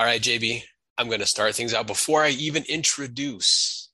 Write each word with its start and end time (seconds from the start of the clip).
All 0.00 0.06
right, 0.06 0.22
JB, 0.22 0.62
I'm 0.96 1.08
going 1.08 1.20
to 1.20 1.26
start 1.26 1.54
things 1.54 1.74
out. 1.74 1.86
Before 1.86 2.22
I 2.22 2.30
even 2.30 2.64
introduce 2.70 3.90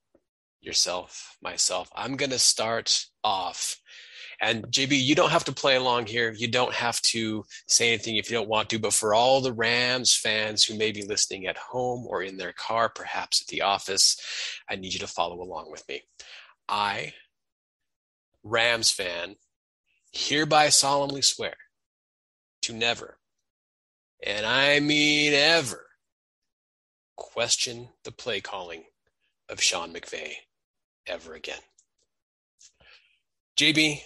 yourself, 0.61 1.37
myself, 1.43 1.91
I'm 1.97 2.15
going 2.15 2.31
to 2.31 2.39
start 2.39 3.07
off 3.25 3.81
and 4.41 4.69
JB, 4.69 5.03
you 5.03 5.17
don't 5.17 5.33
have 5.33 5.43
to 5.47 5.53
play 5.53 5.75
along 5.75 6.07
here. 6.07 6.33
You 6.33 6.47
don't 6.47 6.73
have 6.75 7.03
to 7.03 7.45
say 7.67 7.89
anything 7.89 8.19
if 8.19 8.31
you 8.31 8.37
don't 8.37 8.49
want 8.49 8.71
to. 8.71 8.79
But 8.79 8.93
for 8.93 9.15
all 9.15 9.41
the 9.41 9.53
Rams 9.53 10.15
fans 10.15 10.63
who 10.63 10.79
may 10.79 10.93
be 10.93 11.05
listening 11.05 11.47
at 11.49 11.57
home 11.57 12.07
or 12.09 12.23
in 12.23 12.37
their 12.37 12.53
car, 12.53 12.89
perhaps 12.89 13.43
at 13.43 13.49
the 13.49 13.63
office, 13.63 14.17
I 14.71 14.77
need 14.77 14.93
you 14.93 15.01
to 15.01 15.09
follow 15.09 15.43
along 15.43 15.73
with 15.73 15.83
me. 15.89 16.03
I, 16.69 17.15
Rams 18.45 18.93
fan, 18.93 19.35
hereby 20.13 20.69
solemnly 20.69 21.23
swear 21.23 21.57
to 22.63 22.73
never, 22.73 23.19
and 24.25 24.47
I 24.47 24.79
mean 24.79 25.33
ever, 25.33 25.86
question 27.17 27.89
the 28.05 28.13
play 28.13 28.41
calling 28.41 28.85
of 29.49 29.63
Sean 29.63 29.93
McVay 29.93 30.33
ever 31.07 31.35
again. 31.35 31.61
JB, 33.59 34.01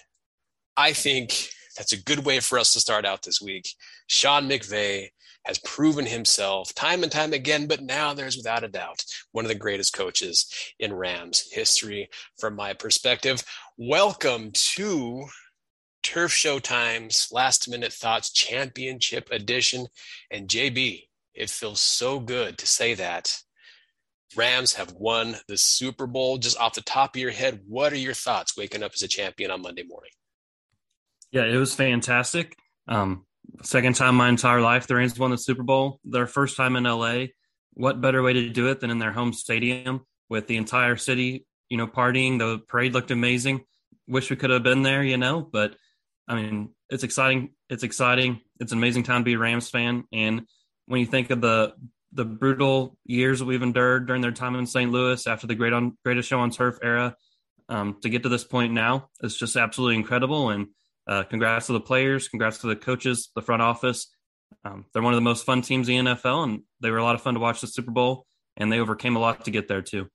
I 0.77 0.93
think 0.93 1.51
that's 1.77 1.93
a 1.93 2.03
good 2.03 2.25
way 2.25 2.41
for 2.41 2.59
us 2.59 2.73
to 2.73 2.81
start 2.81 3.05
out 3.05 3.23
this 3.23 3.41
week. 3.41 3.75
Sean 4.07 4.49
McVay 4.49 5.09
has 5.45 5.59
proven 5.59 6.07
himself 6.07 6.75
time 6.75 7.03
and 7.03 7.11
time 7.11 7.33
again, 7.33 7.67
but 7.67 7.83
now 7.83 8.13
there's 8.13 8.37
without 8.37 8.65
a 8.65 8.69
doubt 8.69 9.05
one 9.33 9.45
of 9.45 9.49
the 9.49 9.55
greatest 9.55 9.93
coaches 9.93 10.53
in 10.79 10.93
Rams 10.93 11.51
history 11.51 12.09
from 12.39 12.55
my 12.55 12.75
perspective. 12.75 13.43
Welcome 13.79 14.53
to 14.75 15.27
Turf 16.03 16.33
Show 16.33 16.59
Times 16.59 17.29
Last 17.33 17.69
Minute 17.69 17.93
Thoughts 17.93 18.31
Championship 18.31 19.29
Edition. 19.31 19.87
And 20.31 20.49
JB, 20.49 21.05
it 21.41 21.49
feels 21.49 21.81
so 21.81 22.21
good 22.21 22.59
to 22.59 22.67
say 22.67 22.95
that. 22.95 23.35
Rams 24.37 24.75
have 24.75 24.93
won 24.93 25.37
the 25.49 25.57
Super 25.57 26.07
Bowl. 26.07 26.37
Just 26.37 26.59
off 26.61 26.75
the 26.75 26.83
top 26.83 27.17
of 27.17 27.21
your 27.21 27.31
head, 27.31 27.63
what 27.67 27.93
are 27.93 27.97
your 27.97 28.15
thoughts 28.15 28.57
waking 28.57 28.83
up 28.83 28.93
as 28.95 29.03
a 29.03 29.09
champion 29.09 29.51
on 29.51 29.63
Monday 29.63 29.83
morning? 29.83 30.11
Yeah, 31.33 31.45
it 31.45 31.57
was 31.57 31.75
fantastic. 31.75 32.57
Um, 32.87 33.25
second 33.63 33.97
time 33.97 34.17
my 34.17 34.29
entire 34.29 34.61
life 34.61 34.87
the 34.87 34.97
Rams 34.97 35.19
won 35.19 35.31
the 35.31 35.39
Super 35.39 35.63
Bowl. 35.63 35.99
Their 36.05 36.27
first 36.27 36.57
time 36.57 36.77
in 36.77 36.85
LA. 36.85 37.27
What 37.73 38.01
better 38.01 38.23
way 38.23 38.35
to 38.35 38.51
do 38.51 38.69
it 38.69 38.81
than 38.81 38.91
in 38.91 38.99
their 38.99 39.13
home 39.13 39.33
stadium 39.33 40.03
with 40.29 40.47
the 40.47 40.59
entire 40.59 40.97
city, 40.97 41.47
you 41.71 41.79
know, 41.79 41.87
partying. 41.87 42.39
The 42.39 42.59
parade 42.69 42.93
looked 42.93 43.11
amazing. 43.11 43.65
Wish 44.07 44.29
we 44.29 44.37
could 44.37 44.51
have 44.51 44.63
been 44.63 44.83
there, 44.83 45.03
you 45.03 45.17
know, 45.17 45.41
but 45.41 45.75
I 46.29 46.35
mean, 46.35 46.75
it's 46.91 47.03
exciting. 47.03 47.55
It's 47.71 47.83
exciting. 47.83 48.41
It's 48.61 48.73
an 48.73 48.79
amazing 48.79 49.05
time 49.05 49.23
to 49.23 49.25
be 49.25 49.35
a 49.35 49.39
Rams 49.39 49.71
fan. 49.71 50.05
And 50.13 50.43
when 50.91 50.99
you 50.99 51.07
think 51.07 51.31
of 51.31 51.41
the 51.41 51.73
the 52.13 52.25
brutal 52.25 52.99
years 53.05 53.39
that 53.39 53.45
we've 53.45 53.63
endured 53.63 54.09
during 54.09 54.21
their 54.21 54.33
time 54.33 54.57
in 54.57 54.67
St. 54.67 54.91
Louis 54.91 55.25
after 55.29 55.47
the 55.47 55.55
great 55.55 55.73
on 55.73 55.97
greatest 56.05 56.29
show 56.29 56.41
on 56.41 56.51
turf 56.51 56.81
era, 56.83 57.15
um, 57.69 57.99
to 58.03 58.09
get 58.09 58.25
to 58.25 58.29
this 58.29 58.43
point 58.43 58.73
now, 58.73 59.09
it's 59.23 59.37
just 59.37 59.55
absolutely 59.55 59.95
incredible. 59.95 60.51
And 60.51 60.67
uh, 61.07 61.23
congrats 61.23 61.69
to 61.69 61.75
the 61.75 61.81
players, 61.81 62.27
congrats 62.27 62.59
to 62.59 62.67
the 62.67 62.75
coaches, 62.75 63.31
the 63.37 63.43
front 63.43 63.63
office. 63.63 64.09
Um, 64.65 64.87
they're 64.93 65.03
one 65.03 65.13
of 65.13 65.17
the 65.17 65.23
most 65.23 65.47
fun 65.47 65.63
teams 65.63 65.89
in 65.89 66.05
the 66.05 66.11
NFL, 66.11 66.43
and 66.43 66.63
they 66.81 66.91
were 66.91 66.99
a 66.99 67.05
lot 67.05 67.15
of 67.15 67.23
fun 67.23 67.35
to 67.35 67.41
watch 67.41 67.61
the 67.61 67.69
Super 67.69 67.93
Bowl, 67.93 68.27
and 68.57 68.73
they 68.73 68.81
overcame 68.81 69.15
a 69.15 69.21
lot 69.21 69.45
to 69.45 69.53
get 69.53 69.69
there 69.69 69.83
too. 69.83 70.09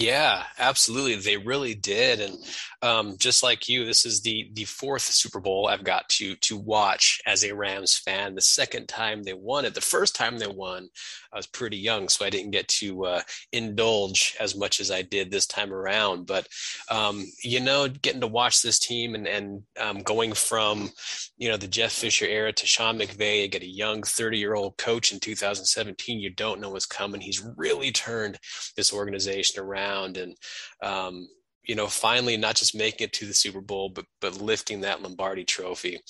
Yeah, 0.00 0.44
absolutely. 0.58 1.16
They 1.16 1.36
really 1.36 1.74
did. 1.74 2.20
And 2.20 2.38
um, 2.80 3.16
just 3.18 3.42
like 3.42 3.68
you, 3.68 3.84
this 3.84 4.06
is 4.06 4.22
the 4.22 4.48
the 4.54 4.64
fourth 4.64 5.02
Super 5.02 5.40
Bowl 5.40 5.68
I've 5.68 5.84
got 5.84 6.08
to 6.10 6.36
to 6.36 6.56
watch 6.56 7.20
as 7.26 7.44
a 7.44 7.54
Rams 7.54 7.98
fan. 7.98 8.34
The 8.34 8.40
second 8.40 8.88
time 8.88 9.22
they 9.24 9.34
won 9.34 9.66
it. 9.66 9.74
The 9.74 9.82
first 9.82 10.16
time 10.16 10.38
they 10.38 10.46
won, 10.46 10.88
I 11.30 11.36
was 11.36 11.46
pretty 11.46 11.76
young, 11.76 12.08
so 12.08 12.24
I 12.24 12.30
didn't 12.30 12.52
get 12.52 12.66
to 12.68 13.04
uh, 13.04 13.20
indulge 13.52 14.34
as 14.40 14.56
much 14.56 14.80
as 14.80 14.90
I 14.90 15.02
did 15.02 15.30
this 15.30 15.46
time 15.46 15.70
around. 15.70 16.26
But 16.26 16.48
um, 16.90 17.26
you 17.44 17.60
know, 17.60 17.86
getting 17.86 18.22
to 18.22 18.26
watch 18.26 18.62
this 18.62 18.78
team 18.78 19.14
and 19.14 19.28
and 19.28 19.62
um, 19.78 19.98
going 20.02 20.32
from 20.32 20.88
you 21.36 21.50
know 21.50 21.58
the 21.58 21.68
Jeff 21.68 21.92
Fisher 21.92 22.24
era 22.24 22.54
to 22.54 22.66
Sean 22.66 22.98
McVay, 22.98 23.42
you 23.42 23.48
get 23.48 23.62
a 23.62 23.66
young 23.66 24.02
30 24.02 24.38
year 24.38 24.54
old 24.54 24.78
coach 24.78 25.12
in 25.12 25.20
2017. 25.20 26.20
You 26.20 26.30
don't 26.30 26.58
know 26.58 26.70
what's 26.70 26.86
coming. 26.86 27.20
He's 27.20 27.44
really 27.58 27.92
turned 27.92 28.38
this 28.78 28.94
organization 28.94 29.62
around 29.62 29.89
around 29.90 30.16
and 30.16 30.36
um, 30.82 31.28
you 31.66 31.74
know 31.74 31.86
finally 31.86 32.36
not 32.36 32.56
just 32.56 32.74
making 32.74 33.06
it 33.06 33.12
to 33.14 33.26
the 33.26 33.34
Super 33.34 33.60
Bowl 33.60 33.90
but 33.90 34.06
but 34.20 34.40
lifting 34.40 34.80
that 34.80 35.02
Lombardi 35.02 35.44
trophy. 35.44 36.00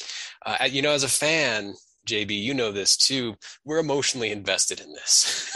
Uh, 0.45 0.69
you 0.71 0.83
know 0.83 0.93
as 0.93 1.05
a 1.05 1.09
fan 1.09 1.75
JB, 2.07 2.31
you 2.31 2.55
know 2.55 2.73
this 2.73 2.97
too. 2.97 3.35
We're 3.65 3.79
emotionally 3.79 4.31
invested 4.33 4.81
in 4.81 4.93
this, 4.95 5.55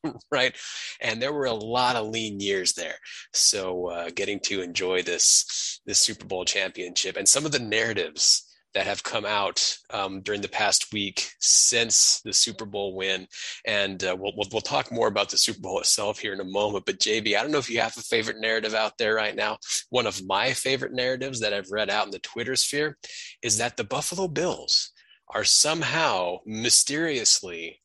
right? 0.30 0.54
And 1.00 1.20
there 1.20 1.32
were 1.32 1.46
a 1.46 1.54
lot 1.54 1.96
of 1.96 2.08
lean 2.08 2.38
years 2.38 2.74
there. 2.74 2.96
So 3.32 3.86
uh, 3.86 4.10
getting 4.14 4.38
to 4.40 4.60
enjoy 4.60 5.02
this 5.02 5.80
this 5.86 5.98
Super 5.98 6.26
Bowl 6.26 6.44
championship 6.44 7.16
and 7.16 7.28
some 7.28 7.46
of 7.46 7.52
the 7.52 7.58
narratives 7.58 8.45
that 8.76 8.86
have 8.86 9.02
come 9.02 9.24
out 9.24 9.78
um, 9.88 10.20
during 10.20 10.42
the 10.42 10.48
past 10.48 10.92
week 10.92 11.30
since 11.40 12.20
the 12.26 12.32
Super 12.34 12.66
Bowl 12.66 12.94
win. 12.94 13.26
And 13.64 14.04
uh, 14.04 14.14
we'll, 14.20 14.34
we'll, 14.36 14.48
we'll, 14.52 14.60
talk 14.60 14.92
more 14.92 15.08
about 15.08 15.30
the 15.30 15.38
Super 15.38 15.60
Bowl 15.60 15.80
itself 15.80 16.18
here 16.18 16.34
in 16.34 16.40
a 16.40 16.44
moment. 16.44 16.84
But 16.84 16.98
JB, 16.98 17.38
I 17.38 17.40
don't 17.40 17.52
know 17.52 17.56
if 17.56 17.70
you 17.70 17.80
have 17.80 17.96
a 17.96 18.02
favorite 18.02 18.38
narrative 18.38 18.74
out 18.74 18.98
there 18.98 19.14
right 19.14 19.34
now. 19.34 19.56
One 19.88 20.06
of 20.06 20.22
my 20.26 20.52
favorite 20.52 20.92
narratives 20.92 21.40
that 21.40 21.54
I've 21.54 21.70
read 21.70 21.88
out 21.88 22.04
in 22.04 22.10
the 22.10 22.18
Twitter 22.18 22.54
sphere 22.54 22.98
is 23.42 23.56
that 23.56 23.78
the 23.78 23.84
Buffalo 23.84 24.28
Bills 24.28 24.92
are 25.30 25.44
somehow 25.44 26.40
mysteriously, 26.44 27.80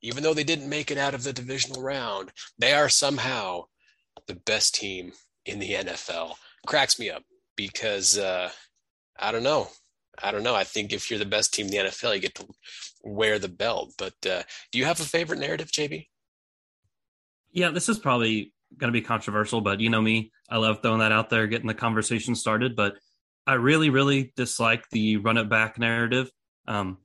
even 0.00 0.22
though 0.22 0.32
they 0.32 0.42
didn't 0.42 0.70
make 0.70 0.90
it 0.90 0.96
out 0.96 1.12
of 1.12 1.22
the 1.22 1.34
divisional 1.34 1.82
round, 1.82 2.32
they 2.58 2.72
are 2.72 2.88
somehow 2.88 3.64
the 4.26 4.36
best 4.36 4.74
team 4.74 5.12
in 5.44 5.58
the 5.58 5.72
NFL. 5.72 6.32
Cracks 6.66 6.98
me 6.98 7.10
up 7.10 7.24
because 7.56 8.16
uh, 8.16 8.48
I 9.18 9.32
don't 9.32 9.42
know. 9.42 9.68
I 10.22 10.30
don't 10.30 10.42
know. 10.42 10.54
I 10.54 10.64
think 10.64 10.92
if 10.92 11.10
you're 11.10 11.18
the 11.18 11.24
best 11.24 11.54
team 11.54 11.66
in 11.66 11.72
the 11.72 11.78
NFL, 11.78 12.14
you 12.14 12.20
get 12.20 12.34
to 12.36 12.46
wear 13.02 13.38
the 13.38 13.48
belt. 13.48 13.94
But 13.98 14.14
uh, 14.28 14.42
do 14.72 14.78
you 14.78 14.84
have 14.84 15.00
a 15.00 15.04
favorite 15.04 15.40
narrative, 15.40 15.70
JB? 15.70 16.06
Yeah, 17.52 17.70
this 17.70 17.88
is 17.88 17.98
probably 17.98 18.52
going 18.76 18.92
to 18.92 18.98
be 18.98 19.04
controversial, 19.04 19.60
but 19.60 19.80
you 19.80 19.90
know 19.90 20.00
me, 20.00 20.30
I 20.48 20.58
love 20.58 20.80
throwing 20.82 21.00
that 21.00 21.12
out 21.12 21.30
there, 21.30 21.46
getting 21.46 21.66
the 21.66 21.74
conversation 21.74 22.34
started. 22.34 22.76
But 22.76 22.96
I 23.46 23.54
really, 23.54 23.90
really 23.90 24.32
dislike 24.36 24.84
the 24.90 25.16
run 25.16 25.38
it 25.38 25.48
back 25.48 25.78
narrative. 25.78 26.30
Um, 26.68 26.98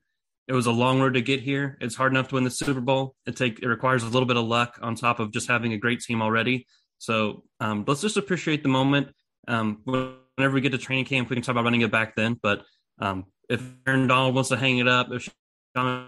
it 0.47 0.53
was 0.53 0.67
a 0.67 0.71
long 0.71 0.99
road 1.01 1.15
to 1.15 1.21
get 1.21 1.41
here. 1.41 1.77
It's 1.81 1.95
hard 1.95 2.11
enough 2.11 2.27
to 2.27 2.35
win 2.35 2.43
the 2.43 2.51
Super 2.51 2.81
Bowl. 2.81 3.15
It 3.25 3.35
take 3.35 3.59
it 3.63 3.67
requires 3.67 4.03
a 4.03 4.07
little 4.07 4.27
bit 4.27 4.37
of 4.37 4.45
luck 4.45 4.77
on 4.81 4.95
top 4.95 5.19
of 5.19 5.31
just 5.31 5.47
having 5.47 5.73
a 5.73 5.77
great 5.77 6.01
team 6.01 6.21
already. 6.21 6.67
So 6.99 7.43
um, 7.59 7.83
let's 7.87 8.01
just 8.01 8.17
appreciate 8.17 8.61
the 8.61 8.69
moment. 8.69 9.07
Um, 9.47 9.81
whenever 9.85 10.53
we 10.53 10.61
get 10.61 10.71
to 10.73 10.77
training 10.77 11.05
camp, 11.05 11.29
we 11.29 11.35
can 11.35 11.43
talk 11.43 11.53
about 11.53 11.63
running 11.63 11.81
it 11.81 11.91
back 11.91 12.15
then. 12.15 12.39
But 12.41 12.63
um, 12.99 13.25
if 13.49 13.61
Aaron 13.87 14.07
Donald 14.07 14.35
wants 14.35 14.49
to 14.49 14.57
hang 14.57 14.79
it 14.79 14.87
up, 14.87 15.11
if 15.11 15.29
Sean 15.75 16.07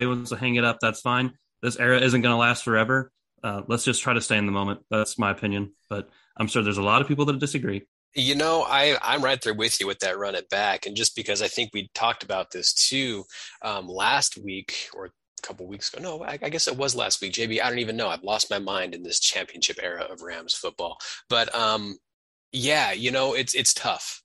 wants 0.00 0.30
to 0.30 0.36
hang 0.36 0.56
it 0.56 0.64
up, 0.64 0.78
that's 0.80 1.00
fine. 1.00 1.34
This 1.62 1.78
era 1.78 2.00
isn't 2.00 2.20
going 2.20 2.32
to 2.32 2.38
last 2.38 2.64
forever. 2.64 3.10
Uh, 3.42 3.62
let's 3.68 3.84
just 3.84 4.02
try 4.02 4.12
to 4.12 4.20
stay 4.20 4.36
in 4.36 4.46
the 4.46 4.52
moment. 4.52 4.80
That's 4.90 5.18
my 5.18 5.30
opinion, 5.30 5.72
but 5.88 6.08
I'm 6.36 6.46
sure 6.46 6.62
there's 6.62 6.78
a 6.78 6.82
lot 6.82 7.02
of 7.02 7.08
people 7.08 7.24
that 7.26 7.38
disagree. 7.38 7.86
You 8.14 8.34
know, 8.34 8.64
I, 8.66 8.96
I'm 9.02 9.22
right 9.22 9.40
there 9.40 9.54
with 9.54 9.80
you 9.80 9.86
with 9.86 10.00
that 10.00 10.18
run 10.18 10.34
it 10.34 10.48
back. 10.48 10.86
And 10.86 10.96
just 10.96 11.14
because 11.14 11.42
I 11.42 11.48
think 11.48 11.70
we 11.72 11.90
talked 11.94 12.22
about 12.22 12.50
this 12.50 12.72
too 12.72 13.24
um, 13.62 13.86
last 13.86 14.38
week 14.42 14.88
or 14.94 15.06
a 15.06 15.10
couple 15.42 15.66
weeks 15.66 15.92
ago. 15.92 16.02
No, 16.02 16.24
I, 16.24 16.38
I, 16.42 16.48
guess 16.48 16.66
it 16.66 16.76
was 16.76 16.96
last 16.96 17.20
week. 17.20 17.34
JB, 17.34 17.62
I 17.62 17.68
don't 17.68 17.78
even 17.78 17.96
know. 17.96 18.08
I've 18.08 18.24
lost 18.24 18.50
my 18.50 18.58
mind 18.58 18.94
in 18.94 19.02
this 19.02 19.20
championship 19.20 19.78
era 19.80 20.02
of 20.02 20.22
Rams 20.22 20.54
football. 20.54 20.98
But 21.28 21.54
um, 21.54 21.96
yeah, 22.50 22.92
you 22.92 23.10
know, 23.10 23.34
it's 23.34 23.54
it's 23.54 23.74
tough 23.74 24.22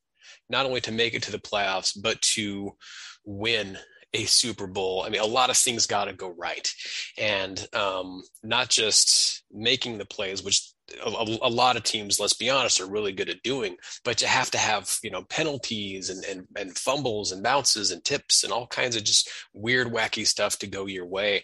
not 0.53 0.67
only 0.67 0.79
to 0.81 0.91
make 0.91 1.15
it 1.15 1.23
to 1.23 1.31
the 1.31 1.39
playoffs, 1.39 1.97
but 1.99 2.21
to 2.21 2.75
win 3.25 3.75
a 4.13 4.25
Super 4.25 4.67
Bowl. 4.67 5.03
I 5.03 5.09
mean, 5.09 5.21
a 5.21 5.25
lot 5.25 5.49
of 5.49 5.57
things 5.57 5.87
got 5.87 6.05
to 6.05 6.13
go 6.13 6.29
right, 6.29 6.71
and 7.17 7.67
um, 7.73 8.21
not 8.43 8.69
just 8.69 9.43
making 9.51 9.97
the 9.97 10.05
plays, 10.05 10.43
which 10.43 10.69
a, 11.03 11.37
a, 11.41 11.49
lot 11.49 11.77
of 11.77 11.83
teams, 11.83 12.19
let's 12.19 12.33
be 12.33 12.49
honest, 12.49 12.79
are 12.79 12.85
really 12.85 13.11
good 13.11 13.29
at 13.29 13.41
doing. 13.41 13.75
But 14.03 14.21
you 14.21 14.27
have 14.27 14.51
to 14.51 14.59
have 14.59 14.95
you 15.01 15.09
know 15.09 15.23
penalties 15.23 16.11
and 16.11 16.23
and 16.25 16.47
and 16.55 16.77
fumbles 16.77 17.31
and 17.31 17.41
bounces 17.41 17.89
and 17.89 18.03
tips 18.03 18.43
and 18.43 18.53
all 18.53 18.67
kinds 18.67 18.95
of 18.95 19.03
just 19.03 19.29
weird, 19.53 19.87
wacky 19.87 20.27
stuff 20.27 20.59
to 20.59 20.67
go 20.67 20.85
your 20.85 21.07
way 21.07 21.43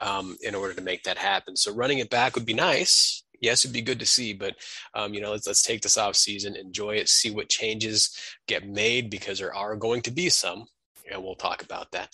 um, 0.00 0.36
in 0.42 0.56
order 0.56 0.74
to 0.74 0.82
make 0.82 1.04
that 1.04 1.18
happen. 1.18 1.56
So 1.56 1.72
running 1.72 2.00
it 2.00 2.10
back 2.10 2.34
would 2.34 2.46
be 2.46 2.54
nice. 2.54 3.22
Yes, 3.40 3.64
it'd 3.64 3.74
be 3.74 3.82
good 3.82 4.00
to 4.00 4.06
see, 4.06 4.32
but 4.32 4.56
um, 4.94 5.14
you 5.14 5.20
know, 5.20 5.32
let's 5.32 5.46
let's 5.46 5.62
take 5.62 5.82
this 5.82 5.98
off 5.98 6.16
season, 6.16 6.56
enjoy 6.56 6.96
it, 6.96 7.08
see 7.08 7.30
what 7.30 7.48
changes 7.48 8.16
get 8.46 8.68
made 8.68 9.10
because 9.10 9.38
there 9.38 9.54
are 9.54 9.76
going 9.76 10.02
to 10.02 10.10
be 10.10 10.28
some, 10.28 10.66
and 11.10 11.22
we'll 11.22 11.34
talk 11.36 11.62
about 11.62 11.90
that 11.92 12.10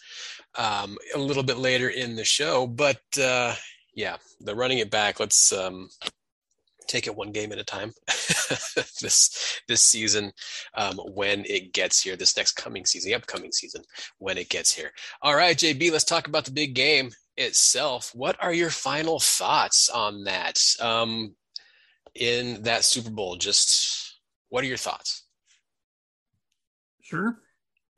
um, 0.57 0.99
a 1.15 1.19
little 1.19 1.43
bit 1.43 1.59
later 1.59 1.89
in 1.89 2.17
the 2.17 2.25
show. 2.25 2.67
But 2.67 3.03
uh, 3.21 3.55
yeah, 3.95 4.17
the 4.41 4.55
running 4.55 4.79
it 4.79 4.91
back. 4.91 5.21
Let's 5.21 5.53
um, 5.53 5.89
take 6.87 7.07
it 7.07 7.17
one 7.17 7.33
game 7.33 7.53
at 7.53 7.59
a 7.59 7.65
time 7.65 7.93
this 9.01 9.61
this 9.69 9.83
season 9.83 10.33
um, 10.75 10.97
when 11.15 11.45
it 11.47 11.73
gets 11.73 12.03
here 12.03 12.17
this 12.17 12.37
next 12.37 12.53
coming 12.53 12.85
season 12.85 13.11
the 13.11 13.15
upcoming 13.15 13.53
season 13.53 13.83
when 14.19 14.39
it 14.39 14.49
gets 14.49 14.73
here. 14.73 14.91
All 15.23 15.35
right 15.35 15.57
jb 15.57 15.91
let's 15.91 16.05
talk 16.05 16.29
about 16.29 16.45
the 16.45 16.51
big 16.51 16.75
game 16.75 17.11
itself. 17.37 18.13
What 18.15 18.37
are 18.41 18.53
your 18.53 18.71
final 18.71 19.19
thoughts 19.19 19.89
on 19.89 20.25
that 20.25 20.59
um, 20.81 21.35
in 22.15 22.63
that 22.63 22.85
super 22.85 23.11
bowl? 23.11 23.37
Just 23.37 24.19
what 24.49 24.63
are 24.65 24.69
your 24.69 24.77
thoughts? 24.77 25.25
Sure. 27.03 27.37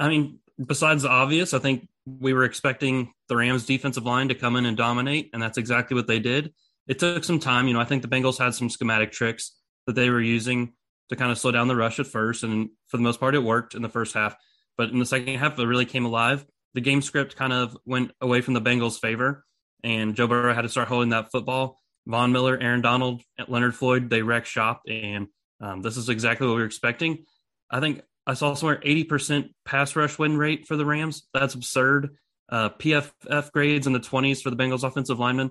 I 0.00 0.08
mean 0.08 0.40
besides 0.64 1.02
the 1.02 1.10
obvious 1.10 1.52
i 1.52 1.58
think 1.58 1.88
we 2.06 2.32
were 2.32 2.44
expecting 2.44 3.12
the 3.28 3.36
rams 3.36 3.66
defensive 3.66 4.04
line 4.04 4.28
to 4.28 4.34
come 4.34 4.56
in 4.56 4.66
and 4.66 4.76
dominate 4.76 5.30
and 5.32 5.42
that's 5.42 5.58
exactly 5.58 5.94
what 5.94 6.06
they 6.06 6.18
did 6.18 6.52
it 6.86 6.98
took 6.98 7.24
some 7.24 7.38
time. 7.38 7.68
You 7.68 7.74
know, 7.74 7.80
I 7.80 7.84
think 7.84 8.02
the 8.02 8.08
Bengals 8.08 8.38
had 8.38 8.54
some 8.54 8.70
schematic 8.70 9.12
tricks 9.12 9.52
that 9.86 9.94
they 9.94 10.10
were 10.10 10.20
using 10.20 10.72
to 11.08 11.16
kind 11.16 11.30
of 11.30 11.38
slow 11.38 11.52
down 11.52 11.68
the 11.68 11.76
rush 11.76 12.00
at 12.00 12.06
first, 12.06 12.42
and 12.42 12.70
for 12.88 12.96
the 12.96 13.02
most 13.02 13.20
part, 13.20 13.34
it 13.34 13.42
worked 13.42 13.74
in 13.74 13.82
the 13.82 13.88
first 13.88 14.14
half. 14.14 14.34
But 14.76 14.90
in 14.90 14.98
the 14.98 15.06
second 15.06 15.38
half, 15.38 15.58
it 15.58 15.64
really 15.64 15.86
came 15.86 16.04
alive. 16.04 16.44
The 16.74 16.80
game 16.80 17.00
script 17.00 17.36
kind 17.36 17.52
of 17.52 17.76
went 17.86 18.12
away 18.20 18.40
from 18.40 18.54
the 18.54 18.60
Bengals' 18.60 19.00
favor, 19.00 19.44
and 19.82 20.14
Joe 20.14 20.26
Burrow 20.26 20.54
had 20.54 20.62
to 20.62 20.68
start 20.68 20.88
holding 20.88 21.10
that 21.10 21.30
football. 21.30 21.80
Von 22.06 22.32
Miller, 22.32 22.58
Aaron 22.60 22.82
Donald, 22.82 23.22
Leonard 23.48 23.74
Floyd, 23.74 24.10
they 24.10 24.22
wrecked 24.22 24.46
shop, 24.46 24.82
and 24.88 25.28
um, 25.60 25.82
this 25.82 25.96
is 25.96 26.08
exactly 26.08 26.46
what 26.46 26.54
we 26.54 26.60
were 26.60 26.66
expecting. 26.66 27.24
I 27.70 27.80
think 27.80 28.02
I 28.26 28.34
saw 28.34 28.54
somewhere 28.54 28.80
80% 28.84 29.50
pass 29.64 29.96
rush 29.96 30.18
win 30.18 30.36
rate 30.36 30.66
for 30.66 30.76
the 30.76 30.84
Rams. 30.84 31.26
That's 31.32 31.54
absurd. 31.54 32.16
Uh, 32.48 32.70
PFF 32.70 33.50
grades 33.52 33.86
in 33.86 33.92
the 33.92 34.00
20s 34.00 34.42
for 34.42 34.50
the 34.50 34.56
Bengals 34.56 34.84
offensive 34.84 35.18
linemen. 35.18 35.50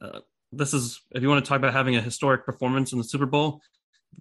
Uh, 0.00 0.20
this 0.52 0.74
is 0.74 1.00
if 1.10 1.22
you 1.22 1.28
want 1.28 1.44
to 1.44 1.48
talk 1.48 1.58
about 1.58 1.72
having 1.72 1.96
a 1.96 2.00
historic 2.00 2.44
performance 2.44 2.92
in 2.92 2.98
the 2.98 3.04
Super 3.04 3.26
Bowl, 3.26 3.60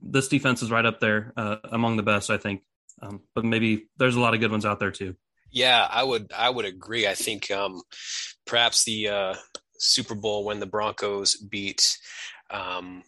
this 0.02 0.28
defense 0.28 0.62
is 0.62 0.72
right 0.72 0.86
up 0.86 1.00
there 1.00 1.34
uh, 1.38 1.58
among 1.66 1.98
the 1.98 2.04
best, 2.04 2.30
I 2.30 2.38
think. 2.38 2.62
Um, 3.02 3.22
but 3.36 3.46
maybe 3.46 3.88
there's 3.98 4.16
a 4.16 4.20
lot 4.20 4.34
of 4.34 4.40
good 4.40 4.52
ones 4.52 4.66
out 4.66 4.80
there 4.80 4.92
too. 4.92 5.16
Yeah, 5.52 5.86
I 5.90 6.04
would 6.04 6.32
I 6.36 6.50
would 6.50 6.66
agree. 6.66 7.08
I 7.08 7.14
think 7.14 7.52
um, 7.52 7.82
perhaps 8.46 8.86
the 8.86 9.10
uh, 9.10 9.36
Super 9.78 10.16
Bowl 10.16 10.46
when 10.46 10.60
the 10.60 10.66
Broncos 10.66 11.36
beat 11.36 11.98
um, 12.50 13.04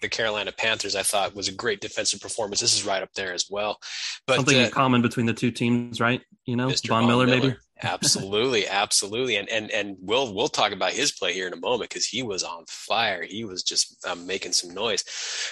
the 0.00 0.08
Carolina 0.08 0.52
Panthers, 0.52 0.96
I 0.96 1.02
thought 1.02 1.34
was 1.34 1.48
a 1.48 1.52
great 1.52 1.80
defensive 1.80 2.20
performance. 2.20 2.60
This 2.60 2.74
is 2.74 2.84
right 2.84 3.02
up 3.02 3.12
there 3.14 3.32
as 3.32 3.46
well. 3.50 3.78
But 4.26 4.36
something 4.36 4.58
uh, 4.58 4.64
in 4.64 4.70
common 4.70 5.02
between 5.02 5.26
the 5.26 5.34
two 5.34 5.50
teams, 5.50 6.00
right? 6.00 6.22
You 6.46 6.56
know, 6.56 6.68
Mr. 6.68 6.88
Von, 6.88 7.02
Von 7.02 7.08
Miller, 7.08 7.26
Miller, 7.26 7.40
maybe. 7.40 7.56
absolutely, 7.82 8.66
absolutely, 8.66 9.36
and 9.36 9.48
and 9.48 9.70
and 9.70 9.96
we'll 10.00 10.34
we'll 10.34 10.48
talk 10.48 10.72
about 10.72 10.92
his 10.92 11.12
play 11.12 11.32
here 11.32 11.46
in 11.46 11.52
a 11.52 11.60
moment 11.60 11.90
because 11.90 12.06
he 12.06 12.22
was 12.22 12.42
on 12.42 12.64
fire. 12.68 13.22
He 13.22 13.44
was 13.44 13.62
just 13.62 14.04
um, 14.06 14.26
making 14.26 14.52
some 14.52 14.74
noise. 14.74 15.04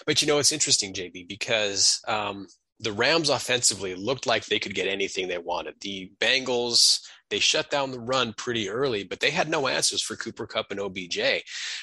But 0.07 0.23
you 0.23 0.29
know, 0.29 0.39
it's 0.39 0.53
interesting, 0.53 0.93
JB, 0.93 1.29
because 1.29 2.01
um, 2.09 2.47
the 2.81 2.93
Rams 2.93 3.29
offensively 3.29 3.95
looked 3.95 4.27
like 4.27 4.47
they 4.47 4.59
could 4.59 4.75
get 4.75 4.87
anything 4.87 5.29
they 5.29 5.39
wanted. 5.39 5.75
The 5.81 6.13
Bengals 6.21 7.01
they 7.31 7.39
shut 7.39 7.71
down 7.71 7.91
the 7.91 8.01
run 8.01 8.33
pretty 8.33 8.69
early, 8.69 9.05
but 9.05 9.21
they 9.21 9.31
had 9.31 9.49
no 9.49 9.69
answers 9.69 10.03
for 10.03 10.17
Cooper 10.17 10.47
Kupp 10.47 10.71
and 10.71 10.81
OBJ. 10.81 11.19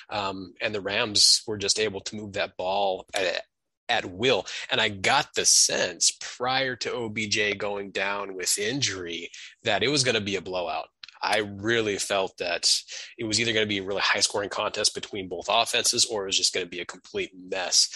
Um, 0.09 0.53
and 0.62 0.74
the 0.74 0.81
Rams 0.81 1.44
were 1.47 1.57
just 1.57 1.80
able 1.80 2.01
to 2.01 2.15
move 2.15 2.33
that 2.33 2.57
ball 2.57 3.06
at, 3.13 3.44
at 3.89 4.06
will. 4.06 4.45
And 4.71 4.81
I 4.81 4.89
got 4.89 5.33
the 5.36 5.45
sense 5.45 6.12
prior 6.19 6.75
to 6.77 6.95
OBJ 6.95 7.57
going 7.57 7.92
down 7.92 8.36
with 8.36 8.57
injury 8.57 9.30
that 9.63 9.83
it 9.83 9.89
was 9.89 10.03
going 10.03 10.15
to 10.15 10.21
be 10.21 10.36
a 10.36 10.42
blowout. 10.42 10.88
I 11.21 11.39
really 11.39 11.98
felt 11.98 12.38
that 12.38 12.71
it 13.18 13.24
was 13.24 13.39
either 13.39 13.53
going 13.53 13.65
to 13.65 13.69
be 13.69 13.80
a 13.80 13.83
really 13.83 14.01
high 14.01 14.19
scoring 14.19 14.50
contest 14.50 14.94
between 14.94 15.27
both 15.27 15.48
offenses 15.50 16.06
or 16.06 16.24
it 16.24 16.27
was 16.27 16.38
just 16.38 16.53
going 16.53 16.65
to 16.65 16.69
be 16.69 16.81
a 16.81 16.86
complete 16.86 17.31
mess. 17.36 17.89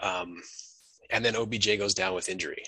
Um, 0.00 0.42
and 1.10 1.24
then 1.24 1.36
OBJ 1.36 1.78
goes 1.78 1.94
down 1.94 2.14
with 2.14 2.28
injury. 2.28 2.64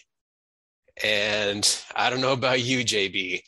And 1.04 1.68
I 1.94 2.08
don't 2.08 2.22
know 2.22 2.32
about 2.32 2.62
you, 2.62 2.78
JB, 2.78 3.42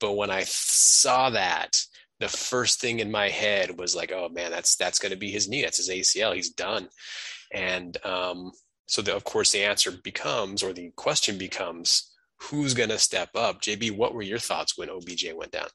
but 0.00 0.12
when 0.12 0.30
I 0.30 0.44
saw 0.44 1.30
that, 1.30 1.76
the 2.20 2.28
first 2.28 2.80
thing 2.80 3.00
in 3.00 3.10
my 3.10 3.28
head 3.28 3.78
was 3.78 3.94
like, 3.96 4.12
oh 4.12 4.28
man, 4.28 4.50
that's 4.50 4.76
that's 4.76 4.98
going 4.98 5.12
to 5.12 5.18
be 5.18 5.30
his 5.30 5.48
knee. 5.48 5.62
That's 5.62 5.78
his 5.78 5.90
ACL. 5.90 6.34
He's 6.34 6.50
done. 6.50 6.88
And 7.52 7.96
um, 8.04 8.52
so, 8.86 9.02
the, 9.02 9.14
of 9.14 9.24
course, 9.24 9.52
the 9.52 9.64
answer 9.64 9.90
becomes, 9.90 10.62
or 10.62 10.72
the 10.72 10.90
question 10.96 11.38
becomes, 11.38 12.12
who's 12.42 12.74
going 12.74 12.90
to 12.90 12.98
step 12.98 13.30
up? 13.34 13.62
JB, 13.62 13.96
what 13.96 14.14
were 14.14 14.22
your 14.22 14.38
thoughts 14.38 14.76
when 14.76 14.90
OBJ 14.90 15.26
went 15.34 15.52
down? 15.52 15.68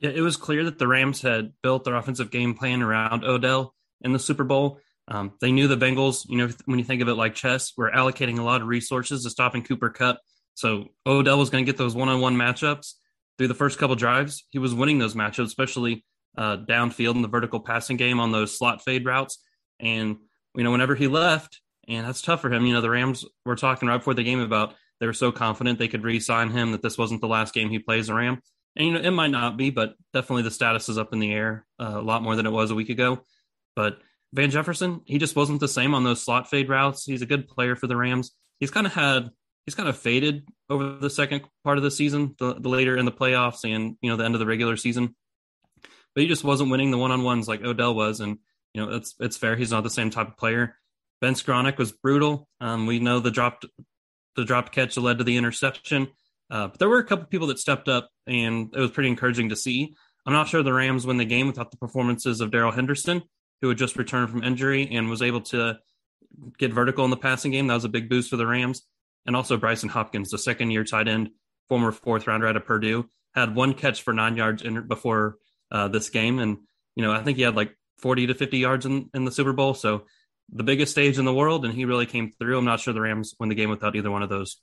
Yeah, 0.00 0.10
it 0.10 0.20
was 0.20 0.36
clear 0.36 0.64
that 0.64 0.78
the 0.78 0.88
Rams 0.88 1.22
had 1.22 1.52
built 1.62 1.84
their 1.84 1.94
offensive 1.94 2.30
game 2.30 2.54
plan 2.54 2.82
around 2.82 3.24
Odell 3.24 3.74
in 4.00 4.12
the 4.12 4.18
Super 4.18 4.44
Bowl. 4.44 4.80
Um, 5.08 5.32
they 5.40 5.52
knew 5.52 5.68
the 5.68 5.76
Bengals, 5.76 6.24
you 6.28 6.38
know, 6.38 6.50
when 6.66 6.78
you 6.78 6.84
think 6.84 7.02
of 7.02 7.08
it 7.08 7.14
like 7.14 7.34
chess, 7.34 7.72
were 7.76 7.90
allocating 7.90 8.38
a 8.38 8.42
lot 8.42 8.62
of 8.62 8.68
resources 8.68 9.24
to 9.24 9.30
stopping 9.30 9.62
Cooper 9.62 9.90
Kupp 9.90 10.20
so 10.60 10.88
Odell 11.06 11.38
was 11.38 11.50
going 11.50 11.64
to 11.64 11.70
get 11.70 11.78
those 11.78 11.94
one-on-one 11.94 12.36
matchups 12.36 12.94
through 13.38 13.48
the 13.48 13.54
first 13.54 13.78
couple 13.78 13.96
drives. 13.96 14.44
He 14.50 14.58
was 14.58 14.74
winning 14.74 14.98
those 14.98 15.14
matchups, 15.14 15.46
especially 15.46 16.04
uh, 16.36 16.58
downfield 16.58 17.14
in 17.14 17.22
the 17.22 17.28
vertical 17.28 17.60
passing 17.60 17.96
game 17.96 18.20
on 18.20 18.30
those 18.30 18.56
slot 18.56 18.84
fade 18.84 19.06
routes. 19.06 19.42
And 19.78 20.18
you 20.54 20.64
know, 20.64 20.70
whenever 20.70 20.94
he 20.94 21.06
left, 21.06 21.60
and 21.88 22.06
that's 22.06 22.22
tough 22.22 22.40
for 22.40 22.52
him. 22.52 22.66
You 22.66 22.74
know, 22.74 22.80
the 22.80 22.90
Rams 22.90 23.24
were 23.44 23.56
talking 23.56 23.88
right 23.88 23.96
before 23.98 24.14
the 24.14 24.22
game 24.22 24.40
about 24.40 24.74
they 25.00 25.06
were 25.06 25.12
so 25.12 25.32
confident 25.32 25.78
they 25.78 25.88
could 25.88 26.04
re-sign 26.04 26.50
him 26.50 26.72
that 26.72 26.82
this 26.82 26.98
wasn't 26.98 27.20
the 27.20 27.28
last 27.28 27.54
game 27.54 27.70
he 27.70 27.78
plays 27.78 28.08
a 28.08 28.14
Ram. 28.14 28.40
And 28.76 28.86
you 28.86 28.92
know, 28.92 29.00
it 29.00 29.10
might 29.10 29.30
not 29.30 29.56
be, 29.56 29.70
but 29.70 29.94
definitely 30.12 30.42
the 30.42 30.50
status 30.50 30.88
is 30.88 30.98
up 30.98 31.12
in 31.12 31.18
the 31.18 31.32
air 31.32 31.66
uh, 31.80 31.94
a 31.96 32.02
lot 32.02 32.22
more 32.22 32.36
than 32.36 32.46
it 32.46 32.52
was 32.52 32.70
a 32.70 32.74
week 32.74 32.90
ago. 32.90 33.24
But 33.74 33.98
Van 34.32 34.50
Jefferson, 34.50 35.00
he 35.06 35.18
just 35.18 35.34
wasn't 35.34 35.60
the 35.60 35.68
same 35.68 35.94
on 35.94 36.04
those 36.04 36.22
slot 36.22 36.48
fade 36.50 36.68
routes. 36.68 37.04
He's 37.04 37.22
a 37.22 37.26
good 37.26 37.48
player 37.48 37.74
for 37.74 37.86
the 37.86 37.96
Rams. 37.96 38.30
He's 38.60 38.70
kind 38.70 38.86
of 38.86 38.92
had 38.92 39.30
he's 39.66 39.74
kind 39.74 39.88
of 39.88 39.96
faded 39.96 40.46
over 40.68 40.96
the 40.96 41.10
second 41.10 41.42
part 41.64 41.78
of 41.78 41.84
the 41.84 41.90
season, 41.90 42.34
the, 42.38 42.54
the 42.54 42.68
later 42.68 42.96
in 42.96 43.04
the 43.04 43.12
playoffs 43.12 43.64
and 43.64 43.96
you 44.00 44.10
know 44.10 44.16
the 44.16 44.24
end 44.24 44.34
of 44.34 44.40
the 44.40 44.46
regular 44.46 44.76
season. 44.76 45.14
But 46.14 46.22
he 46.22 46.26
just 46.26 46.44
wasn't 46.44 46.70
winning 46.70 46.90
the 46.90 46.98
one 46.98 47.12
on 47.12 47.22
ones 47.22 47.48
like 47.48 47.62
Odell 47.62 47.94
was, 47.94 48.20
and 48.20 48.38
you 48.74 48.84
know 48.84 48.92
it's 48.92 49.14
it's 49.20 49.36
fair. 49.36 49.56
He's 49.56 49.70
not 49.70 49.82
the 49.82 49.90
same 49.90 50.10
type 50.10 50.28
of 50.28 50.36
player. 50.36 50.76
Ben 51.20 51.34
Skowronek 51.34 51.78
was 51.78 51.92
brutal. 51.92 52.48
Um, 52.60 52.86
we 52.86 52.98
know 52.98 53.20
the 53.20 53.30
dropped 53.30 53.66
the 54.36 54.44
dropped 54.44 54.72
catch 54.72 54.96
led 54.96 55.18
to 55.18 55.24
the 55.24 55.36
interception. 55.36 56.08
Uh, 56.50 56.66
but 56.66 56.78
there 56.80 56.88
were 56.88 56.98
a 56.98 57.04
couple 57.04 57.26
people 57.26 57.46
that 57.48 57.60
stepped 57.60 57.88
up, 57.88 58.10
and 58.26 58.74
it 58.74 58.80
was 58.80 58.90
pretty 58.90 59.08
encouraging 59.08 59.50
to 59.50 59.56
see. 59.56 59.94
I'm 60.26 60.32
not 60.32 60.48
sure 60.48 60.62
the 60.62 60.72
Rams 60.72 61.06
win 61.06 61.16
the 61.16 61.24
game 61.24 61.46
without 61.46 61.70
the 61.70 61.76
performances 61.76 62.40
of 62.40 62.50
Darrell 62.50 62.72
Henderson, 62.72 63.22
who 63.60 63.68
had 63.68 63.78
just 63.78 63.96
returned 63.96 64.30
from 64.30 64.42
injury 64.42 64.88
and 64.90 65.08
was 65.08 65.22
able 65.22 65.42
to 65.42 65.78
get 66.58 66.72
vertical 66.72 67.04
in 67.04 67.10
the 67.10 67.16
passing 67.16 67.52
game. 67.52 67.68
That 67.68 67.74
was 67.74 67.84
a 67.84 67.88
big 67.88 68.08
boost 68.08 68.30
for 68.30 68.36
the 68.36 68.46
Rams 68.46 68.82
and 69.26 69.36
also 69.36 69.58
Brycen 69.58 69.90
Hopkins, 69.90 70.30
the 70.30 70.38
second 70.38 70.70
year 70.70 70.84
tight 70.84 71.08
end, 71.08 71.30
former 71.68 71.92
fourth 71.92 72.26
rounder 72.26 72.46
out 72.46 72.56
of 72.56 72.64
Purdue, 72.64 73.08
had 73.34 73.54
one 73.54 73.74
catch 73.74 74.02
for 74.02 74.12
nine 74.12 74.36
yards 74.36 74.62
in, 74.62 74.86
before 74.86 75.36
uh, 75.70 75.88
this 75.88 76.10
game. 76.10 76.38
And, 76.38 76.58
you 76.96 77.04
know, 77.04 77.12
I 77.12 77.22
think 77.22 77.36
he 77.36 77.42
had 77.42 77.56
like 77.56 77.76
40 77.98 78.28
to 78.28 78.34
50 78.34 78.58
yards 78.58 78.86
in, 78.86 79.08
in 79.14 79.24
the 79.24 79.32
Super 79.32 79.52
Bowl. 79.52 79.74
So 79.74 80.04
the 80.52 80.64
biggest 80.64 80.92
stage 80.92 81.18
in 81.18 81.24
the 81.24 81.34
world, 81.34 81.64
and 81.64 81.72
he 81.72 81.84
really 81.84 82.06
came 82.06 82.32
through. 82.32 82.58
I'm 82.58 82.64
not 82.64 82.80
sure 82.80 82.92
the 82.92 83.00
Rams 83.00 83.34
win 83.38 83.48
the 83.48 83.54
game 83.54 83.70
without 83.70 83.94
either 83.94 84.10
one 84.10 84.22
of 84.22 84.28
those. 84.28 84.60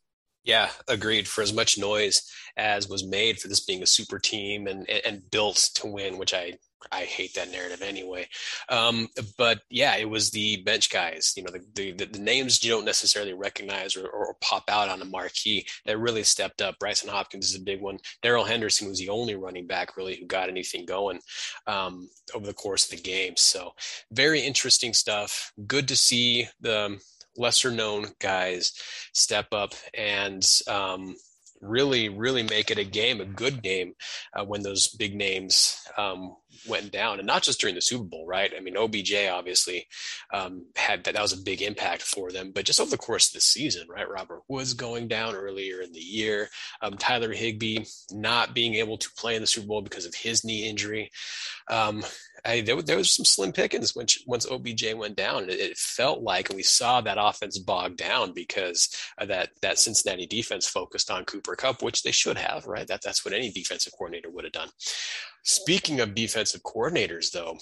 Yeah, 0.47 0.69
agreed. 0.87 1.27
For 1.27 1.41
as 1.41 1.53
much 1.53 1.77
noise 1.77 2.21
as 2.55 2.87
was 2.87 3.05
made 3.05 3.37
for 3.37 3.49
this 3.49 3.59
being 3.59 3.83
a 3.83 3.85
super 3.85 4.17
team 4.17 4.65
and 4.65 4.89
and 4.89 5.29
built 5.29 5.57
to 5.75 5.87
win, 5.87 6.17
which 6.17 6.33
I 6.33 6.57
I 6.89 7.01
hate 7.01 7.33
that 7.33 7.51
narrative 7.51 7.81
anyway. 7.81 8.29
Um, 8.69 9.09
but 9.37 9.59
yeah, 9.69 9.97
it 9.97 10.09
was 10.09 10.31
the 10.31 10.61
bench 10.63 10.89
guys, 10.89 11.33
you 11.35 11.43
know, 11.43 11.51
the, 11.51 11.91
the, 11.91 12.05
the 12.05 12.19
names 12.19 12.63
you 12.63 12.71
don't 12.71 12.85
necessarily 12.85 13.33
recognize 13.33 13.97
or, 13.97 14.07
or, 14.07 14.35
pop 14.39 14.69
out 14.69 14.87
on 14.87 15.01
a 15.01 15.05
marquee 15.05 15.65
that 15.85 15.97
really 15.97 16.23
stepped 16.23 16.61
up. 16.61 16.75
Brycen 16.79 17.09
Hopkins 17.09 17.49
is 17.49 17.55
a 17.55 17.63
big 17.63 17.81
one. 17.81 17.97
Darrell 18.21 18.45
Henderson 18.45 18.87
was 18.87 18.99
the 18.99 19.09
only 19.09 19.35
running 19.35 19.65
back 19.65 19.97
really 19.97 20.15
who 20.15 20.27
got 20.27 20.49
anything 20.49 20.85
going 20.85 21.19
um, 21.65 22.09
over 22.35 22.45
the 22.45 22.53
course 22.53 22.85
of 22.85 22.91
the 22.91 23.03
game. 23.03 23.33
So 23.35 23.73
very 24.11 24.39
interesting 24.41 24.93
stuff. 24.93 25.51
Good 25.65 25.87
to 25.89 25.97
see 25.97 26.47
the 26.61 27.01
lesser 27.37 27.71
known 27.71 28.07
guys 28.19 28.73
step 29.13 29.47
up 29.51 29.73
and 29.93 30.45
um, 30.67 31.15
really, 31.61 32.09
really 32.09 32.43
make 32.43 32.71
it 32.71 32.77
a 32.77 32.83
game, 32.83 33.21
a 33.21 33.25
good 33.25 33.61
game, 33.61 33.93
uh, 34.33 34.43
when 34.43 34.63
those 34.63 34.87
big 34.87 35.15
names 35.15 35.81
um, 35.97 36.35
went 36.67 36.91
down, 36.91 37.19
and 37.19 37.27
not 37.27 37.43
just 37.43 37.59
during 37.59 37.75
the 37.75 37.81
Super 37.81 38.03
Bowl, 38.03 38.25
right? 38.27 38.51
I 38.55 38.59
mean, 38.59 38.77
OBJ 38.77 39.13
obviously 39.31 39.87
um, 40.33 40.65
had 40.75 41.03
that, 41.03 41.13
that 41.13 41.21
was 41.21 41.33
a 41.33 41.41
big 41.43 41.61
impact 41.61 42.01
for 42.01 42.31
them, 42.31 42.51
but 42.53 42.65
just 42.65 42.79
over 42.79 42.89
the 42.91 42.97
course 42.97 43.27
of 43.27 43.33
the 43.33 43.41
season, 43.41 43.87
right? 43.89 44.09
Robert 44.09 44.43
Woods 44.47 44.73
going 44.73 45.07
down 45.07 45.35
earlier 45.35 45.81
in 45.81 45.91
the 45.91 45.99
year, 45.99 46.49
um, 46.81 46.93
Tyler 46.97 47.33
Higbee 47.33 47.85
not 48.11 48.53
being 48.53 48.75
able 48.75 48.97
to 48.97 49.09
play 49.17 49.35
in 49.35 49.41
the 49.41 49.47
Super 49.47 49.67
Bowl 49.67 49.81
because 49.81 50.05
of 50.05 50.15
his 50.15 50.43
knee 50.43 50.67
injury. 50.67 51.11
I, 52.47 52.61
there, 52.61 52.81
there, 52.81 52.97
was 52.97 53.13
some 53.13 53.25
slim 53.25 53.51
pickings 53.51 53.93
when, 53.93 54.07
once 54.25 54.49
OBJ 54.49 54.93
went 54.93 55.17
down. 55.17 55.49
It, 55.49 55.59
it, 55.59 55.77
felt 55.77 56.21
like, 56.21 56.49
and 56.49 56.55
we 56.55 56.63
saw 56.63 57.01
that 57.01 57.17
offense 57.19 57.57
bog 57.59 57.97
down 57.97 58.31
because 58.31 58.89
that 59.19 59.49
that 59.61 59.79
Cincinnati 59.79 60.25
defense 60.25 60.65
focused 60.65 61.11
on 61.11 61.25
Cooper 61.25 61.55
Kupp, 61.55 61.83
which 61.83 62.03
they 62.03 62.11
should 62.11 62.37
have, 62.37 62.65
right? 62.65 62.87
That 62.87 63.01
that's 63.03 63.25
what 63.25 63.33
any 63.33 63.51
defensive 63.51 63.93
coordinator 63.97 64.29
would 64.29 64.45
have 64.45 64.53
done. 64.53 64.69
Speaking 65.43 65.99
of 65.99 66.15
defensive 66.15 66.61
coordinators, 66.63 67.31
though, 67.31 67.57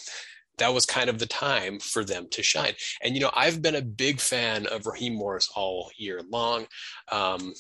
that 0.58 0.74
was 0.74 0.86
kind 0.86 1.10
of 1.10 1.20
the 1.20 1.26
time 1.26 1.80
for 1.80 2.04
them 2.04 2.28
to 2.32 2.44
shine. 2.44 2.74
And 3.02 3.16
you 3.16 3.22
know, 3.22 3.32
I've 3.34 3.62
been 3.62 3.76
a 3.76 3.82
big 3.82 4.20
fan 4.20 4.68
of 4.68 4.86
Raheem 4.86 5.16
Morris 5.16 5.50
all 5.56 5.90
year 5.98 6.22
long. 6.30 6.68
Um, 7.12 7.54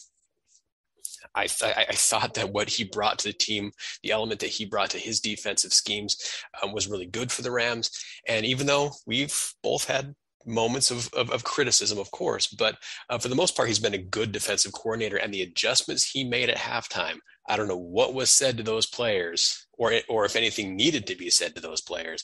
I, 1.33 1.43
I 1.89 1.93
thought 1.93 2.33
that 2.35 2.51
what 2.51 2.69
he 2.69 2.83
brought 2.83 3.19
to 3.19 3.29
the 3.29 3.33
team, 3.33 3.71
the 4.03 4.11
element 4.11 4.39
that 4.41 4.47
he 4.47 4.65
brought 4.65 4.89
to 4.91 4.97
his 4.97 5.19
defensive 5.19 5.73
schemes, 5.73 6.17
um, 6.61 6.73
was 6.73 6.87
really 6.87 7.05
good 7.05 7.31
for 7.31 7.41
the 7.41 7.51
Rams. 7.51 7.91
And 8.27 8.45
even 8.45 8.67
though 8.67 8.91
we've 9.05 9.53
both 9.63 9.85
had 9.85 10.13
moments 10.45 10.91
of, 10.91 11.09
of, 11.13 11.31
of 11.31 11.43
criticism, 11.43 11.97
of 11.97 12.11
course, 12.11 12.47
but 12.47 12.77
uh, 13.09 13.17
for 13.17 13.29
the 13.29 13.35
most 13.35 13.55
part, 13.55 13.67
he's 13.67 13.79
been 13.79 13.95
a 13.95 13.97
good 13.97 14.31
defensive 14.31 14.73
coordinator. 14.73 15.17
And 15.17 15.33
the 15.33 15.41
adjustments 15.41 16.09
he 16.11 16.23
made 16.23 16.49
at 16.49 16.57
halftime, 16.57 17.17
I 17.47 17.55
don't 17.57 17.67
know 17.67 17.77
what 17.77 18.13
was 18.13 18.29
said 18.29 18.57
to 18.57 18.63
those 18.63 18.85
players, 18.85 19.67
or 19.77 19.93
or 20.09 20.25
if 20.25 20.35
anything 20.35 20.75
needed 20.75 21.07
to 21.07 21.15
be 21.15 21.29
said 21.29 21.55
to 21.55 21.61
those 21.61 21.81
players, 21.81 22.23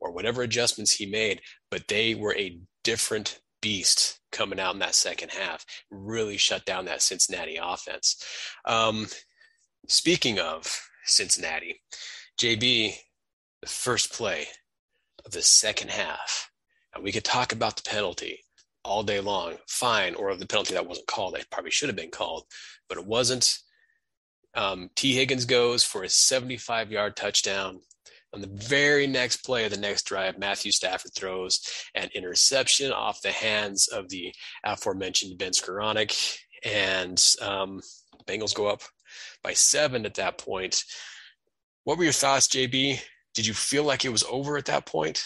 or 0.00 0.12
whatever 0.12 0.42
adjustments 0.42 0.92
he 0.92 1.06
made, 1.06 1.40
but 1.70 1.88
they 1.88 2.14
were 2.14 2.34
a 2.34 2.58
different 2.82 3.40
beast 3.64 4.20
coming 4.30 4.60
out 4.60 4.74
in 4.74 4.80
that 4.80 4.94
second 4.94 5.30
half. 5.30 5.64
Really 5.90 6.36
shut 6.36 6.66
down 6.66 6.84
that 6.84 7.00
Cincinnati 7.00 7.58
offense. 7.60 8.22
Um, 8.66 9.06
speaking 9.88 10.38
of 10.38 10.70
Cincinnati, 11.06 11.80
JB, 12.38 12.94
the 13.62 13.66
first 13.66 14.12
play 14.12 14.48
of 15.24 15.32
the 15.32 15.40
second 15.40 15.90
half, 15.90 16.50
and 16.94 17.02
we 17.02 17.10
could 17.10 17.24
talk 17.24 17.52
about 17.52 17.76
the 17.76 17.88
penalty 17.88 18.40
all 18.84 19.02
day 19.02 19.18
long, 19.18 19.54
fine, 19.66 20.14
or 20.14 20.36
the 20.36 20.46
penalty 20.46 20.74
that 20.74 20.86
wasn't 20.86 21.06
called. 21.06 21.34
It 21.34 21.46
probably 21.50 21.70
should 21.70 21.88
have 21.88 21.96
been 21.96 22.10
called, 22.10 22.44
but 22.86 22.98
it 22.98 23.06
wasn't. 23.06 23.60
Um, 24.54 24.90
Tee 24.94 25.14
Higgins 25.14 25.46
goes 25.46 25.82
for 25.84 26.02
a 26.02 26.08
75 26.10 26.92
yard 26.92 27.16
touchdown. 27.16 27.80
On 28.34 28.40
the 28.40 28.48
very 28.48 29.06
next 29.06 29.38
play 29.44 29.64
of 29.64 29.70
the 29.70 29.78
next 29.78 30.06
drive, 30.06 30.38
Matthew 30.38 30.72
Stafford 30.72 31.14
throws 31.14 31.60
an 31.94 32.10
interception 32.16 32.90
off 32.90 33.22
the 33.22 33.30
hands 33.30 33.86
of 33.86 34.08
the 34.08 34.34
aforementioned 34.64 35.38
Ben 35.38 35.52
Skowronek, 35.52 36.36
and 36.64 37.24
um, 37.40 37.80
Bengals 38.26 38.52
go 38.52 38.66
up 38.66 38.82
by 39.44 39.52
seven 39.52 40.04
at 40.04 40.14
that 40.14 40.38
point. 40.38 40.82
What 41.84 41.96
were 41.96 42.02
your 42.02 42.12
thoughts, 42.12 42.48
JB? 42.48 43.00
Did 43.34 43.46
you 43.46 43.54
feel 43.54 43.84
like 43.84 44.04
it 44.04 44.10
was 44.10 44.24
over 44.24 44.56
at 44.56 44.64
that 44.64 44.84
point? 44.84 45.24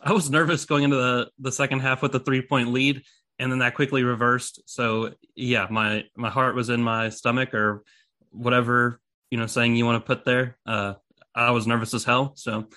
I 0.00 0.12
was 0.12 0.30
nervous 0.30 0.64
going 0.64 0.84
into 0.84 0.96
the, 0.96 1.28
the 1.40 1.50
second 1.50 1.80
half 1.80 2.02
with 2.02 2.12
the 2.12 2.20
three 2.20 2.42
point 2.42 2.72
lead, 2.72 3.02
and 3.40 3.50
then 3.50 3.58
that 3.58 3.74
quickly 3.74 4.04
reversed. 4.04 4.62
So 4.66 5.14
yeah, 5.34 5.66
my 5.70 6.04
my 6.16 6.30
heart 6.30 6.54
was 6.54 6.68
in 6.68 6.84
my 6.84 7.08
stomach 7.08 7.52
or 7.52 7.82
whatever 8.30 9.00
you 9.30 9.38
know 9.38 9.46
saying 9.46 9.76
you 9.76 9.86
want 9.86 10.02
to 10.02 10.06
put 10.06 10.24
there. 10.24 10.58
Uh, 10.66 10.94
I 11.34 11.50
was 11.50 11.66
nervous 11.66 11.94
as 11.94 12.04
hell. 12.04 12.32
So 12.36 12.68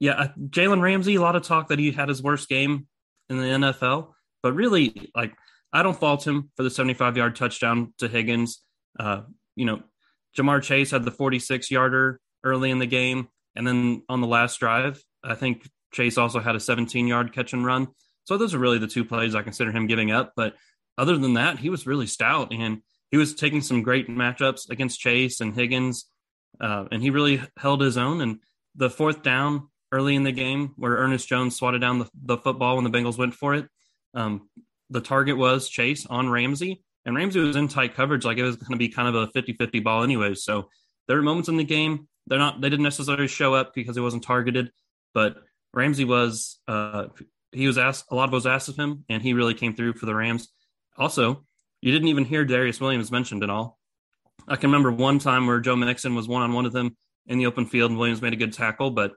yeah, 0.00 0.28
Jalen 0.38 0.80
Ramsey, 0.80 1.14
a 1.16 1.20
lot 1.20 1.36
of 1.36 1.42
talk 1.42 1.68
that 1.68 1.78
he 1.78 1.90
had 1.90 2.08
his 2.08 2.22
worst 2.22 2.48
game 2.48 2.86
in 3.28 3.38
the 3.38 3.44
NFL, 3.44 4.12
but 4.42 4.52
really, 4.52 5.10
like 5.14 5.34
I 5.72 5.82
don't 5.82 5.98
fault 5.98 6.26
him 6.26 6.50
for 6.56 6.62
the 6.62 6.70
75 6.70 7.16
yard 7.16 7.36
touchdown 7.36 7.94
to 7.98 8.08
Higgins. 8.08 8.62
Uh, 8.98 9.22
you 9.56 9.64
know, 9.64 9.82
Ja'Marr 10.36 10.62
Chase 10.62 10.90
had 10.90 11.04
the 11.04 11.10
46 11.10 11.70
yarder 11.70 12.20
early 12.42 12.70
in 12.70 12.78
the 12.78 12.86
game, 12.86 13.28
and 13.56 13.66
then 13.66 14.02
on 14.08 14.20
the 14.20 14.26
last 14.26 14.60
drive, 14.60 15.02
I 15.22 15.34
think 15.34 15.68
Chase 15.92 16.18
also 16.18 16.40
had 16.40 16.56
a 16.56 16.60
17 16.60 17.06
yard 17.06 17.32
catch 17.32 17.52
and 17.52 17.64
run. 17.64 17.88
So 18.24 18.36
those 18.36 18.54
are 18.54 18.58
really 18.58 18.78
the 18.78 18.86
two 18.86 19.04
plays 19.04 19.34
I 19.34 19.42
consider 19.42 19.70
him 19.70 19.86
giving 19.86 20.10
up. 20.10 20.32
But 20.36 20.54
other 20.98 21.16
than 21.16 21.34
that, 21.34 21.58
he 21.58 21.70
was 21.70 21.86
really 21.86 22.06
stout 22.06 22.52
and 22.52 22.82
he 23.14 23.16
was 23.16 23.32
taking 23.32 23.60
some 23.60 23.82
great 23.82 24.08
matchups 24.08 24.68
against 24.70 24.98
Chase 24.98 25.40
and 25.40 25.54
Higgins, 25.54 26.06
uh, 26.60 26.86
and 26.90 27.00
he 27.00 27.10
really 27.10 27.40
held 27.56 27.80
his 27.80 27.96
own. 27.96 28.20
And 28.20 28.40
the 28.74 28.90
fourth 28.90 29.22
down 29.22 29.68
early 29.92 30.16
in 30.16 30.24
the 30.24 30.32
game, 30.32 30.72
where 30.74 30.96
Ernest 30.96 31.28
Jones 31.28 31.54
swatted 31.54 31.80
down 31.80 32.00
the, 32.00 32.10
the 32.24 32.36
football 32.36 32.74
when 32.74 32.82
the 32.82 32.90
Bengals 32.90 33.16
went 33.16 33.34
for 33.34 33.54
it, 33.54 33.68
um, 34.14 34.48
the 34.90 35.00
target 35.00 35.36
was 35.36 35.68
Chase 35.68 36.06
on 36.06 36.28
Ramsey, 36.28 36.82
and 37.06 37.14
Ramsey 37.14 37.38
was 37.38 37.54
in 37.54 37.68
tight 37.68 37.94
coverage, 37.94 38.24
like 38.24 38.36
it 38.38 38.42
was 38.42 38.56
going 38.56 38.72
to 38.72 38.78
be 38.78 38.88
kind 38.88 39.06
of 39.06 39.14
a 39.14 39.28
50-50 39.28 39.84
ball 39.84 40.02
anyways. 40.02 40.42
So 40.42 40.68
there 41.06 41.16
were 41.16 41.22
moments 41.22 41.48
in 41.48 41.56
the 41.56 41.62
game 41.62 42.08
they're 42.26 42.38
not 42.38 42.60
they 42.60 42.68
didn't 42.68 42.82
necessarily 42.82 43.28
show 43.28 43.54
up 43.54 43.74
because 43.74 43.96
it 43.96 44.00
wasn't 44.00 44.24
targeted, 44.24 44.72
but 45.12 45.36
Ramsey 45.72 46.04
was 46.04 46.58
uh, 46.66 47.06
he 47.52 47.68
was 47.68 47.78
asked 47.78 48.06
a 48.10 48.14
lot 48.14 48.28
of 48.28 48.32
was 48.32 48.46
asked 48.46 48.68
of 48.68 48.76
him, 48.76 49.04
and 49.08 49.22
he 49.22 49.34
really 49.34 49.54
came 49.54 49.76
through 49.76 49.92
for 49.92 50.06
the 50.06 50.14
Rams. 50.14 50.48
Also, 50.96 51.44
you 51.84 51.92
didn't 51.92 52.08
even 52.08 52.24
hear 52.24 52.46
Darious 52.46 52.80
Williams 52.80 53.12
mentioned 53.12 53.42
at 53.42 53.50
all. 53.50 53.78
I 54.48 54.56
can 54.56 54.70
remember 54.70 54.90
one 54.90 55.18
time 55.18 55.46
where 55.46 55.60
Joe 55.60 55.76
Mixon 55.76 56.14
was 56.14 56.26
one 56.26 56.40
on 56.40 56.54
one 56.54 56.64
with 56.64 56.74
him 56.74 56.96
in 57.26 57.36
the 57.36 57.44
open 57.44 57.66
field, 57.66 57.90
and 57.90 58.00
Williams 58.00 58.22
made 58.22 58.32
a 58.32 58.36
good 58.36 58.54
tackle, 58.54 58.90
but 58.90 59.12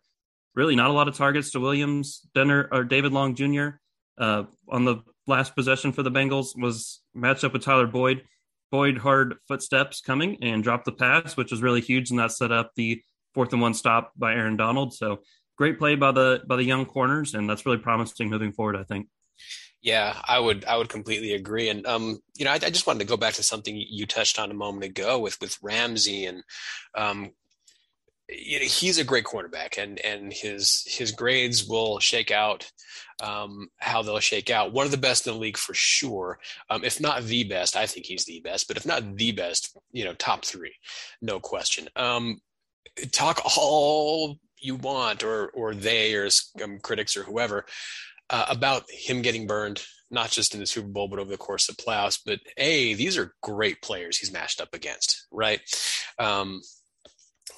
really 0.54 0.76
not 0.76 0.90
a 0.90 0.94
lot 0.94 1.08
of 1.08 1.16
targets 1.16 1.52
to 1.52 1.62
Williams. 1.62 2.28
Denner 2.36 2.68
or 2.70 2.84
David 2.84 3.14
Long 3.14 3.36
Jr. 3.36 3.70
Uh, 4.18 4.44
on 4.70 4.84
the 4.84 4.98
last 5.28 5.56
possession 5.56 5.94
for 5.94 6.04
the 6.04 6.12
Bengals 6.12 6.62
was 6.62 7.02
matched 7.16 7.46
up 7.46 7.54
with 7.54 7.64
Tyler 7.64 7.88
Boyd. 7.88 8.26
Boyd 8.70 8.98
heard 8.98 9.36
footsteps 9.48 10.02
coming 10.02 10.38
and 10.42 10.62
dropped 10.62 10.84
the 10.84 10.92
pass, 10.92 11.38
which 11.38 11.52
was 11.52 11.62
really 11.62 11.80
huge, 11.80 12.10
and 12.10 12.20
that 12.20 12.34
set 12.34 12.52
up 12.52 12.72
the 12.76 13.02
fourth 13.34 13.54
and 13.54 13.62
one 13.62 13.76
stop 13.76 14.12
by 14.18 14.34
Aaron 14.34 14.58
Donald. 14.58 14.94
So 14.94 15.22
great 15.58 15.80
play 15.80 15.96
by 15.96 16.12
the 16.12 16.42
by 16.46 16.58
the 16.58 16.66
young 16.66 16.86
corners, 16.86 17.34
and 17.34 17.50
that's 17.50 17.66
really 17.66 17.78
promising 17.78 18.30
moving 18.30 18.52
forward. 18.52 18.76
I 18.76 18.84
think. 18.84 19.08
Yeah, 19.82 20.20
I 20.28 20.40
would 20.40 20.66
I 20.66 20.78
would 20.78 20.90
completely 20.90 21.34
agree, 21.34 21.70
and 21.70 21.86
um, 21.86 22.20
you 22.36 22.46
know, 22.46 22.52
I, 22.52 22.56
I, 22.56 22.70
just 22.72 22.88
wanted 22.88 23.00
to 23.00 23.06
go 23.06 23.16
back 23.16 23.36
to 23.36 23.44
something 23.44 23.76
you 23.76 24.08
touched 24.08 24.40
on 24.40 24.50
a 24.50 24.56
moment 24.56 24.86
ago 24.86 25.20
with 25.20 25.40
with 25.40 25.58
Ramsey, 25.62 26.26
and 26.26 26.44
um, 26.96 27.32
you 28.30 28.60
know, 28.60 28.66
he's 28.66 28.98
a 28.98 29.04
great 29.04 29.24
quarterback, 29.24 29.78
and 29.78 30.00
and 30.00 30.34
his 30.34 30.84
his 30.88 31.12
grades 31.12 31.66
will 31.68 32.00
shake 32.00 32.32
out 32.32 32.70
um, 33.22 33.68
how 33.78 34.02
they'll 34.02 34.20
shake 34.20 34.50
out. 34.50 34.74
One 34.74 34.86
of 34.86 34.92
the 34.92 34.98
best 34.98 35.28
in 35.28 35.34
the 35.34 35.40
league 35.40 35.58
for 35.58 35.74
sure, 35.74 36.40
um, 36.70 36.84
if 36.84 37.00
not 37.00 37.24
the 37.24 37.44
best. 37.44 37.76
I 37.78 37.86
think 37.86 38.06
he's 38.06 38.26
the 38.26 38.42
best, 38.42 38.68
but 38.68 38.78
if 38.78 38.86
not 38.86 39.16
the 39.16 39.32
best, 39.32 39.78
you 39.92 40.04
know, 40.04 40.14
top 40.14 40.44
three, 40.44 40.74
no 41.22 41.40
question. 41.40 41.88
Um, 41.96 42.42
talk 43.12 43.42
all 43.58 44.40
you 44.60 44.76
want, 44.76 45.24
or 45.24 45.50
or 45.50 45.74
they, 45.74 46.14
or 46.16 46.28
um, 46.64 46.80
critics, 46.80 47.16
or 47.16 47.24
whoever 47.24 47.66
uh, 48.30 48.46
about 48.50 48.84
him 48.90 49.22
getting 49.22 49.48
burned, 49.48 49.84
not 50.12 50.30
just 50.30 50.54
in 50.54 50.60
the 50.60 50.66
Super 50.66 50.88
Bowl, 50.88 51.08
but 51.08 51.20
over 51.20 51.30
the 51.30 51.38
course 51.38 51.70
of 51.70 51.78
playoffs. 51.78 52.20
But 52.26 52.40
A, 52.58 52.94
these 52.94 53.18
are 53.18 53.36
great 53.42 53.82
players 53.82 54.18
he's 54.18 54.32
matched 54.32 54.62
up 54.62 54.74
against, 54.74 55.28
right? 55.32 55.62
Um, 56.20 56.62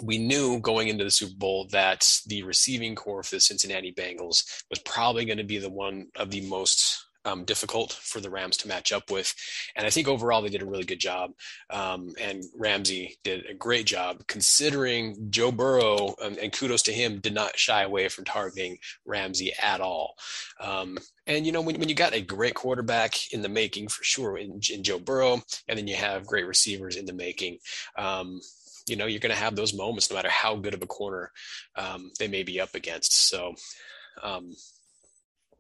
we 0.01 0.17
knew 0.17 0.59
going 0.59 0.87
into 0.87 1.03
the 1.03 1.11
Super 1.11 1.35
Bowl 1.35 1.67
that 1.71 2.07
the 2.27 2.43
receiving 2.43 2.95
corps 2.95 3.23
for 3.23 3.35
the 3.35 3.41
Cincinnati 3.41 3.93
Bengals 3.93 4.43
was 4.69 4.79
probably 4.79 5.25
going 5.25 5.39
to 5.39 5.43
be 5.43 5.57
the 5.57 5.69
one 5.69 6.07
of 6.15 6.31
the 6.31 6.41
most 6.41 7.05
um, 7.25 7.45
difficult 7.45 7.93
for 7.93 8.19
the 8.19 8.29
Rams 8.29 8.57
to 8.57 8.67
match 8.67 8.91
up 8.91 9.11
with. 9.11 9.33
And 9.75 9.85
I 9.85 9.89
think 9.89 10.07
overall 10.07 10.41
they 10.41 10.49
did 10.49 10.61
a 10.61 10.65
really 10.65 10.85
good 10.85 10.99
job. 10.99 11.31
Um, 11.69 12.13
and 12.19 12.43
Ramsey 12.57 13.17
did 13.23 13.45
a 13.45 13.53
great 13.53 13.85
job 13.85 14.25
considering 14.27 15.27
Joe 15.29 15.51
Burrow, 15.51 16.15
um, 16.21 16.37
and 16.41 16.51
kudos 16.51 16.83
to 16.83 16.93
him, 16.93 17.19
did 17.19 17.33
not 17.33 17.57
shy 17.57 17.83
away 17.83 18.07
from 18.09 18.25
targeting 18.25 18.77
Ramsey 19.05 19.53
at 19.61 19.81
all. 19.81 20.15
Um, 20.59 20.97
and, 21.27 21.45
you 21.45 21.51
know, 21.51 21.61
when, 21.61 21.79
when 21.79 21.89
you 21.89 21.95
got 21.95 22.13
a 22.13 22.21
great 22.21 22.55
quarterback 22.55 23.33
in 23.33 23.41
the 23.41 23.49
making, 23.49 23.89
for 23.89 24.03
sure, 24.03 24.37
in, 24.37 24.59
in 24.71 24.83
Joe 24.83 24.99
Burrow, 24.99 25.41
and 25.67 25.77
then 25.77 25.87
you 25.87 25.95
have 25.95 26.25
great 26.25 26.47
receivers 26.47 26.95
in 26.95 27.05
the 27.05 27.13
making, 27.13 27.59
um, 27.97 28.39
you 28.87 28.95
know, 28.95 29.05
you're 29.05 29.19
going 29.19 29.35
to 29.35 29.39
have 29.39 29.55
those 29.55 29.75
moments 29.75 30.09
no 30.09 30.15
matter 30.15 30.29
how 30.29 30.55
good 30.55 30.73
of 30.73 30.81
a 30.81 30.87
corner 30.87 31.31
um, 31.75 32.11
they 32.17 32.27
may 32.27 32.41
be 32.41 32.59
up 32.59 32.73
against. 32.73 33.13
So, 33.29 33.53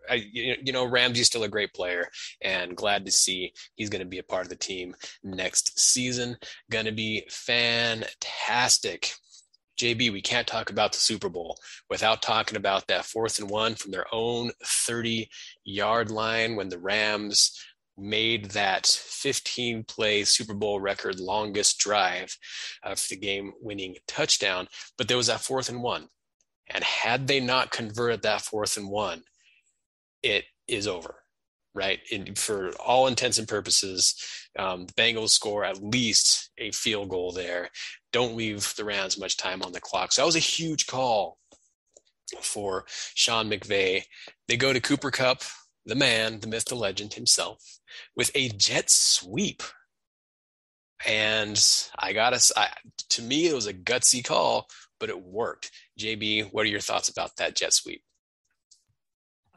I, 0.09 0.15
you 0.31 0.71
know, 0.71 0.85
Ramsey's 0.85 1.27
still 1.27 1.43
a 1.43 1.49
great 1.49 1.73
player, 1.73 2.09
and 2.41 2.75
glad 2.75 3.05
to 3.05 3.11
see 3.11 3.53
he's 3.75 3.89
going 3.89 4.01
to 4.01 4.07
be 4.07 4.19
a 4.19 4.23
part 4.23 4.43
of 4.43 4.49
the 4.49 4.55
team 4.55 4.95
next 5.23 5.79
season. 5.79 6.37
Going 6.71 6.85
to 6.85 6.91
be 6.91 7.25
fantastic. 7.29 9.13
JB, 9.79 10.11
we 10.11 10.21
can't 10.21 10.47
talk 10.47 10.69
about 10.69 10.91
the 10.91 10.99
Super 10.99 11.29
Bowl 11.29 11.57
without 11.89 12.21
talking 12.21 12.57
about 12.57 12.87
that 12.87 13.05
fourth 13.05 13.39
and 13.39 13.49
one 13.49 13.75
from 13.75 13.91
their 13.91 14.05
own 14.11 14.51
30 14.63 15.29
yard 15.63 16.11
line 16.11 16.57
when 16.57 16.67
the 16.67 16.79
Rams 16.79 17.57
made 17.97 18.51
that 18.51 18.85
15 18.85 19.83
play 19.85 20.23
Super 20.23 20.53
Bowl 20.53 20.79
record 20.79 21.19
longest 21.19 21.79
drive 21.79 22.37
for 22.83 23.07
the 23.09 23.17
game 23.17 23.53
winning 23.61 23.95
touchdown. 24.07 24.67
But 24.97 25.07
there 25.07 25.17
was 25.17 25.27
that 25.27 25.41
fourth 25.41 25.69
and 25.69 25.81
one. 25.81 26.07
And 26.67 26.83
had 26.83 27.27
they 27.27 27.39
not 27.39 27.71
converted 27.71 28.21
that 28.21 28.41
fourth 28.41 28.77
and 28.77 28.89
one, 28.89 29.23
it 30.23 30.45
is 30.67 30.87
over, 30.87 31.15
right? 31.73 31.99
For 32.35 32.71
all 32.77 33.07
intents 33.07 33.37
and 33.37 33.47
purposes, 33.47 34.15
um, 34.57 34.85
the 34.85 34.93
Bengals 34.93 35.29
score 35.29 35.63
at 35.63 35.83
least 35.83 36.51
a 36.57 36.71
field 36.71 37.09
goal 37.09 37.31
there. 37.31 37.69
Don't 38.11 38.35
leave 38.35 38.73
the 38.75 38.85
Rams 38.85 39.19
much 39.19 39.37
time 39.37 39.61
on 39.61 39.71
the 39.71 39.81
clock. 39.81 40.11
So 40.11 40.21
that 40.21 40.25
was 40.25 40.35
a 40.35 40.39
huge 40.39 40.87
call 40.87 41.37
for 42.41 42.85
Sean 43.15 43.49
McVay. 43.49 44.03
They 44.47 44.57
go 44.57 44.73
to 44.73 44.79
Cooper 44.79 45.11
Kupp, 45.11 45.41
the 45.85 45.95
man, 45.95 46.39
the 46.39 46.47
myth, 46.47 46.65
the 46.65 46.75
legend 46.75 47.13
himself, 47.13 47.79
with 48.15 48.31
a 48.35 48.49
jet 48.49 48.89
sweep. 48.89 49.63
And 51.07 51.59
I 51.97 52.13
got 52.13 52.33
us. 52.33 52.51
To 53.11 53.21
me, 53.21 53.47
it 53.47 53.53
was 53.53 53.67
a 53.67 53.73
gutsy 53.73 54.23
call, 54.23 54.67
but 54.99 55.09
it 55.09 55.21
worked. 55.21 55.71
JB, 55.97 56.51
what 56.51 56.65
are 56.65 56.69
your 56.69 56.81
thoughts 56.81 57.09
about 57.09 57.37
that 57.37 57.55
jet 57.55 57.73
sweep? 57.73 58.01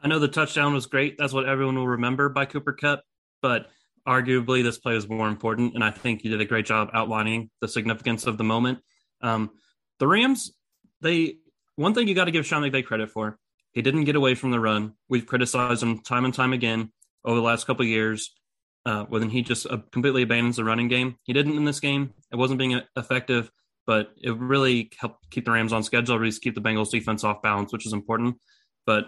I 0.03 0.09
know 0.09 0.19
the 0.19 0.27
touchdown 0.27 0.73
was 0.73 0.85
great. 0.85 1.17
That's 1.17 1.33
what 1.33 1.47
everyone 1.47 1.75
will 1.75 1.87
remember 1.87 2.27
by 2.27 2.45
Cooper 2.45 2.73
Kupp, 2.73 3.03
but 3.41 3.67
arguably 4.05 4.61
this 4.61 4.77
play 4.77 4.95
is 4.95 5.07
more 5.07 5.29
important. 5.29 5.75
And 5.75 5.83
I 5.83 5.91
think 5.91 6.23
you 6.23 6.29
did 6.29 6.41
a 6.41 6.45
great 6.45 6.65
job 6.65 6.89
outlining 6.93 7.49
the 7.61 7.69
significance 7.69 8.27
of 8.27 8.37
the 8.37 8.43
moment. 8.43 8.79
Um, 9.21 9.51
the 9.99 10.07
Rams, 10.07 10.51
they 11.01 11.37
one 11.75 11.93
thing 11.93 12.07
you 12.07 12.15
got 12.15 12.25
to 12.25 12.31
give 12.31 12.45
Sean 12.45 12.61
McVay 12.61 12.85
credit 12.85 13.09
for, 13.09 13.39
he 13.71 13.81
didn't 13.81 14.03
get 14.03 14.15
away 14.15 14.35
from 14.35 14.51
the 14.51 14.59
run. 14.59 14.93
We've 15.09 15.25
criticized 15.25 15.81
him 15.81 15.99
time 15.99 16.25
and 16.25 16.33
time 16.33 16.53
again 16.53 16.91
over 17.25 17.37
the 17.37 17.41
last 17.41 17.65
couple 17.65 17.85
years 17.85 18.31
uh, 18.85 19.05
when 19.05 19.29
he 19.29 19.41
just 19.41 19.65
uh, 19.65 19.77
completely 19.91 20.23
abandons 20.23 20.57
the 20.57 20.65
running 20.65 20.89
game. 20.89 21.15
He 21.23 21.33
didn't 21.33 21.55
in 21.55 21.63
this 21.63 21.79
game. 21.79 22.13
It 22.31 22.35
wasn't 22.35 22.59
being 22.59 22.79
effective, 22.95 23.49
but 23.87 24.11
it 24.21 24.35
really 24.37 24.91
helped 24.99 25.31
keep 25.31 25.45
the 25.45 25.51
Rams 25.51 25.73
on 25.73 25.81
schedule, 25.83 26.19
really 26.19 26.35
keep 26.35 26.55
the 26.55 26.61
Bengals 26.61 26.91
defense 26.91 27.23
off 27.23 27.41
balance, 27.41 27.71
which 27.71 27.85
is 27.85 27.93
important. 27.93 28.35
But 28.85 29.05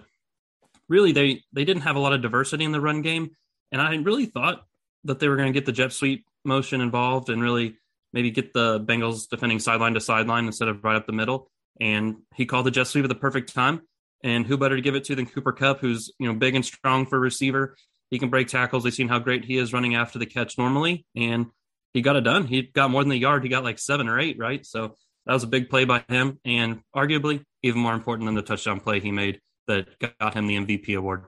really, 0.89 1.11
they 1.11 1.43
they 1.53 1.65
didn't 1.65 1.83
have 1.83 1.95
a 1.95 1.99
lot 1.99 2.13
of 2.13 2.21
diversity 2.21 2.63
in 2.63 2.71
the 2.71 2.81
run 2.81 3.01
game, 3.01 3.31
and 3.71 3.81
I 3.81 3.95
really 3.95 4.25
thought 4.25 4.65
that 5.05 5.19
they 5.19 5.27
were 5.27 5.35
going 5.35 5.51
to 5.51 5.57
get 5.57 5.65
the 5.65 5.71
jet 5.71 5.93
sweep 5.93 6.25
motion 6.43 6.81
involved 6.81 7.29
and 7.29 7.41
really 7.41 7.77
maybe 8.13 8.31
get 8.31 8.53
the 8.53 8.79
Bengals 8.79 9.29
defending 9.29 9.59
sideline 9.59 9.93
to 9.93 10.01
sideline 10.01 10.45
instead 10.45 10.67
of 10.67 10.83
right 10.83 10.95
up 10.95 11.05
the 11.05 11.13
middle. 11.13 11.49
And 11.79 12.17
he 12.33 12.45
called 12.45 12.65
the 12.65 12.71
jet 12.71 12.87
sweep 12.87 13.03
at 13.03 13.09
the 13.09 13.15
perfect 13.15 13.53
time. 13.53 13.81
And 14.23 14.47
who 14.47 14.57
better 14.57 14.77
to 14.77 14.81
give 14.81 14.95
it 14.95 15.03
to 15.05 15.15
than 15.15 15.27
Cooper 15.27 15.51
Kupp, 15.51 15.81
who's 15.81 16.11
you 16.17 16.27
know 16.27 16.33
big 16.33 16.55
and 16.55 16.65
strong 16.65 17.05
for 17.05 17.19
receiver. 17.19 17.75
He 18.09 18.17
can 18.17 18.29
break 18.29 18.47
tackles. 18.47 18.83
They've 18.83 18.93
seen 18.93 19.07
how 19.07 19.19
great 19.19 19.45
he 19.45 19.57
is 19.57 19.73
running 19.73 19.95
after 19.95 20.17
the 20.17 20.25
catch 20.25 20.57
normally, 20.57 21.05
and 21.15 21.47
he 21.93 22.01
got 22.01 22.15
it 22.15 22.21
done. 22.21 22.47
He 22.47 22.63
got 22.63 22.89
more 22.89 23.03
than 23.03 23.09
the 23.09 23.17
yard. 23.17 23.43
He 23.43 23.49
got 23.49 23.63
like 23.63 23.77
seven 23.77 24.07
or 24.07 24.19
eight, 24.19 24.37
right? 24.39 24.65
So 24.65 24.95
that 25.25 25.33
was 25.33 25.43
a 25.43 25.47
big 25.47 25.69
play 25.69 25.85
by 25.85 26.03
him, 26.07 26.39
and 26.43 26.81
arguably 26.95 27.43
even 27.61 27.81
more 27.81 27.93
important 27.93 28.25
than 28.25 28.35
the 28.35 28.41
touchdown 28.41 28.79
play 28.79 28.99
he 28.99 29.11
made 29.11 29.41
that 29.67 29.87
got 30.19 30.33
him 30.33 30.47
the 30.47 30.57
MVP 30.57 30.97
award. 30.97 31.25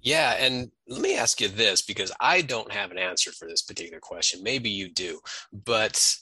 Yeah, 0.00 0.36
and 0.38 0.70
let 0.88 1.00
me 1.00 1.16
ask 1.16 1.40
you 1.40 1.48
this 1.48 1.82
because 1.82 2.12
I 2.20 2.42
don't 2.42 2.72
have 2.72 2.90
an 2.90 2.98
answer 2.98 3.32
for 3.32 3.48
this 3.48 3.62
particular 3.62 4.00
question. 4.00 4.42
Maybe 4.42 4.70
you 4.70 4.88
do, 4.88 5.20
but 5.52 6.16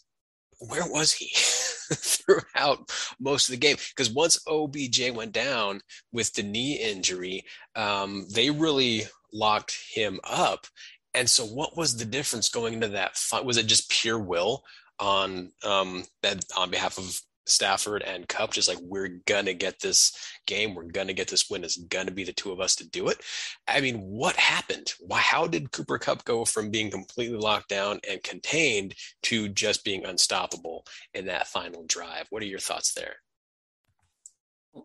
where 0.58 0.86
was 0.86 1.12
he 1.12 1.30
throughout 1.92 2.90
most 3.20 3.48
of 3.48 3.52
the 3.52 3.58
game? 3.58 3.76
Because 3.94 4.10
once 4.10 4.40
OBJ 4.46 5.10
went 5.12 5.32
down 5.32 5.80
with 6.12 6.32
the 6.32 6.42
knee 6.42 6.76
injury, 6.76 7.44
um, 7.74 8.26
they 8.32 8.50
really 8.50 9.02
locked 9.32 9.78
him 9.92 10.20
up. 10.24 10.66
And 11.12 11.28
so, 11.28 11.44
what 11.44 11.76
was 11.76 11.96
the 11.96 12.04
difference 12.04 12.48
going 12.48 12.74
into 12.74 12.88
that? 12.88 13.18
Was 13.44 13.56
it 13.56 13.66
just 13.66 13.90
pure 13.90 14.18
will 14.18 14.62
on 14.98 15.52
um, 15.64 16.04
that 16.22 16.44
on 16.56 16.70
behalf 16.70 16.98
of 16.98 17.20
Stafford 17.46 18.02
and 18.02 18.28
Kupp, 18.28 18.52
just 18.52 18.68
like 18.68 18.78
we're 18.80 19.20
gonna 19.26 19.54
get 19.54 19.80
this 19.80 20.12
game, 20.46 20.74
we're 20.74 20.84
gonna 20.84 21.12
get 21.12 21.28
this 21.28 21.48
win. 21.48 21.64
It's 21.64 21.76
gonna 21.76 22.10
be 22.10 22.24
the 22.24 22.32
two 22.32 22.52
of 22.52 22.60
us 22.60 22.76
to 22.76 22.88
do 22.88 23.08
it. 23.08 23.18
I 23.66 23.80
mean, 23.80 23.98
what 23.98 24.36
happened? 24.36 24.92
Why? 25.00 25.20
How 25.20 25.46
did 25.46 25.72
Cooper 25.72 25.98
Kupp 25.98 26.24
go 26.24 26.44
from 26.44 26.70
being 26.70 26.90
completely 26.90 27.38
locked 27.38 27.68
down 27.68 28.00
and 28.08 28.22
contained 28.22 28.94
to 29.24 29.48
just 29.48 29.84
being 29.84 30.04
unstoppable 30.04 30.84
in 31.14 31.26
that 31.26 31.46
final 31.46 31.84
drive? 31.86 32.26
What 32.30 32.42
are 32.42 32.46
your 32.46 32.58
thoughts 32.58 32.92
there? 32.94 33.16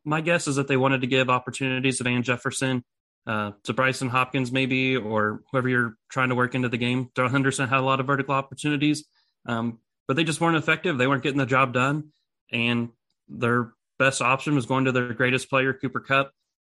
My 0.05 0.21
guess 0.21 0.47
is 0.47 0.55
that 0.55 0.67
they 0.67 0.77
wanted 0.77 1.01
to 1.01 1.07
give 1.07 1.29
opportunities 1.29 1.97
to 1.97 2.05
Van 2.05 2.23
Jefferson, 2.23 2.83
uh, 3.27 3.51
to 3.65 3.73
Brycen 3.73 4.09
Hopkins, 4.09 4.51
maybe, 4.51 4.95
or 4.95 5.41
whoever 5.51 5.67
you're 5.67 5.95
trying 6.09 6.29
to 6.29 6.36
work 6.36 6.55
into 6.55 6.69
the 6.69 6.77
game. 6.77 7.09
Darrell 7.13 7.31
Henderson 7.31 7.67
had 7.67 7.79
a 7.79 7.83
lot 7.83 7.99
of 7.99 8.07
vertical 8.07 8.33
opportunities, 8.33 9.05
um, 9.45 9.79
but 10.07 10.15
they 10.15 10.23
just 10.23 10.39
weren't 10.39 10.55
effective. 10.55 10.97
They 10.97 11.07
weren't 11.07 11.23
getting 11.23 11.39
the 11.39 11.45
job 11.45 11.73
done 11.73 12.12
and 12.51 12.89
their 13.27 13.73
best 13.99 14.21
option 14.21 14.55
was 14.55 14.65
going 14.65 14.85
to 14.85 14.91
their 14.91 15.13
greatest 15.13 15.49
player, 15.49 15.73
Cooper 15.73 15.99
Kupp. 15.99 16.31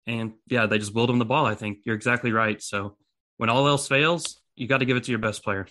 And 0.06 0.34
yeah, 0.48 0.66
they 0.66 0.78
just 0.78 0.94
willed 0.94 1.10
him 1.10 1.20
the 1.20 1.26
ball. 1.26 1.46
I 1.46 1.56
think 1.56 1.80
you're 1.86 1.96
exactly 1.96 2.32
right. 2.32 2.62
So 2.62 2.98
when 3.38 3.50
all 3.50 3.68
else 3.68 3.88
fails, 3.88 4.42
you 4.56 4.68
got 4.68 4.80
to 4.80 4.86
give 4.86 4.98
it 4.98 5.06
to 5.06 5.12
your 5.12 5.20
best 5.20 5.44
player. 5.44 5.68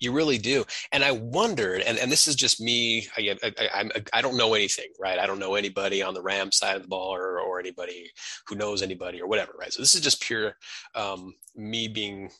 You 0.00 0.12
really 0.12 0.38
do. 0.38 0.64
And 0.90 1.04
I 1.04 1.12
wondered, 1.12 1.82
and, 1.82 1.96
and 1.96 2.10
this 2.10 2.26
is 2.26 2.34
just 2.34 2.60
me, 2.60 3.06
I, 3.16 3.36
I, 3.42 3.52
I, 3.58 3.90
I 4.14 4.20
don't 4.20 4.36
know 4.36 4.54
anything, 4.54 4.88
right? 4.98 5.18
I 5.18 5.26
don't 5.26 5.38
know 5.38 5.54
anybody 5.54 6.02
on 6.02 6.14
the 6.14 6.22
Ram 6.22 6.50
side 6.50 6.76
of 6.76 6.82
the 6.82 6.88
ball 6.88 7.14
or, 7.14 7.38
or 7.38 7.60
anybody 7.60 8.10
who 8.48 8.56
knows 8.56 8.82
anybody 8.82 9.20
or 9.20 9.28
whatever, 9.28 9.52
right? 9.58 9.72
So 9.72 9.80
this 9.80 9.94
is 9.94 10.00
just 10.00 10.22
pure 10.22 10.56
um, 10.96 11.34
me 11.54 11.86
being 11.86 12.30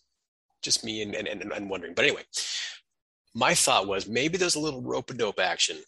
just 0.62 0.84
me 0.84 1.02
and, 1.02 1.14
and, 1.14 1.52
and 1.52 1.70
wondering. 1.70 1.94
But 1.94 2.06
anyway, 2.06 2.22
my 3.34 3.54
thought 3.54 3.86
was 3.86 4.08
maybe 4.08 4.36
there's 4.36 4.56
a 4.56 4.60
little 4.60 4.82
rope 4.82 5.10
a 5.10 5.14
dope 5.14 5.38
action 5.38 5.78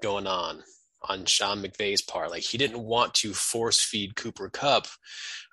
going 0.00 0.26
on 0.26 0.62
on 1.02 1.24
Sean 1.24 1.62
McVay's 1.62 2.02
part. 2.02 2.30
Like 2.30 2.42
he 2.42 2.58
didn't 2.58 2.80
want 2.80 3.14
to 3.14 3.32
force 3.32 3.80
feed 3.80 4.16
Cooper 4.16 4.50
Kupp 4.50 4.86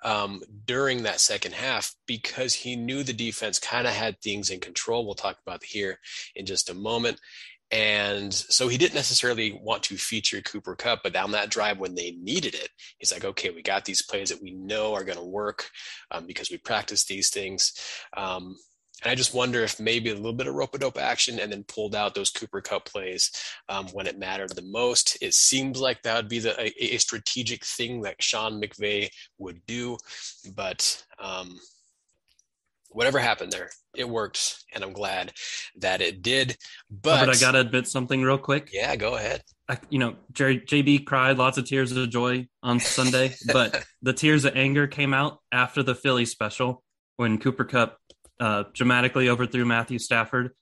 um, 0.04 0.42
during 0.66 1.02
that 1.02 1.20
second 1.20 1.54
half 1.54 1.94
because 2.06 2.54
he 2.54 2.76
knew 2.76 3.02
the 3.02 3.12
defense 3.12 3.58
kind 3.58 3.86
of 3.86 3.94
had 3.94 4.20
things 4.20 4.50
in 4.50 4.60
control. 4.60 5.04
We'll 5.04 5.14
talk 5.14 5.38
about 5.46 5.64
here 5.64 5.98
in 6.34 6.46
just 6.46 6.70
a 6.70 6.74
moment. 6.74 7.20
And 7.70 8.32
so 8.32 8.68
he 8.68 8.78
didn't 8.78 8.94
necessarily 8.94 9.58
want 9.62 9.82
to 9.84 9.96
feature 9.98 10.40
Cooper 10.40 10.74
Kupp, 10.74 11.00
but 11.02 11.12
down 11.12 11.32
that 11.32 11.50
drive 11.50 11.78
when 11.78 11.94
they 11.94 12.12
needed 12.12 12.54
it, 12.54 12.70
he's 12.98 13.12
like, 13.12 13.24
okay, 13.24 13.50
we 13.50 13.60
got 13.60 13.84
these 13.84 14.02
plays 14.02 14.30
that 14.30 14.42
we 14.42 14.52
know 14.52 14.94
are 14.94 15.04
going 15.04 15.18
to 15.18 15.24
work 15.24 15.68
um, 16.10 16.26
because 16.26 16.50
we 16.50 16.56
practice 16.56 17.04
these 17.04 17.28
things. 17.28 17.74
Um, 18.16 18.56
and 19.04 19.12
I 19.12 19.14
just 19.14 19.34
wonder 19.34 19.62
if 19.62 19.78
maybe 19.78 20.10
a 20.10 20.14
little 20.14 20.32
bit 20.32 20.48
of 20.48 20.54
rope 20.54 20.74
a 20.74 20.78
dope 20.78 20.98
action 20.98 21.38
and 21.38 21.52
then 21.52 21.62
pulled 21.64 21.94
out 21.94 22.14
those 22.14 22.30
Cooper 22.30 22.60
Kupp 22.60 22.84
plays 22.84 23.30
um, 23.68 23.86
when 23.88 24.08
it 24.08 24.18
mattered 24.18 24.50
the 24.50 24.62
most. 24.62 25.16
It 25.20 25.34
seems 25.34 25.80
like 25.80 26.02
that 26.02 26.16
would 26.16 26.28
be 26.28 26.40
the, 26.40 26.60
a, 26.60 26.94
a 26.94 26.98
strategic 26.98 27.64
thing 27.64 28.02
that 28.02 28.20
Sean 28.20 28.60
McVay 28.60 29.08
would 29.38 29.64
do. 29.66 29.98
But 30.52 31.04
um, 31.20 31.60
whatever 32.88 33.20
happened 33.20 33.52
there, 33.52 33.70
it 33.94 34.08
worked. 34.08 34.64
And 34.74 34.82
I'm 34.82 34.92
glad 34.92 35.32
that 35.76 36.00
it 36.00 36.20
did. 36.20 36.56
But, 36.90 37.22
oh, 37.22 37.26
but 37.26 37.36
I 37.36 37.38
got 37.38 37.52
to 37.52 37.60
admit 37.60 37.86
something 37.86 38.20
real 38.20 38.38
quick. 38.38 38.70
Yeah, 38.72 38.96
go 38.96 39.14
ahead. 39.14 39.44
I, 39.68 39.78
you 39.90 40.00
know, 40.00 40.16
Jerry, 40.32 40.58
JB 40.58 41.04
cried 41.06 41.38
lots 41.38 41.56
of 41.56 41.66
tears 41.66 41.92
of 41.92 42.10
joy 42.10 42.48
on 42.64 42.80
Sunday, 42.80 43.34
but 43.52 43.84
the 44.02 44.12
tears 44.12 44.44
of 44.44 44.56
anger 44.56 44.88
came 44.88 45.14
out 45.14 45.38
after 45.52 45.84
the 45.84 45.94
Philly 45.94 46.24
special 46.24 46.82
when 47.16 47.38
Cooper 47.38 47.64
Kupp 47.64 47.98
uh, 48.40 48.64
dramatically 48.72 49.28
overthrew 49.28 49.64
Matthew 49.64 49.98
Stafford 49.98 50.52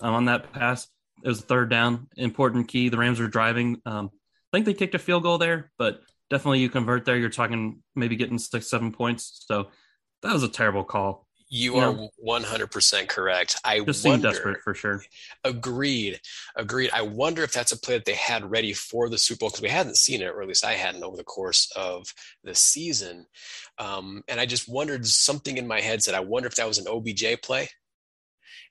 um, 0.00 0.14
on 0.14 0.24
that 0.26 0.52
pass. 0.52 0.88
It 1.22 1.28
was 1.28 1.40
a 1.40 1.42
third 1.42 1.70
down, 1.70 2.08
important 2.16 2.68
key. 2.68 2.88
The 2.88 2.98
Rams 2.98 3.20
were 3.20 3.28
driving. 3.28 3.80
Um, 3.86 4.10
I 4.52 4.56
think 4.56 4.66
they 4.66 4.74
kicked 4.74 4.94
a 4.94 4.98
field 4.98 5.22
goal 5.22 5.38
there, 5.38 5.72
but 5.78 6.00
definitely 6.30 6.60
you 6.60 6.68
convert 6.68 7.04
there. 7.04 7.16
You're 7.16 7.30
talking 7.30 7.82
maybe 7.94 8.16
getting 8.16 8.38
six, 8.38 8.68
seven 8.68 8.92
points. 8.92 9.44
So 9.46 9.68
that 10.22 10.32
was 10.32 10.42
a 10.42 10.48
terrible 10.48 10.84
call. 10.84 11.23
You 11.56 11.76
are 11.76 11.92
one 12.16 12.42
hundred 12.42 12.72
percent 12.72 13.08
correct. 13.08 13.60
I 13.64 13.78
just 13.78 14.04
wonder, 14.04 14.30
desperate 14.30 14.60
for 14.62 14.74
sure. 14.74 15.04
Agreed, 15.44 16.20
agreed. 16.56 16.90
I 16.92 17.02
wonder 17.02 17.44
if 17.44 17.52
that's 17.52 17.70
a 17.70 17.78
play 17.78 17.94
that 17.94 18.04
they 18.04 18.14
had 18.14 18.50
ready 18.50 18.72
for 18.72 19.08
the 19.08 19.18
Super 19.18 19.38
Bowl 19.38 19.50
because 19.50 19.62
we 19.62 19.68
hadn't 19.68 19.96
seen 19.96 20.20
it, 20.20 20.26
or 20.26 20.42
at 20.42 20.48
least 20.48 20.64
I 20.64 20.72
hadn't 20.72 21.04
over 21.04 21.16
the 21.16 21.22
course 21.22 21.70
of 21.76 22.12
the 22.42 22.56
season. 22.56 23.26
Um, 23.78 24.24
and 24.26 24.40
I 24.40 24.46
just 24.46 24.68
wondered 24.68 25.06
something 25.06 25.56
in 25.56 25.68
my 25.68 25.80
head 25.80 26.02
said, 26.02 26.16
I 26.16 26.20
wonder 26.20 26.48
if 26.48 26.56
that 26.56 26.66
was 26.66 26.78
an 26.78 26.88
OBJ 26.88 27.40
play 27.40 27.68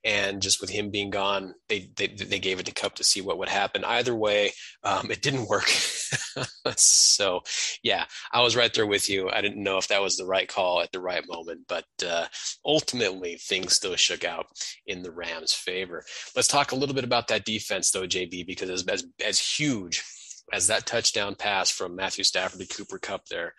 and 0.03 0.41
just 0.41 0.59
with 0.59 0.69
him 0.69 0.89
being 0.89 1.09
gone, 1.09 1.55
they 1.69 1.89
they, 1.95 2.07
they 2.07 2.39
gave 2.39 2.59
it 2.59 2.65
to 2.65 2.73
Kupp 2.73 2.95
to 2.95 3.03
see 3.03 3.21
what 3.21 3.37
would 3.37 3.49
happen. 3.49 3.83
Either 3.83 4.15
way, 4.15 4.51
um, 4.83 5.09
it 5.11 5.21
didn't 5.21 5.47
work. 5.47 5.67
so, 6.75 7.41
yeah, 7.83 8.05
I 8.31 8.41
was 8.41 8.55
right 8.55 8.73
there 8.73 8.87
with 8.87 9.09
you. 9.09 9.29
I 9.29 9.41
didn't 9.41 9.63
know 9.63 9.77
if 9.77 9.87
that 9.87 10.01
was 10.01 10.17
the 10.17 10.25
right 10.25 10.47
call 10.47 10.81
at 10.81 10.91
the 10.91 10.99
right 10.99 11.23
moment, 11.27 11.61
but 11.67 11.85
uh, 12.05 12.25
ultimately 12.65 13.35
things 13.35 13.75
still 13.75 13.95
shook 13.95 14.25
out 14.25 14.47
in 14.85 15.03
the 15.03 15.11
Rams' 15.11 15.53
favor. 15.53 16.03
Let's 16.35 16.47
talk 16.47 16.71
a 16.71 16.75
little 16.75 16.95
bit 16.95 17.05
about 17.05 17.29
that 17.29 17.45
defense, 17.45 17.91
though, 17.91 18.07
JB, 18.07 18.45
because 18.45 18.69
as 18.69 18.85
as, 18.87 19.05
as 19.25 19.39
huge 19.39 20.03
as 20.51 20.67
that 20.67 20.85
touchdown 20.85 21.35
pass 21.35 21.71
from 21.71 21.95
Matthew 21.95 22.23
Stafford 22.23 22.59
to 22.59 22.67
Cooper 22.67 22.99
Kupp 22.99 23.25
there 23.27 23.53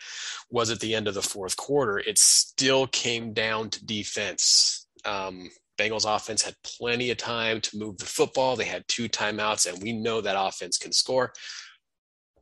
was 0.50 0.70
at 0.70 0.80
the 0.80 0.94
end 0.94 1.08
of 1.08 1.14
the 1.14 1.22
fourth 1.22 1.56
quarter, 1.56 1.98
it 1.98 2.18
still 2.18 2.86
came 2.86 3.32
down 3.32 3.70
to 3.70 3.84
defense 3.84 4.86
Um, 5.06 5.50
Bengals 5.78 6.04
offense 6.06 6.42
had 6.42 6.54
plenty 6.62 7.10
of 7.10 7.16
time 7.16 7.60
to 7.62 7.78
move 7.78 7.98
the 7.98 8.04
football. 8.04 8.56
They 8.56 8.64
had 8.64 8.86
two 8.88 9.08
timeouts, 9.08 9.70
and 9.70 9.82
we 9.82 9.92
know 9.92 10.20
that 10.20 10.36
offense 10.38 10.78
can 10.78 10.92
score. 10.92 11.32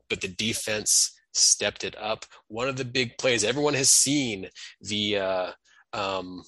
But 0.08 0.20
the 0.20 0.28
defense 0.28 1.18
stepped 1.32 1.84
it 1.84 1.96
up. 1.98 2.24
One 2.48 2.68
of 2.68 2.76
the 2.76 2.84
big 2.84 3.16
plays 3.18 3.44
everyone 3.44 3.74
has 3.74 3.88
seen 3.88 4.48
the 4.80 5.18
uh, 5.18 5.50
um, 5.92 6.42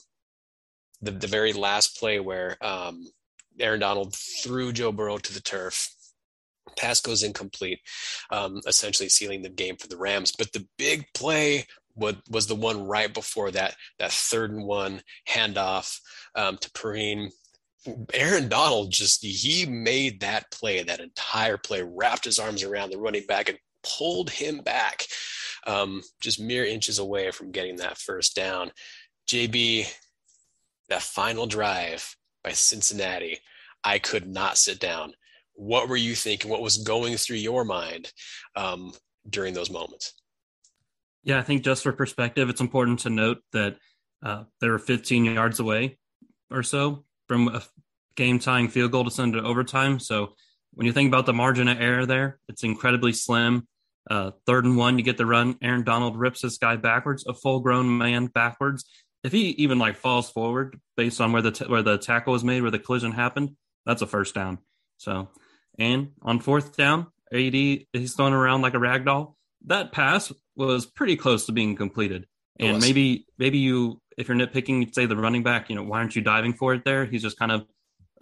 the, 1.01 1.11
the 1.11 1.27
very 1.27 1.53
last 1.53 1.99
play 1.99 2.21
where 2.21 2.57
um, 2.63 3.07
Aaron 3.59 3.81
Donald 3.81 4.15
threw 4.15 4.73
Joe 4.73 4.93
Burrow 4.93 5.19
to 5.19 5.35
the 5.35 5.41
turf. 5.41 5.91
Pass 6.77 7.01
goes 7.01 7.23
incomplete, 7.23 7.81
um, 8.31 8.61
essentially 8.67 9.09
sealing 9.09 9.43
the 9.43 9.51
game 9.51 9.77
for 9.77 9.87
the 9.87 9.99
Rams. 9.99 10.33
But 10.37 10.53
the 10.53 10.67
big 10.79 11.07
play 11.15 11.67
was, 11.95 12.17
was 12.29 12.47
the 12.47 12.55
one 12.55 12.87
right 12.87 13.13
before 13.13 13.51
that, 13.53 13.77
that 13.99 14.13
third 14.13 14.51
and 14.51 14.65
one 14.65 15.03
handoff 15.29 16.01
um, 16.35 16.59
to 16.59 16.71
Perine. 16.71 17.31
Aaron 18.15 18.49
Donald 18.49 18.91
just 18.91 19.23
he 19.23 19.67
made 19.67 20.21
that 20.21 20.51
play, 20.51 20.83
that 20.83 21.01
entire 21.01 21.59
play, 21.59 21.83
wrapped 21.83 22.25
his 22.25 22.39
arms 22.39 22.63
around 22.63 22.91
the 22.91 22.99
running 22.99 23.27
back 23.27 23.49
and 23.49 23.59
pulled 23.83 24.31
him 24.31 24.59
back, 24.59 25.07
um, 25.67 26.03
just 26.21 26.41
mere 26.41 26.65
inches 26.65 26.99
away 26.99 27.31
from 27.31 27.53
getting 27.53 27.77
that 27.77 27.99
first 27.99 28.35
down. 28.35 28.71
JB, 29.29 29.87
that 30.89 31.03
final 31.03 31.47
drive 31.47 32.17
by 32.43 32.53
Cincinnati, 32.53 33.39
I 33.83 33.99
could 33.99 34.27
not 34.27 34.59
sit 34.59 34.81
down. 34.81 35.13
What 35.55 35.89
were 35.89 35.97
you 35.97 36.15
thinking? 36.15 36.51
What 36.51 36.63
was 36.63 36.79
going 36.79 37.17
through 37.17 37.37
your 37.37 37.65
mind 37.65 38.13
um, 38.57 38.93
during 39.29 39.55
those 39.55 39.71
moments? 39.71 40.15
Yeah, 41.23 41.39
I 41.39 41.43
think 41.43 41.63
just 41.63 41.83
for 41.83 41.93
perspective, 41.93 42.49
it's 42.49 42.61
important 42.61 43.01
to 43.01 43.11
note 43.11 43.39
that 43.53 43.77
uh, 44.23 44.45
they 44.61 44.69
were 44.69 44.79
15 44.79 45.25
yards 45.25 45.61
away 45.61 45.99
or 46.51 46.63
so 46.63 47.05
from 47.29 47.49
a 47.49 47.63
game 48.17 48.39
tying 48.39 48.69
field 48.69 48.93
goal 48.93 49.05
to 49.05 49.11
send 49.11 49.35
it 49.35 49.45
overtime. 49.45 49.99
So 49.99 50.35
when 50.75 50.87
you 50.87 50.93
think 50.93 51.09
about 51.09 51.27
the 51.27 51.33
margin 51.33 51.69
of 51.69 51.81
error 51.81 52.07
there, 52.07 52.39
it's 52.49 52.65
incredibly 52.65 53.13
slim. 53.13 53.67
Uh, 54.11 54.33
third 54.47 54.65
and 54.65 54.77
one, 54.77 54.99
you 54.99 55.05
get 55.05 55.17
the 55.17 55.27
run. 55.27 55.57
Aaron 55.63 55.83
Donald 55.83 56.17
rips 56.17 56.43
this 56.43 56.59
guy 56.59 56.77
backwards, 56.77 57.25
a 57.27 57.33
full 57.33 57.61
grown 57.61 57.97
man 57.97 58.27
backwards. 58.27 58.85
If 59.23 59.33
he 59.33 59.51
even 59.51 59.79
like 59.79 59.97
falls 59.97 60.31
forward 60.31 60.79
based 60.97 61.21
on 61.21 61.33
where 61.33 61.41
the 61.41 61.53
t- 61.53 61.65
where 61.65 61.83
the 61.83 61.97
tackle 61.97 62.35
was 62.35 62.45
made, 62.45 62.61
where 62.61 62.71
the 62.71 62.79
collision 62.79 63.13
happened, 63.13 63.57
that's 63.87 64.03
a 64.03 64.07
first 64.07 64.35
down. 64.35 64.59
So, 64.99 65.31
and 65.79 66.11
on 66.21 66.41
fourth 66.41 66.77
down, 66.77 67.07
AD 67.33 67.55
he's 67.55 68.15
thrown 68.15 68.35
around 68.35 68.61
like 68.61 68.75
a 68.75 68.79
rag 68.79 69.07
doll. 69.07 69.39
That 69.67 69.93
pass 69.93 70.31
was 70.55 70.85
pretty 70.85 71.17
close 71.17 71.47
to 71.47 71.53
being 71.53 71.75
completed. 71.75 72.27
And 72.61 72.81
maybe 72.81 73.27
maybe 73.39 73.59
you 73.59 74.01
if 74.19 74.29
you're 74.29 74.37
nitpicking, 74.37 74.81
you'd 74.81 74.95
say 74.95 75.07
the 75.07 75.17
running 75.17 75.43
back, 75.43 75.69
you 75.69 75.77
know, 75.77 75.83
why 75.83 75.99
aren't 75.99 76.17
you 76.17 76.23
diving 76.23 76.55
for 76.55 76.75
it 76.75 76.85
there? 76.85 77.05
He's 77.05 77.23
just 77.23 77.39
kind 77.39 77.53
of 77.53 77.67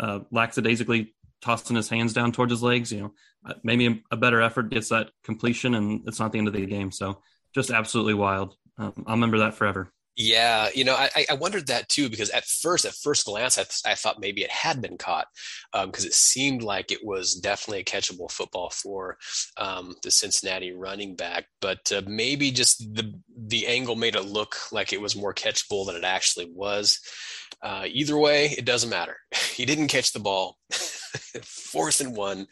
uh, 0.00 0.20
lackadaisically 0.30 1.14
tossing 1.40 1.76
his 1.76 1.88
hands 1.88 2.12
down 2.12 2.32
towards 2.32 2.52
his 2.52 2.62
legs. 2.62 2.92
You 2.92 3.00
know, 3.00 3.14
uh, 3.44 3.54
maybe 3.62 4.02
a 4.10 4.16
better 4.16 4.40
effort 4.40 4.70
gets 4.70 4.88
that 4.90 5.10
completion, 5.24 5.74
and 5.74 6.02
it's 6.06 6.20
not 6.20 6.32
the 6.32 6.38
end 6.38 6.48
of 6.48 6.54
the 6.54 6.66
game. 6.66 6.90
So 6.90 7.20
just 7.54 7.70
absolutely 7.70 8.14
wild. 8.14 8.56
Um, 8.78 9.04
I'll 9.06 9.14
remember 9.14 9.38
that 9.38 9.54
forever. 9.54 9.92
Yeah, 10.14 10.68
you 10.74 10.84
know, 10.84 10.94
I, 10.94 11.24
I 11.30 11.34
wondered 11.34 11.68
that 11.68 11.88
too 11.88 12.10
because 12.10 12.28
at 12.30 12.44
first, 12.44 12.84
at 12.84 12.92
first 12.92 13.24
glance, 13.24 13.56
I, 13.58 13.62
I 13.90 13.94
thought 13.94 14.20
maybe 14.20 14.42
it 14.42 14.50
had 14.50 14.82
been 14.82 14.98
caught 14.98 15.26
because 15.72 16.04
um, 16.04 16.08
it 16.08 16.12
seemed 16.12 16.62
like 16.62 16.92
it 16.92 17.00
was 17.02 17.34
definitely 17.34 17.80
a 17.80 17.84
catchable 17.84 18.30
football 18.30 18.68
for 18.68 19.16
um, 19.56 19.94
the 20.02 20.10
Cincinnati 20.10 20.72
running 20.72 21.16
back, 21.16 21.46
but 21.62 21.90
uh, 21.92 22.02
maybe 22.06 22.50
just 22.50 22.94
the 22.94 23.14
the 23.34 23.66
angle 23.66 23.96
made 23.96 24.14
it 24.14 24.26
look 24.26 24.56
like 24.70 24.92
it 24.92 25.00
was 25.00 25.16
more 25.16 25.32
catchable 25.32 25.86
than 25.86 25.96
it 25.96 26.04
actually 26.04 26.50
was. 26.54 27.00
Uh, 27.62 27.84
either 27.88 28.18
way, 28.18 28.48
it 28.58 28.64
doesn't 28.66 28.90
matter. 28.90 29.16
He 29.52 29.66
didn't 29.66 29.88
catch 29.88 30.12
the 30.14 30.18
ball. 30.18 30.56
Fourth 31.44 32.00
and 32.00 32.16
one, 32.16 32.46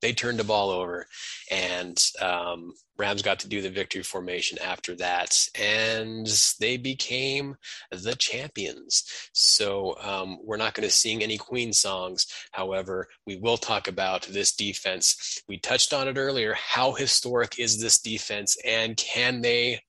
they 0.00 0.12
turned 0.12 0.38
the 0.38 0.44
ball 0.44 0.70
over, 0.70 1.06
and 1.50 2.02
um, 2.20 2.72
Rams 3.00 3.22
got 3.22 3.40
to 3.40 3.48
do 3.48 3.62
the 3.62 3.70
victory 3.70 4.02
formation 4.02 4.58
after 4.58 4.94
that, 4.96 5.48
and 5.58 6.26
they 6.60 6.76
became 6.76 7.56
the 7.90 8.14
champions. 8.14 9.04
So 9.32 9.96
um, 10.00 10.38
we're 10.44 10.58
not 10.58 10.74
going 10.74 10.86
to 10.86 10.94
sing 10.94 11.22
any 11.22 11.38
Queen 11.38 11.72
songs. 11.72 12.26
However, 12.52 13.08
we 13.26 13.36
will 13.36 13.56
talk 13.56 13.88
about 13.88 14.22
this 14.22 14.54
defense. 14.54 15.42
We 15.48 15.58
touched 15.58 15.94
on 15.94 16.08
it 16.08 16.18
earlier. 16.18 16.54
How 16.54 16.92
historic 16.92 17.58
is 17.58 17.80
this 17.80 17.98
defense, 17.98 18.58
and 18.64 18.96
can 18.96 19.40
they 19.40 19.80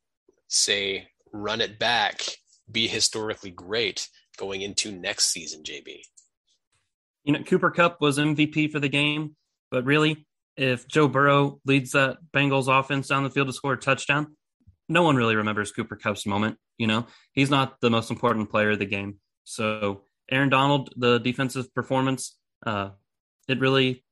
say 0.47 1.09
run 1.33 1.61
it 1.61 1.79
back, 1.79 2.21
be 2.71 2.87
historically 2.87 3.51
great 3.51 4.07
going 4.37 4.61
into 4.61 4.91
next 4.91 5.27
season, 5.27 5.63
JB? 5.63 6.01
You 7.23 7.33
know, 7.33 7.43
Cooper 7.43 7.71
Kupp 7.71 8.01
was 8.01 8.17
MVP 8.17 8.71
for 8.71 8.79
the 8.79 8.89
game, 8.89 9.35
but 9.71 9.85
really, 9.85 10.25
if 10.57 10.87
Joe 10.87 11.07
Burrow 11.07 11.59
leads 11.65 11.91
that 11.91 12.17
Bengals 12.33 12.67
offense 12.67 13.07
down 13.07 13.23
the 13.23 13.29
field 13.29 13.47
to 13.47 13.53
score 13.53 13.73
a 13.73 13.77
touchdown, 13.77 14.35
no 14.89 15.03
one 15.03 15.15
really 15.15 15.35
remembers 15.35 15.71
Cooper 15.71 15.95
Kupp's 15.95 16.25
moment. 16.25 16.57
You 16.77 16.87
know, 16.87 17.07
he's 17.33 17.49
not 17.49 17.79
the 17.81 17.89
most 17.89 18.11
important 18.11 18.49
player 18.49 18.71
of 18.71 18.79
the 18.79 18.85
game. 18.85 19.19
So 19.45 20.03
Aaron 20.29 20.49
Donald, 20.49 20.93
the 20.95 21.19
defensive 21.19 21.73
performance, 21.73 22.37
uh, 22.65 22.89
it 23.47 23.59
really 23.59 24.03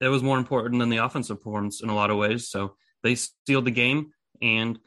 it 0.00 0.08
was 0.08 0.22
more 0.22 0.38
important 0.38 0.80
than 0.80 0.90
the 0.90 0.98
offensive 0.98 1.38
performance 1.38 1.82
in 1.82 1.88
a 1.88 1.94
lot 1.94 2.10
of 2.10 2.18
ways. 2.18 2.48
So 2.48 2.76
they 3.02 3.14
sealed 3.14 3.64
the 3.64 3.70
game. 3.70 4.12
And 4.42 4.78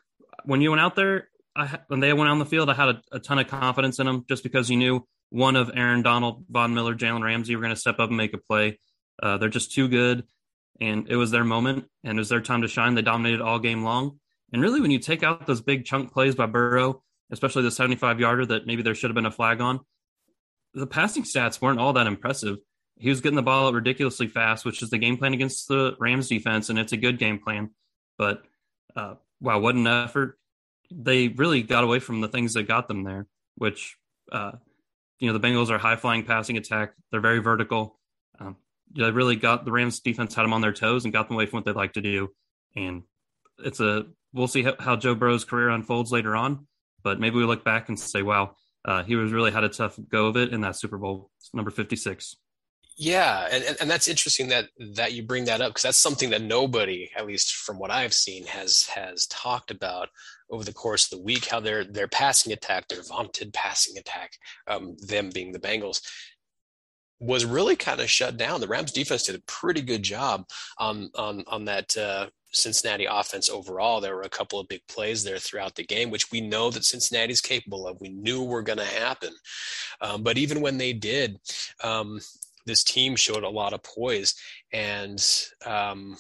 when 0.45 0.61
you 0.61 0.69
went 0.69 0.81
out 0.81 0.95
there, 0.95 1.29
I, 1.55 1.79
when 1.87 1.99
they 1.99 2.13
went 2.13 2.29
on 2.29 2.39
the 2.39 2.45
field, 2.45 2.69
I 2.69 2.75
had 2.75 2.89
a, 2.89 3.01
a 3.13 3.19
ton 3.19 3.39
of 3.39 3.47
confidence 3.47 3.99
in 3.99 4.05
them 4.05 4.25
just 4.29 4.43
because 4.43 4.69
you 4.69 4.77
knew 4.77 5.07
one 5.29 5.55
of 5.55 5.71
Aaron 5.73 6.01
Donald, 6.01 6.45
Von 6.49 6.73
Miller, 6.73 6.95
Jalen 6.95 7.23
Ramsey 7.23 7.55
were 7.55 7.61
going 7.61 7.73
to 7.73 7.79
step 7.79 7.99
up 7.99 8.09
and 8.09 8.17
make 8.17 8.33
a 8.33 8.37
play. 8.37 8.79
Uh, 9.21 9.37
they're 9.37 9.49
just 9.49 9.73
too 9.73 9.87
good 9.87 10.23
and 10.81 11.07
it 11.09 11.15
was 11.15 11.31
their 11.31 11.43
moment 11.43 11.85
and 12.03 12.17
it 12.17 12.21
was 12.21 12.29
their 12.29 12.41
time 12.41 12.61
to 12.61 12.67
shine. 12.67 12.95
They 12.95 13.01
dominated 13.01 13.41
all 13.41 13.59
game 13.59 13.83
long. 13.83 14.19
And 14.51 14.61
really, 14.61 14.81
when 14.81 14.91
you 14.91 14.99
take 14.99 15.23
out 15.23 15.45
those 15.45 15.61
big 15.61 15.85
chunk 15.85 16.11
plays 16.11 16.35
by 16.35 16.47
Burrow, 16.47 17.03
especially 17.31 17.63
the 17.63 17.71
75 17.71 18.19
yarder 18.19 18.45
that 18.47 18.65
maybe 18.65 18.81
there 18.81 18.95
should 18.95 19.09
have 19.09 19.15
been 19.15 19.25
a 19.25 19.31
flag 19.31 19.61
on, 19.61 19.81
the 20.73 20.87
passing 20.87 21.23
stats 21.23 21.61
weren't 21.61 21.79
all 21.79 21.93
that 21.93 22.07
impressive. 22.07 22.57
He 22.97 23.09
was 23.09 23.21
getting 23.21 23.35
the 23.35 23.43
ball 23.43 23.67
out 23.67 23.73
ridiculously 23.73 24.27
fast, 24.27 24.65
which 24.65 24.81
is 24.81 24.89
the 24.89 24.97
game 24.97 25.17
plan 25.17 25.33
against 25.33 25.67
the 25.67 25.95
Rams 25.99 26.27
defense, 26.27 26.69
and 26.69 26.77
it's 26.77 26.91
a 26.91 26.97
good 26.97 27.17
game 27.17 27.39
plan. 27.39 27.69
But 28.17 28.43
uh, 28.95 29.15
wow, 29.39 29.59
what 29.59 29.75
an 29.75 29.87
effort! 29.87 30.37
They 30.91 31.29
really 31.29 31.63
got 31.63 31.83
away 31.83 31.99
from 31.99 32.21
the 32.21 32.27
things 32.27 32.53
that 32.55 32.67
got 32.67 32.87
them 32.87 33.03
there, 33.03 33.27
which 33.55 33.97
uh, 34.31 34.53
you 35.19 35.27
know 35.27 35.37
the 35.37 35.47
Bengals 35.47 35.69
are 35.69 35.77
high 35.77 35.95
flying 35.95 36.25
passing 36.25 36.57
attack. 36.57 36.93
They're 37.11 37.21
very 37.21 37.39
vertical. 37.39 37.98
Um, 38.95 39.03
they 39.03 39.11
really 39.11 39.35
got 39.35 39.65
the 39.65 39.71
Rams 39.71 39.99
defense 39.99 40.35
had 40.35 40.43
them 40.43 40.53
on 40.53 40.61
their 40.61 40.73
toes 40.73 41.03
and 41.03 41.13
got 41.13 41.27
them 41.27 41.35
away 41.35 41.45
from 41.45 41.57
what 41.57 41.65
they 41.65 41.71
like 41.71 41.93
to 41.93 42.01
do. 42.01 42.29
And 42.75 43.03
it's 43.59 43.79
a 43.79 44.05
we'll 44.33 44.47
see 44.47 44.63
how, 44.63 44.75
how 44.79 44.95
Joe 44.95 45.15
Burrow's 45.15 45.45
career 45.45 45.69
unfolds 45.69 46.11
later 46.11 46.35
on, 46.35 46.67
but 47.03 47.19
maybe 47.19 47.37
we 47.37 47.45
look 47.45 47.63
back 47.63 47.89
and 47.89 47.99
say, 47.99 48.21
wow, 48.21 48.55
uh, 48.85 49.03
he 49.03 49.15
was 49.15 49.31
really 49.31 49.51
had 49.51 49.63
a 49.63 49.69
tough 49.69 49.99
go 50.09 50.27
of 50.27 50.37
it 50.37 50.53
in 50.53 50.61
that 50.61 50.75
Super 50.75 50.97
Bowl 50.97 51.29
number 51.53 51.71
fifty 51.71 51.95
six. 51.95 52.35
Yeah, 53.01 53.47
and, 53.49 53.77
and 53.79 53.89
that's 53.89 54.09
interesting 54.09 54.49
that 54.49 54.65
that 54.95 55.13
you 55.13 55.23
bring 55.23 55.45
that 55.45 55.61
up 55.61 55.69
because 55.69 55.83
that's 55.83 55.97
something 55.97 56.31
that 56.31 56.41
nobody, 56.41 57.09
at 57.15 57.25
least 57.25 57.55
from 57.55 57.79
what 57.79 57.91
I've 57.91 58.13
seen, 58.13 58.45
has 58.47 58.87
has 58.87 59.25
talked 59.27 59.71
about 59.71 60.09
over 60.49 60.65
the 60.65 60.73
course 60.73 61.05
of 61.05 61.17
the 61.17 61.23
week. 61.23 61.45
How 61.45 61.61
their 61.61 61.85
their 61.85 62.09
passing 62.09 62.51
attack, 62.51 62.89
their 62.89 63.03
vaunted 63.03 63.53
passing 63.53 63.97
attack, 63.97 64.33
um, 64.67 64.97
them 65.07 65.29
being 65.29 65.53
the 65.53 65.59
Bengals, 65.59 66.01
was 67.19 67.45
really 67.45 67.75
kind 67.75 67.99
of 67.99 68.09
shut 68.09 68.37
down. 68.37 68.61
The 68.61 68.67
Rams 68.67 68.91
defense 68.91 69.23
did 69.23 69.35
a 69.35 69.41
pretty 69.47 69.81
good 69.81 70.03
job 70.03 70.47
on 70.77 71.09
on 71.15 71.43
on 71.47 71.65
that 71.65 71.95
uh, 71.97 72.27
Cincinnati 72.51 73.05
offense 73.05 73.49
overall. 73.49 74.01
There 74.01 74.15
were 74.15 74.21
a 74.23 74.29
couple 74.29 74.59
of 74.59 74.67
big 74.67 74.81
plays 74.87 75.23
there 75.23 75.37
throughout 75.37 75.75
the 75.75 75.85
game, 75.85 76.11
which 76.11 76.31
we 76.31 76.41
know 76.41 76.69
that 76.71 76.85
Cincinnati's 76.85 77.41
capable 77.41 77.87
of. 77.87 77.99
We 77.99 78.09
knew 78.09 78.43
were 78.43 78.61
going 78.61 78.79
to 78.79 78.85
happen, 78.85 79.33
um, 80.01 80.23
but 80.23 80.37
even 80.37 80.61
when 80.61 80.77
they 80.77 80.93
did, 80.93 81.39
um, 81.83 82.19
this 82.65 82.83
team 82.83 83.15
showed 83.15 83.43
a 83.43 83.49
lot 83.49 83.73
of 83.73 83.83
poise 83.83 84.35
and. 84.71 85.23
Um, 85.65 86.17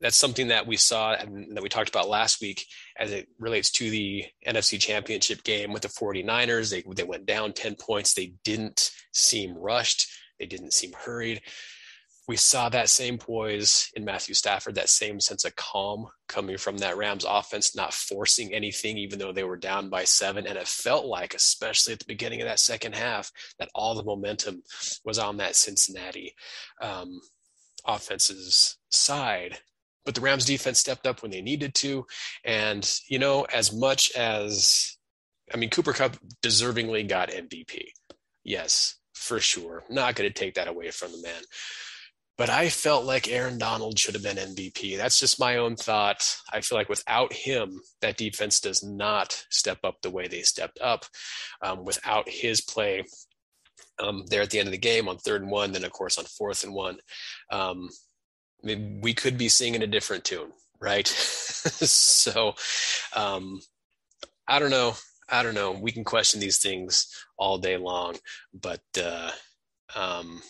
that's 0.00 0.16
something 0.16 0.48
that 0.48 0.66
we 0.66 0.76
saw 0.76 1.14
and 1.14 1.56
that 1.56 1.62
we 1.62 1.68
talked 1.68 1.88
about 1.88 2.08
last 2.08 2.40
week 2.40 2.66
as 2.98 3.12
it 3.12 3.28
relates 3.38 3.70
to 3.70 3.88
the 3.88 4.24
NFC 4.46 4.78
championship 4.78 5.42
game 5.44 5.72
with 5.72 5.82
the 5.82 5.88
49ers. 5.88 6.70
They, 6.70 6.84
they 6.94 7.04
went 7.04 7.26
down 7.26 7.52
10 7.52 7.76
points. 7.76 8.12
They 8.12 8.34
didn't 8.44 8.90
seem 9.12 9.56
rushed. 9.56 10.08
They 10.38 10.46
didn't 10.46 10.72
seem 10.72 10.92
hurried. 10.92 11.42
We 12.26 12.36
saw 12.36 12.70
that 12.70 12.88
same 12.88 13.18
poise 13.18 13.90
in 13.94 14.04
Matthew 14.04 14.34
Stafford, 14.34 14.76
that 14.76 14.88
same 14.88 15.20
sense 15.20 15.44
of 15.44 15.56
calm 15.56 16.06
coming 16.26 16.56
from 16.56 16.78
that 16.78 16.96
Rams 16.96 17.26
offense, 17.28 17.76
not 17.76 17.92
forcing 17.92 18.52
anything, 18.52 18.96
even 18.96 19.18
though 19.18 19.32
they 19.32 19.44
were 19.44 19.58
down 19.58 19.90
by 19.90 20.04
seven. 20.04 20.46
And 20.46 20.56
it 20.56 20.66
felt 20.66 21.04
like, 21.04 21.34
especially 21.34 21.92
at 21.92 21.98
the 21.98 22.06
beginning 22.06 22.40
of 22.40 22.48
that 22.48 22.60
second 22.60 22.94
half, 22.94 23.30
that 23.58 23.68
all 23.74 23.94
the 23.94 24.02
momentum 24.02 24.62
was 25.04 25.18
on 25.18 25.36
that 25.36 25.54
Cincinnati 25.54 26.34
um, 26.80 27.20
offense's 27.86 28.78
side 28.90 29.58
but 30.04 30.14
the 30.14 30.20
Rams 30.20 30.44
defense 30.44 30.78
stepped 30.78 31.06
up 31.06 31.22
when 31.22 31.30
they 31.30 31.40
needed 31.40 31.74
to. 31.76 32.06
And, 32.44 32.88
you 33.08 33.18
know, 33.18 33.42
as 33.44 33.72
much 33.72 34.12
as, 34.12 34.96
I 35.52 35.56
mean, 35.56 35.70
Cooper 35.70 35.92
Kupp 35.92 36.16
deservingly 36.42 37.08
got 37.08 37.30
MVP. 37.30 37.86
Yes, 38.44 38.96
for 39.14 39.40
sure. 39.40 39.84
Not 39.88 40.14
going 40.14 40.28
to 40.28 40.34
take 40.34 40.54
that 40.54 40.68
away 40.68 40.90
from 40.90 41.12
the 41.12 41.22
man. 41.22 41.42
But 42.36 42.50
I 42.50 42.68
felt 42.68 43.04
like 43.04 43.28
Aaron 43.28 43.58
Donald 43.58 43.98
should 43.98 44.14
have 44.14 44.24
been 44.24 44.36
MVP. 44.36 44.96
That's 44.96 45.20
just 45.20 45.38
my 45.38 45.56
own 45.56 45.76
thought. 45.76 46.36
I 46.52 46.60
feel 46.60 46.76
like 46.76 46.88
without 46.88 47.32
him, 47.32 47.80
that 48.00 48.16
defense 48.16 48.58
does 48.58 48.82
not 48.82 49.44
step 49.50 49.78
up 49.84 50.02
the 50.02 50.10
way 50.10 50.26
they 50.26 50.42
stepped 50.42 50.80
up. 50.80 51.04
Um, 51.62 51.84
without 51.84 52.28
his 52.28 52.60
play, 52.60 53.04
um, 54.00 54.24
there 54.26 54.42
at 54.42 54.50
the 54.50 54.58
end 54.58 54.66
of 54.66 54.72
the 54.72 54.78
game 54.78 55.08
on 55.08 55.18
third 55.18 55.42
and 55.42 55.50
one, 55.50 55.70
then 55.72 55.84
of 55.84 55.92
course 55.92 56.18
on 56.18 56.24
fourth 56.24 56.64
and 56.64 56.74
one, 56.74 56.98
um, 57.52 57.88
we 58.64 59.14
could 59.14 59.38
be 59.38 59.48
singing 59.48 59.82
a 59.82 59.86
different 59.86 60.24
tune, 60.24 60.52
right? 60.80 61.06
so 61.08 62.54
um, 63.14 63.60
I 64.48 64.58
don't 64.58 64.70
know. 64.70 64.94
I 65.28 65.42
don't 65.42 65.54
know. 65.54 65.72
We 65.72 65.92
can 65.92 66.04
question 66.04 66.40
these 66.40 66.58
things 66.58 67.08
all 67.38 67.58
day 67.58 67.76
long, 67.76 68.16
but 68.52 68.82
uh, 69.00 69.30
um, 69.94 70.42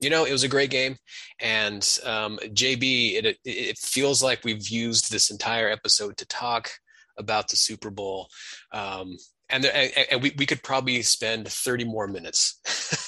you 0.00 0.10
know, 0.10 0.24
it 0.24 0.32
was 0.32 0.42
a 0.42 0.48
great 0.48 0.70
game. 0.70 0.96
And 1.40 1.82
um, 2.04 2.38
JB, 2.42 3.22
it, 3.22 3.38
it 3.44 3.78
feels 3.78 4.22
like 4.22 4.44
we've 4.44 4.68
used 4.68 5.10
this 5.10 5.30
entire 5.30 5.68
episode 5.68 6.16
to 6.18 6.26
talk 6.26 6.70
about 7.16 7.48
the 7.48 7.56
Super 7.56 7.90
Bowl. 7.90 8.28
Um, 8.72 9.16
and, 9.52 9.64
and, 9.66 9.92
and 10.10 10.22
we, 10.22 10.32
we 10.36 10.46
could 10.46 10.62
probably 10.62 11.02
spend 11.02 11.46
30 11.46 11.84
more 11.84 12.08
minutes 12.08 12.58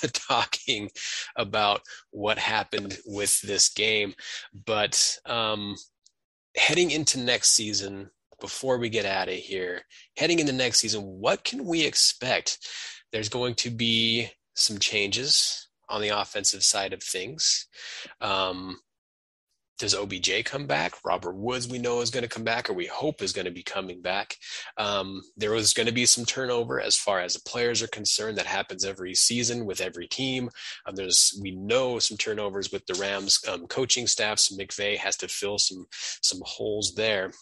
talking 0.12 0.90
about 1.37 1.80
what 2.11 2.38
happened 2.38 2.98
with 3.07 3.40
this 3.40 3.68
game. 3.70 4.14
But 4.66 5.18
um, 5.26 5.74
heading 6.57 6.90
into 6.90 7.18
next 7.18 7.50
season, 7.50 8.11
before 8.40 8.78
we 8.78 8.88
get 8.88 9.07
out 9.07 9.28
of 9.28 9.35
here, 9.35 9.83
heading 10.16 10.38
into 10.38 10.52
next 10.52 10.80
season, 10.80 11.02
what 11.02 11.44
can 11.44 11.64
we 11.64 11.85
expect? 11.85 12.59
There's 13.11 13.28
going 13.28 13.54
to 13.57 13.70
be 13.70 14.28
some 14.54 14.78
changes 14.78 15.68
on 15.88 16.00
the 16.00 16.09
offensive 16.09 16.62
side 16.62 16.92
of 16.92 17.02
things. 17.02 17.66
Um, 18.20 18.78
does 19.78 19.94
OBJ 19.94 20.44
come 20.44 20.66
back? 20.66 20.94
Robert 21.04 21.34
Woods, 21.34 21.68
we 21.68 21.78
know 21.78 22.00
is 22.00 22.10
going 22.10 22.22
to 22.22 22.28
come 22.28 22.44
back, 22.44 22.70
or 22.70 22.74
we 22.74 22.87
hope 22.87 23.22
is 23.22 23.32
going 23.32 23.46
to 23.46 23.50
be 23.50 23.62
coming 23.62 24.00
back. 24.00 24.37
Um, 24.76 25.22
there 25.37 25.50
was 25.50 25.72
going 25.72 25.87
to 25.87 25.92
be 25.92 26.06
some 26.06 26.24
turnover 26.24 26.80
as 26.80 26.96
far 26.96 27.20
as 27.20 27.34
the 27.34 27.42
players 27.48 27.82
are 27.82 27.88
concerned. 27.88 28.38
That 28.38 28.46
happens 28.46 28.84
every 28.84 29.14
season 29.14 29.66
with 29.66 29.80
every 29.80 30.06
team. 30.06 30.50
Um, 30.87 30.94
there's 30.94 31.38
we 31.42 31.50
know 31.50 31.98
some 31.98 32.16
turnovers 32.16 32.70
with 32.70 32.87
the 32.87 32.94
Rams 32.94 33.40
um, 33.48 33.66
coaching 33.66 34.06
staff. 34.06 34.38
So 34.38 34.56
McVay 34.56 34.96
has 34.96 35.16
to 35.18 35.28
fill 35.28 35.58
some 35.58 35.87
some 35.90 36.40
holes 36.44 36.94
there. 36.94 37.32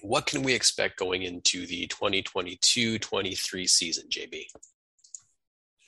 What 0.00 0.26
can 0.26 0.42
we 0.42 0.54
expect 0.54 0.98
going 0.98 1.22
into 1.22 1.66
the 1.66 1.86
2022-23 1.86 3.68
season, 3.68 4.04
JB? 4.10 4.44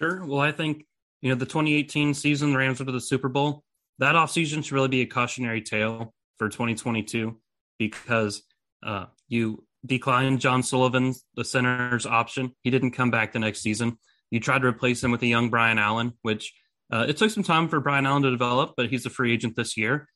Sure. 0.00 0.24
Well, 0.24 0.40
I 0.40 0.52
think 0.52 0.86
you 1.22 1.30
know 1.30 1.34
the 1.34 1.46
2018 1.46 2.12
season, 2.12 2.52
the 2.52 2.58
Rams 2.58 2.78
went 2.78 2.88
to 2.88 2.92
the 2.92 3.00
Super 3.00 3.28
Bowl 3.28 3.64
that 3.98 4.14
offseason 4.14 4.64
should 4.64 4.72
really 4.72 4.88
be 4.88 5.00
a 5.02 5.06
cautionary 5.06 5.62
tale 5.62 6.12
for 6.38 6.48
2022 6.48 7.38
because 7.78 8.42
uh, 8.84 9.06
you 9.28 9.64
declined 9.84 10.40
John 10.40 10.62
Sullivan, 10.62 11.14
the 11.34 11.44
center's 11.44 12.06
option. 12.06 12.52
He 12.62 12.70
didn't 12.70 12.92
come 12.92 13.10
back 13.10 13.32
the 13.32 13.38
next 13.38 13.60
season. 13.60 13.98
You 14.30 14.40
tried 14.40 14.62
to 14.62 14.68
replace 14.68 15.02
him 15.02 15.12
with 15.12 15.22
a 15.22 15.26
young 15.26 15.50
Brian 15.50 15.78
Allen, 15.78 16.12
which 16.22 16.52
uh, 16.92 17.06
it 17.08 17.16
took 17.16 17.30
some 17.30 17.42
time 17.42 17.68
for 17.68 17.80
Brian 17.80 18.06
Allen 18.06 18.22
to 18.22 18.30
develop, 18.30 18.74
but 18.76 18.88
he's 18.88 19.06
a 19.06 19.10
free 19.10 19.32
agent 19.32 19.56
this 19.56 19.76
year. 19.76 20.08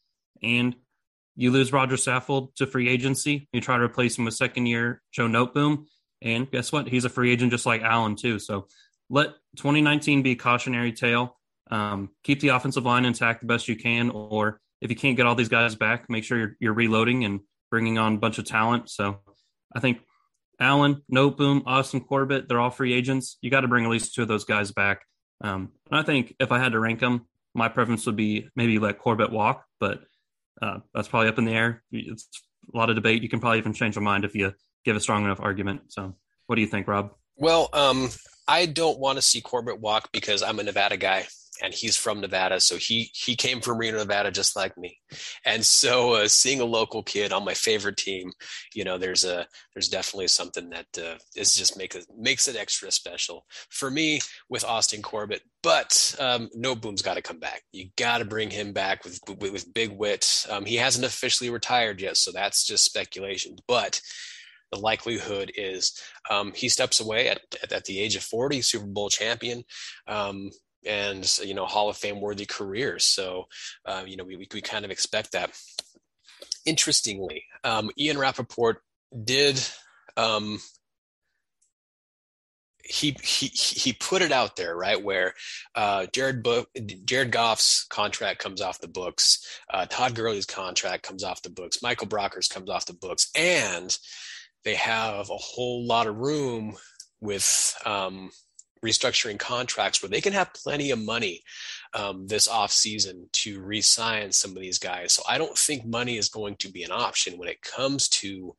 And 0.42 0.74
you 1.36 1.50
lose 1.50 1.72
Roger 1.72 1.96
Saffold 1.96 2.54
to 2.56 2.66
free 2.66 2.88
agency. 2.88 3.48
You 3.52 3.60
try 3.60 3.76
to 3.76 3.84
replace 3.84 4.18
him 4.18 4.24
with 4.24 4.34
second 4.34 4.66
year 4.66 5.00
Joe 5.12 5.26
Noteboom. 5.26 5.86
And 6.22 6.50
guess 6.50 6.70
what? 6.70 6.88
He's 6.88 7.04
a 7.04 7.08
free 7.08 7.32
agent 7.32 7.50
just 7.50 7.66
like 7.66 7.82
Allen, 7.82 8.16
too. 8.16 8.38
So 8.38 8.66
let 9.08 9.30
2019 9.56 10.22
be 10.22 10.32
a 10.32 10.36
cautionary 10.36 10.92
tale. 10.92 11.36
Um, 11.70 12.10
keep 12.24 12.40
the 12.40 12.48
offensive 12.48 12.84
line 12.84 13.04
intact 13.04 13.40
the 13.40 13.46
best 13.46 13.68
you 13.68 13.76
can, 13.76 14.10
or 14.10 14.60
if 14.80 14.90
you 14.90 14.96
can't 14.96 15.16
get 15.16 15.26
all 15.26 15.34
these 15.34 15.48
guys 15.48 15.74
back, 15.74 16.08
make 16.08 16.24
sure 16.24 16.38
you're, 16.38 16.56
you're 16.58 16.74
reloading 16.74 17.24
and 17.24 17.40
bringing 17.70 17.98
on 17.98 18.14
a 18.14 18.18
bunch 18.18 18.38
of 18.38 18.44
talent. 18.44 18.90
So 18.90 19.20
I 19.74 19.80
think 19.80 20.00
Allen, 20.58 21.02
Noteboom, 21.12 21.62
Austin 21.66 22.00
Corbett, 22.00 22.48
they're 22.48 22.60
all 22.60 22.70
free 22.70 22.92
agents. 22.92 23.38
You 23.40 23.50
got 23.50 23.60
to 23.60 23.68
bring 23.68 23.84
at 23.84 23.90
least 23.90 24.14
two 24.14 24.22
of 24.22 24.28
those 24.28 24.44
guys 24.44 24.72
back. 24.72 25.02
Um, 25.42 25.70
and 25.90 25.98
I 25.98 26.02
think 26.02 26.34
if 26.40 26.52
I 26.52 26.58
had 26.58 26.72
to 26.72 26.80
rank 26.80 27.00
them, 27.00 27.26
my 27.54 27.68
preference 27.68 28.04
would 28.06 28.16
be 28.16 28.48
maybe 28.54 28.78
let 28.78 28.98
Corbett 28.98 29.32
walk, 29.32 29.64
but 29.78 30.00
uh, 30.60 30.78
that's 30.92 31.08
probably 31.08 31.28
up 31.28 31.38
in 31.38 31.44
the 31.44 31.52
air. 31.52 31.82
It's 31.90 32.28
a 32.72 32.76
lot 32.76 32.90
of 32.90 32.96
debate. 32.96 33.22
You 33.22 33.28
can 33.28 33.40
probably 33.40 33.58
even 33.58 33.72
change 33.72 33.94
your 33.94 34.02
mind 34.02 34.24
if 34.24 34.34
you 34.34 34.52
give 34.84 34.96
a 34.96 35.00
strong 35.00 35.24
enough 35.24 35.40
argument. 35.40 35.92
So, 35.92 36.14
what 36.46 36.56
do 36.56 36.62
you 36.62 36.68
think, 36.68 36.86
Rob? 36.86 37.12
Well, 37.36 37.70
um, 37.72 38.10
I 38.46 38.66
don't 38.66 38.98
want 38.98 39.16
to 39.16 39.22
see 39.22 39.40
Corbett 39.40 39.80
walk 39.80 40.10
because 40.12 40.42
I'm 40.42 40.58
a 40.58 40.62
Nevada 40.62 40.96
guy 40.96 41.26
and 41.62 41.74
he's 41.74 41.96
from 41.96 42.20
Nevada, 42.20 42.60
so 42.60 42.76
he 42.76 43.10
he 43.14 43.36
came 43.36 43.60
from 43.60 43.78
Reno, 43.78 43.98
Nevada, 43.98 44.30
just 44.30 44.56
like 44.56 44.76
me. 44.76 44.98
And 45.44 45.64
so, 45.64 46.14
uh, 46.14 46.28
seeing 46.28 46.60
a 46.60 46.64
local 46.64 47.02
kid 47.02 47.32
on 47.32 47.44
my 47.44 47.54
favorite 47.54 47.96
team, 47.96 48.32
you 48.74 48.84
know, 48.84 48.98
there's 48.98 49.24
a 49.24 49.46
there's 49.74 49.88
definitely 49.88 50.28
something 50.28 50.70
that 50.70 50.86
uh, 50.98 51.18
is 51.36 51.54
just 51.54 51.76
make 51.76 51.96
makes 52.16 52.48
it 52.48 52.56
extra 52.56 52.90
special 52.90 53.46
for 53.70 53.90
me 53.90 54.20
with 54.48 54.64
Austin 54.64 55.02
Corbett. 55.02 55.42
But 55.62 56.14
um, 56.18 56.48
Noteboom's 56.54 57.02
got 57.02 57.14
to 57.14 57.22
come 57.22 57.38
back. 57.38 57.62
You 57.72 57.90
got 57.96 58.18
to 58.18 58.24
bring 58.24 58.50
him 58.50 58.72
back 58.72 59.04
with 59.04 59.20
with, 59.28 59.52
with 59.52 59.74
Big 59.74 59.90
Whit. 59.90 60.46
Um, 60.50 60.64
he 60.64 60.76
hasn't 60.76 61.06
officially 61.06 61.50
retired 61.50 62.00
yet, 62.00 62.16
so 62.16 62.32
that's 62.32 62.66
just 62.66 62.84
speculation. 62.84 63.56
But 63.66 64.00
the 64.70 64.78
likelihood 64.78 65.52
is 65.56 66.00
um, 66.30 66.52
he 66.54 66.68
steps 66.68 67.00
away 67.00 67.28
at, 67.28 67.40
at, 67.62 67.72
at, 67.72 67.84
the 67.84 67.98
age 67.98 68.16
of 68.16 68.22
40, 68.22 68.62
Super 68.62 68.86
Bowl 68.86 69.08
champion. 69.08 69.64
Um, 70.06 70.50
and 70.86 71.38
you 71.44 71.54
know 71.54 71.66
Hall 71.66 71.88
of 71.88 71.96
Fame 71.96 72.20
worthy 72.20 72.46
careers. 72.46 73.04
So 73.04 73.46
uh, 73.86 74.04
you 74.06 74.16
know 74.16 74.24
we, 74.24 74.36
we 74.36 74.60
kind 74.60 74.84
of 74.84 74.90
expect 74.90 75.32
that. 75.32 75.50
Interestingly, 76.66 77.44
um, 77.64 77.90
Ian 77.98 78.18
Rapoport 78.18 78.82
did 79.24 79.60
um, 80.16 80.60
he 82.90 83.16
he 83.22 83.46
he 83.46 83.92
put 83.92 84.22
it 84.22 84.32
out 84.32 84.56
there 84.56 84.76
right 84.76 85.02
where 85.02 85.34
uh, 85.74 86.06
Jared 86.12 86.42
Bo- 86.42 86.66
Jared 87.04 87.30
Goff's 87.30 87.84
contract 87.84 88.40
comes 88.40 88.60
off 88.60 88.80
the 88.80 88.88
books, 88.88 89.46
uh, 89.72 89.86
Todd 89.86 90.14
Gurley's 90.14 90.46
contract 90.46 91.04
comes 91.04 91.22
off 91.22 91.42
the 91.42 91.50
books, 91.50 91.82
Michael 91.82 92.08
Brockers 92.08 92.50
comes 92.50 92.68
off 92.68 92.86
the 92.86 92.94
books, 92.94 93.30
and 93.36 93.96
they 94.64 94.74
have 94.74 95.30
a 95.30 95.36
whole 95.36 95.86
lot 95.86 96.06
of 96.06 96.16
room 96.16 96.76
with 97.20 97.76
um, 97.86 98.30
restructuring 98.84 99.38
contracts 99.38 100.02
where 100.02 100.10
they 100.10 100.20
can 100.20 100.32
have 100.32 100.54
plenty 100.54 100.90
of 100.90 100.98
money 100.98 101.42
um, 101.94 102.26
this 102.26 102.48
off 102.48 102.72
season 102.72 103.28
to 103.32 103.60
re-sign 103.60 104.32
some 104.32 104.52
of 104.52 104.62
these 104.62 104.78
guys. 104.78 105.12
So 105.12 105.22
I 105.28 105.38
don't 105.38 105.56
think 105.56 105.84
money 105.84 106.16
is 106.16 106.28
going 106.28 106.56
to 106.56 106.70
be 106.70 106.82
an 106.82 106.92
option 106.92 107.38
when 107.38 107.48
it 107.48 107.62
comes 107.62 108.08
to 108.08 108.54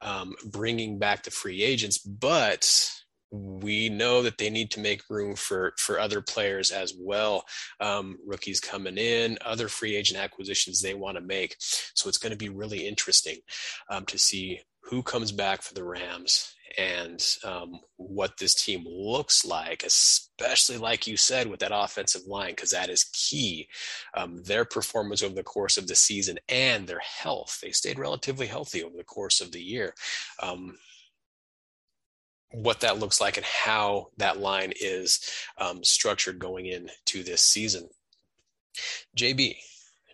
um, 0.00 0.34
bringing 0.44 0.98
back 0.98 1.22
the 1.22 1.30
free 1.30 1.62
agents, 1.62 1.98
but 1.98 2.90
we 3.30 3.88
know 3.88 4.22
that 4.22 4.38
they 4.38 4.48
need 4.48 4.70
to 4.70 4.80
make 4.80 5.10
room 5.10 5.36
for 5.36 5.74
for 5.76 6.00
other 6.00 6.22
players 6.22 6.70
as 6.70 6.94
well 6.98 7.44
um, 7.80 8.18
rookies 8.26 8.60
coming 8.60 8.96
in 8.96 9.36
other 9.44 9.68
free 9.68 9.96
agent 9.96 10.18
acquisitions 10.18 10.80
they 10.80 10.94
want 10.94 11.16
to 11.16 11.22
make 11.22 11.54
so 11.58 12.08
it's 12.08 12.18
going 12.18 12.32
to 12.32 12.38
be 12.38 12.48
really 12.48 12.86
interesting 12.86 13.36
um, 13.90 14.04
to 14.06 14.18
see 14.18 14.60
who 14.82 15.02
comes 15.02 15.30
back 15.30 15.60
for 15.60 15.74
the 15.74 15.84
rams 15.84 16.54
and 16.76 17.24
um, 17.44 17.80
what 17.96 18.36
this 18.38 18.54
team 18.54 18.84
looks 18.86 19.44
like, 19.44 19.82
especially 19.84 20.78
like 20.78 21.06
you 21.06 21.16
said 21.16 21.48
with 21.48 21.60
that 21.60 21.72
offensive 21.74 22.22
line, 22.26 22.50
because 22.50 22.70
that 22.70 22.90
is 22.90 23.04
key. 23.12 23.68
Um, 24.14 24.42
their 24.44 24.64
performance 24.64 25.22
over 25.22 25.34
the 25.34 25.42
course 25.42 25.76
of 25.76 25.86
the 25.86 25.94
season 25.94 26.38
and 26.48 26.86
their 26.86 27.00
health, 27.00 27.60
they 27.62 27.70
stayed 27.70 27.98
relatively 27.98 28.46
healthy 28.46 28.82
over 28.82 28.96
the 28.96 29.04
course 29.04 29.40
of 29.40 29.52
the 29.52 29.62
year. 29.62 29.94
Um, 30.42 30.76
what 32.50 32.80
that 32.80 32.98
looks 32.98 33.20
like 33.20 33.36
and 33.36 33.46
how 33.46 34.08
that 34.16 34.38
line 34.38 34.72
is 34.80 35.20
um, 35.58 35.84
structured 35.84 36.38
going 36.38 36.66
into 36.66 37.22
this 37.22 37.42
season. 37.42 37.88
JB, 39.16 39.56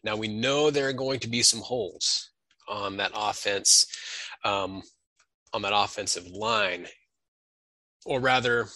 now 0.03 0.17
we 0.17 0.29
know 0.29 0.71
there 0.71 0.89
are 0.89 0.93
going 0.93 1.21
to 1.21 1.29
be 1.29 1.43
some 1.43 1.61
holes 1.61 2.31
on 2.69 2.97
that 2.97 3.13
offense. 3.15 3.87
Um, 4.45 4.83
on 5.55 5.63
that 5.63 5.73
offensive 5.75 6.27
line, 6.27 6.87
or 8.05 8.21
rather, 8.21 8.67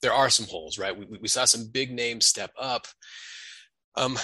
there 0.00 0.12
are 0.12 0.30
some 0.30 0.46
holes, 0.46 0.78
right? 0.78 0.96
We, 0.96 1.18
we 1.20 1.28
saw 1.28 1.44
some 1.44 1.68
big 1.70 1.90
names 1.90 2.24
step 2.26 2.52
up. 2.58 2.86
Um, 3.96 4.16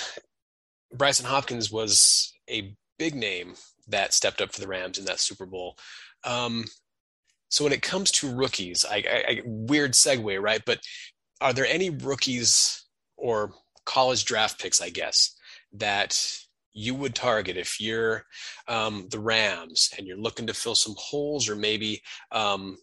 Brycen 0.96 1.24
Hopkins 1.24 1.70
was 1.70 2.32
a 2.48 2.76
big 2.98 3.14
name 3.14 3.54
that 3.88 4.14
stepped 4.14 4.40
up 4.40 4.52
for 4.52 4.60
the 4.60 4.68
Rams 4.68 4.98
in 4.98 5.04
that 5.06 5.20
Super 5.20 5.46
Bowl. 5.46 5.76
Um, 6.22 6.64
so 7.48 7.64
when 7.64 7.72
it 7.72 7.82
comes 7.82 8.10
to 8.12 8.34
rookies, 8.34 8.84
I, 8.88 8.96
I, 8.96 9.24
I, 9.28 9.42
weird 9.44 9.92
segue, 9.92 10.40
right? 10.40 10.62
But 10.64 10.80
are 11.40 11.52
there 11.52 11.66
any 11.66 11.90
rookies 11.90 12.84
or 13.16 13.52
college 13.84 14.24
draft 14.24 14.60
picks, 14.60 14.80
I 14.80 14.90
guess, 14.90 15.36
that 15.74 16.38
you 16.74 16.94
would 16.94 17.14
target 17.14 17.56
if 17.56 17.80
you're 17.80 18.24
um, 18.68 19.06
the 19.10 19.20
Rams 19.20 19.90
and 19.96 20.06
you're 20.06 20.18
looking 20.18 20.46
to 20.48 20.54
fill 20.54 20.74
some 20.74 20.94
holes 20.98 21.48
or 21.48 21.56
maybe 21.56 22.02
um, 22.32 22.76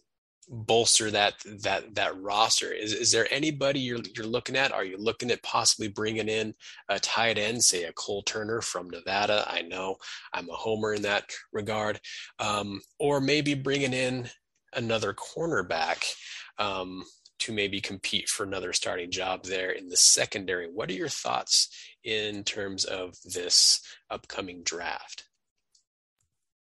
bolster 0.48 1.10
that 1.10 1.34
that 1.62 1.94
that 1.94 2.20
roster. 2.20 2.72
Is 2.72 2.92
is 2.92 3.12
there 3.12 3.26
anybody 3.30 3.80
you're 3.80 4.00
you're 4.16 4.26
looking 4.26 4.56
at? 4.56 4.72
Are 4.72 4.84
you 4.84 4.96
looking 4.98 5.30
at 5.30 5.42
possibly 5.42 5.88
bringing 5.88 6.28
in 6.28 6.54
a 6.88 6.98
tight 6.98 7.38
end, 7.38 7.62
say 7.62 7.84
a 7.84 7.92
Cole 7.92 8.22
Turner 8.22 8.60
from 8.60 8.90
Nevada? 8.90 9.44
I 9.46 9.62
know 9.62 9.96
I'm 10.32 10.48
a 10.48 10.54
homer 10.54 10.94
in 10.94 11.02
that 11.02 11.24
regard, 11.52 12.00
um, 12.38 12.80
or 12.98 13.20
maybe 13.20 13.54
bringing 13.54 13.92
in 13.92 14.28
another 14.74 15.14
cornerback. 15.14 16.12
Um, 16.58 17.04
to 17.42 17.52
maybe 17.52 17.80
compete 17.80 18.28
for 18.28 18.44
another 18.44 18.72
starting 18.72 19.10
job 19.10 19.44
there 19.44 19.70
in 19.70 19.88
the 19.88 19.96
secondary. 19.96 20.66
What 20.66 20.90
are 20.90 20.94
your 20.94 21.08
thoughts 21.08 21.68
in 22.04 22.44
terms 22.44 22.84
of 22.84 23.16
this 23.24 23.80
upcoming 24.10 24.62
draft? 24.62 25.24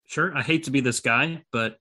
Sure. 0.05 0.35
I 0.35 0.41
hate 0.41 0.63
to 0.63 0.71
be 0.71 0.81
this 0.81 0.99
guy, 0.99 1.43
but 1.51 1.77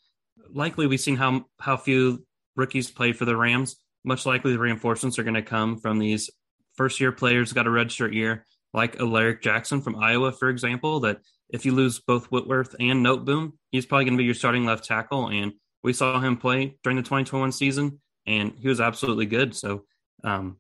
likely 0.51 0.87
we've 0.87 1.01
seen 1.01 1.17
how 1.17 1.47
how 1.59 1.77
few 1.77 2.25
rookies 2.57 2.91
play 2.91 3.13
for 3.13 3.25
the 3.25 3.37
Rams. 3.37 3.77
Much 4.05 4.27
likely 4.27 4.53
the 4.53 4.59
reinforcements 4.59 5.19
are 5.19 5.23
going 5.23 5.35
to 5.35 5.43
come 5.43 5.79
from 5.79 5.99
these 5.99 6.31
first 6.75 7.01
year 7.01 7.13
players 7.13 7.53
got 7.53 7.67
a 7.67 7.71
redshirt 7.71 8.15
year, 8.15 8.47
like 8.73 9.01
Alaric 9.01 9.43
Jackson 9.43 9.81
from 9.81 9.97
Iowa, 9.97 10.33
for 10.33 10.49
example. 10.49 11.01
That 11.01 11.21
if 11.49 11.65
you 11.65 11.73
lose 11.73 12.01
both 12.01 12.27
Whitworth 12.27 12.75
and 12.81 13.05
Noteboom, 13.05 13.53
he's 13.71 13.87
probably 13.87 14.05
going 14.07 14.15
to 14.17 14.23
be 14.23 14.25
your 14.25 14.35
starting 14.35 14.65
left 14.65 14.85
tackle. 14.85 15.29
And 15.29 15.53
we 15.83 15.93
saw 15.93 16.21
him 16.21 16.37
play 16.37 16.77
during 16.83 16.97
the 16.97 17.03
2021 17.03 17.53
season, 17.53 18.01
and 18.27 18.53
he 18.61 18.69
was 18.69 18.81
absolutely 18.81 19.27
good. 19.27 19.55
So, 19.55 19.85
um, 20.25 20.59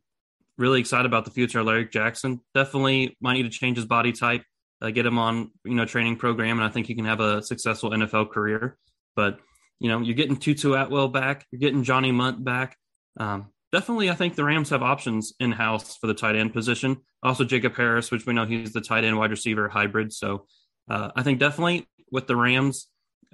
really 0.59 0.81
excited 0.81 1.07
about 1.07 1.25
the 1.25 1.31
future 1.31 1.61
of 1.61 1.67
Alaric 1.67 1.91
Jackson. 1.93 2.41
Definitely 2.55 3.17
might 3.21 3.35
need 3.35 3.45
to 3.45 3.51
change 3.51 3.77
his 3.77 3.87
body 3.87 4.13
type, 4.13 4.45
uh, 4.81 4.91
get 4.91 5.07
him 5.07 5.19
on 5.19 5.51
you 5.65 5.75
know 5.75 5.85
training 5.85 6.17
program, 6.17 6.59
and 6.59 6.67
I 6.67 6.71
think 6.71 6.87
he 6.87 6.95
can 6.95 7.05
have 7.05 7.21
a 7.21 7.43
successful 7.43 7.91
NFL 7.91 8.31
career. 8.31 8.77
But 9.17 9.39
you 9.81 9.89
know, 9.89 10.01
you're 10.01 10.15
getting 10.15 10.37
Tutu 10.37 10.75
Atwell 10.75 11.09
back, 11.09 11.47
you're 11.51 11.61
getting 11.61 11.83
Johnny 11.83 12.13
Mundt 12.13 12.45
back. 12.45 12.77
Um, 13.19 13.51
definitely, 13.73 14.11
I 14.11 14.15
think 14.15 14.37
the 14.37 14.45
Rams 14.45 14.71
have 14.71 14.83
options 14.83 15.33
in 15.41 15.53
house 15.53 15.97
for 15.97 16.07
the 16.07 16.15
tight 16.15 16.37
end 16.37 16.53
position. 16.53 16.99
Also, 17.23 17.45
Jacob 17.45 17.75
Harris, 17.77 18.11
which 18.11 18.27
we 18.27 18.33
know 18.33 18.47
he's 18.47 18.73
the 18.73 18.81
tight 18.81 19.05
end 19.05 19.19
wide 19.19 19.31
receiver 19.31 19.69
hybrid. 19.69 20.13
So 20.13 20.47
uh, 20.89 21.11
I 21.17 21.23
think 21.23 21.41
definitely 21.41 21.89
with 22.11 22.27
the 22.27 22.37
Rams 22.37 22.89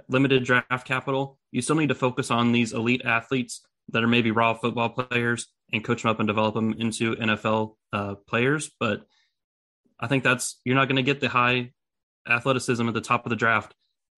limited 0.08 0.44
draft 0.44 0.86
capital, 0.86 1.38
you 1.50 1.60
still 1.60 1.76
need 1.76 1.88
to 1.88 1.94
focus 1.94 2.30
on 2.30 2.52
these 2.52 2.72
elite 2.72 3.02
athletes 3.04 3.62
that 3.90 4.04
are 4.04 4.08
maybe 4.08 4.30
raw 4.30 4.54
football 4.54 4.90
players 4.90 5.46
and 5.72 5.84
coach 5.84 6.02
them 6.02 6.10
up 6.10 6.20
and 6.20 6.26
develop 6.26 6.54
them 6.54 6.74
into 6.78 7.16
NFL 7.16 7.76
uh, 7.92 8.14
players. 8.26 8.70
But 8.78 9.06
I 10.00 10.06
think 10.06 10.24
that's 10.24 10.60
you're 10.64 10.76
not 10.76 10.88
going 10.88 10.96
to 10.96 11.02
get 11.02 11.20
the 11.20 11.28
high 11.28 11.72
athleticism 12.28 12.86
at 12.86 12.94
the 12.94 13.00
top 13.00 13.26
of 13.26 13.30
the 13.30 13.36
draft 13.36 13.74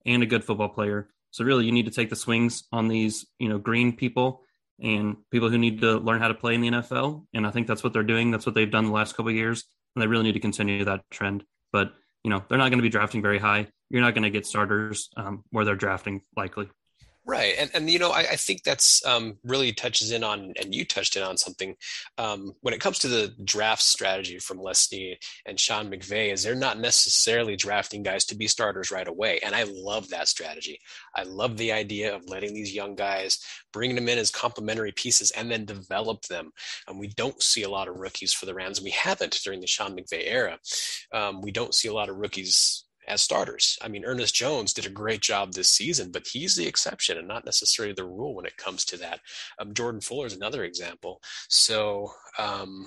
and 0.06 0.22
a 0.22 0.26
good 0.26 0.44
football 0.44 0.68
player. 0.68 1.08
So 1.30 1.44
really, 1.44 1.64
you 1.64 1.72
need 1.72 1.86
to 1.86 1.92
take 1.92 2.10
the 2.10 2.16
swings 2.16 2.64
on 2.72 2.88
these, 2.88 3.26
you 3.38 3.48
know, 3.48 3.58
green 3.58 3.96
people 3.96 4.42
and 4.80 5.16
people 5.30 5.48
who 5.48 5.58
need 5.58 5.80
to 5.80 5.98
learn 5.98 6.20
how 6.20 6.28
to 6.28 6.34
play 6.34 6.54
in 6.54 6.60
the 6.60 6.70
NFL. 6.70 7.26
And 7.32 7.46
I 7.46 7.50
think 7.50 7.66
that's 7.66 7.84
what 7.84 7.92
they're 7.92 8.02
doing. 8.02 8.30
That's 8.30 8.46
what 8.46 8.54
they've 8.54 8.70
done 8.70 8.86
the 8.86 8.92
last 8.92 9.16
couple 9.16 9.30
years, 9.30 9.64
and 9.94 10.02
they 10.02 10.06
really 10.06 10.24
need 10.24 10.32
to 10.32 10.40
continue 10.40 10.84
that 10.84 11.02
trend. 11.10 11.44
But 11.72 11.92
you 12.24 12.30
know, 12.30 12.42
they're 12.48 12.58
not 12.58 12.68
going 12.68 12.78
to 12.78 12.82
be 12.82 12.88
drafting 12.88 13.22
very 13.22 13.38
high. 13.38 13.68
You're 13.88 14.02
not 14.02 14.14
going 14.14 14.24
to 14.24 14.30
get 14.30 14.46
starters 14.46 15.08
um, 15.16 15.44
where 15.50 15.64
they're 15.64 15.76
drafting 15.76 16.22
likely. 16.36 16.68
Right, 17.26 17.54
and 17.58 17.70
and 17.74 17.90
you 17.90 17.98
know 17.98 18.12
I, 18.12 18.20
I 18.20 18.36
think 18.36 18.62
that's 18.62 19.04
um, 19.04 19.36
really 19.44 19.72
touches 19.72 20.10
in 20.10 20.24
on, 20.24 20.54
and 20.58 20.74
you 20.74 20.86
touched 20.86 21.16
in 21.16 21.22
on 21.22 21.36
something 21.36 21.76
um, 22.16 22.54
when 22.62 22.72
it 22.72 22.80
comes 22.80 22.98
to 23.00 23.08
the 23.08 23.34
draft 23.44 23.82
strategy 23.82 24.38
from 24.38 24.58
Les 24.58 24.80
Snead 24.80 25.18
and 25.44 25.60
Sean 25.60 25.90
McVay. 25.90 26.32
Is 26.32 26.42
they're 26.42 26.54
not 26.54 26.80
necessarily 26.80 27.56
drafting 27.56 28.02
guys 28.02 28.24
to 28.26 28.34
be 28.34 28.48
starters 28.48 28.90
right 28.90 29.06
away, 29.06 29.38
and 29.44 29.54
I 29.54 29.64
love 29.64 30.08
that 30.08 30.28
strategy. 30.28 30.80
I 31.14 31.24
love 31.24 31.58
the 31.58 31.72
idea 31.72 32.16
of 32.16 32.26
letting 32.26 32.54
these 32.54 32.74
young 32.74 32.94
guys 32.94 33.38
bringing 33.70 33.96
them 33.96 34.08
in 34.08 34.18
as 34.18 34.30
complementary 34.30 34.92
pieces 34.92 35.30
and 35.32 35.50
then 35.50 35.66
develop 35.66 36.22
them. 36.22 36.50
And 36.88 36.98
we 36.98 37.08
don't 37.08 37.42
see 37.42 37.64
a 37.64 37.70
lot 37.70 37.88
of 37.88 37.96
rookies 37.96 38.32
for 38.32 38.46
the 38.46 38.54
Rams. 38.54 38.80
We 38.80 38.90
haven't 38.90 39.38
during 39.44 39.60
the 39.60 39.66
Sean 39.66 39.94
McVay 39.94 40.24
era. 40.26 40.58
Um, 41.12 41.42
we 41.42 41.50
don't 41.50 41.74
see 41.74 41.88
a 41.88 41.94
lot 41.94 42.08
of 42.08 42.16
rookies 42.16 42.86
as 43.10 43.20
starters. 43.20 43.78
I 43.82 43.88
mean, 43.88 44.04
Ernest 44.04 44.34
Jones 44.34 44.72
did 44.72 44.86
a 44.86 44.90
great 44.90 45.20
job 45.20 45.52
this 45.52 45.68
season, 45.68 46.10
but 46.12 46.26
he's 46.26 46.54
the 46.54 46.66
exception 46.66 47.18
and 47.18 47.28
not 47.28 47.44
necessarily 47.44 47.92
the 47.92 48.04
rule 48.04 48.34
when 48.34 48.46
it 48.46 48.56
comes 48.56 48.84
to 48.86 48.96
that. 48.98 49.20
Um, 49.58 49.74
Jordan 49.74 50.00
Fuller 50.00 50.26
is 50.26 50.34
another 50.34 50.64
example. 50.64 51.20
So 51.48 52.10
um, 52.38 52.86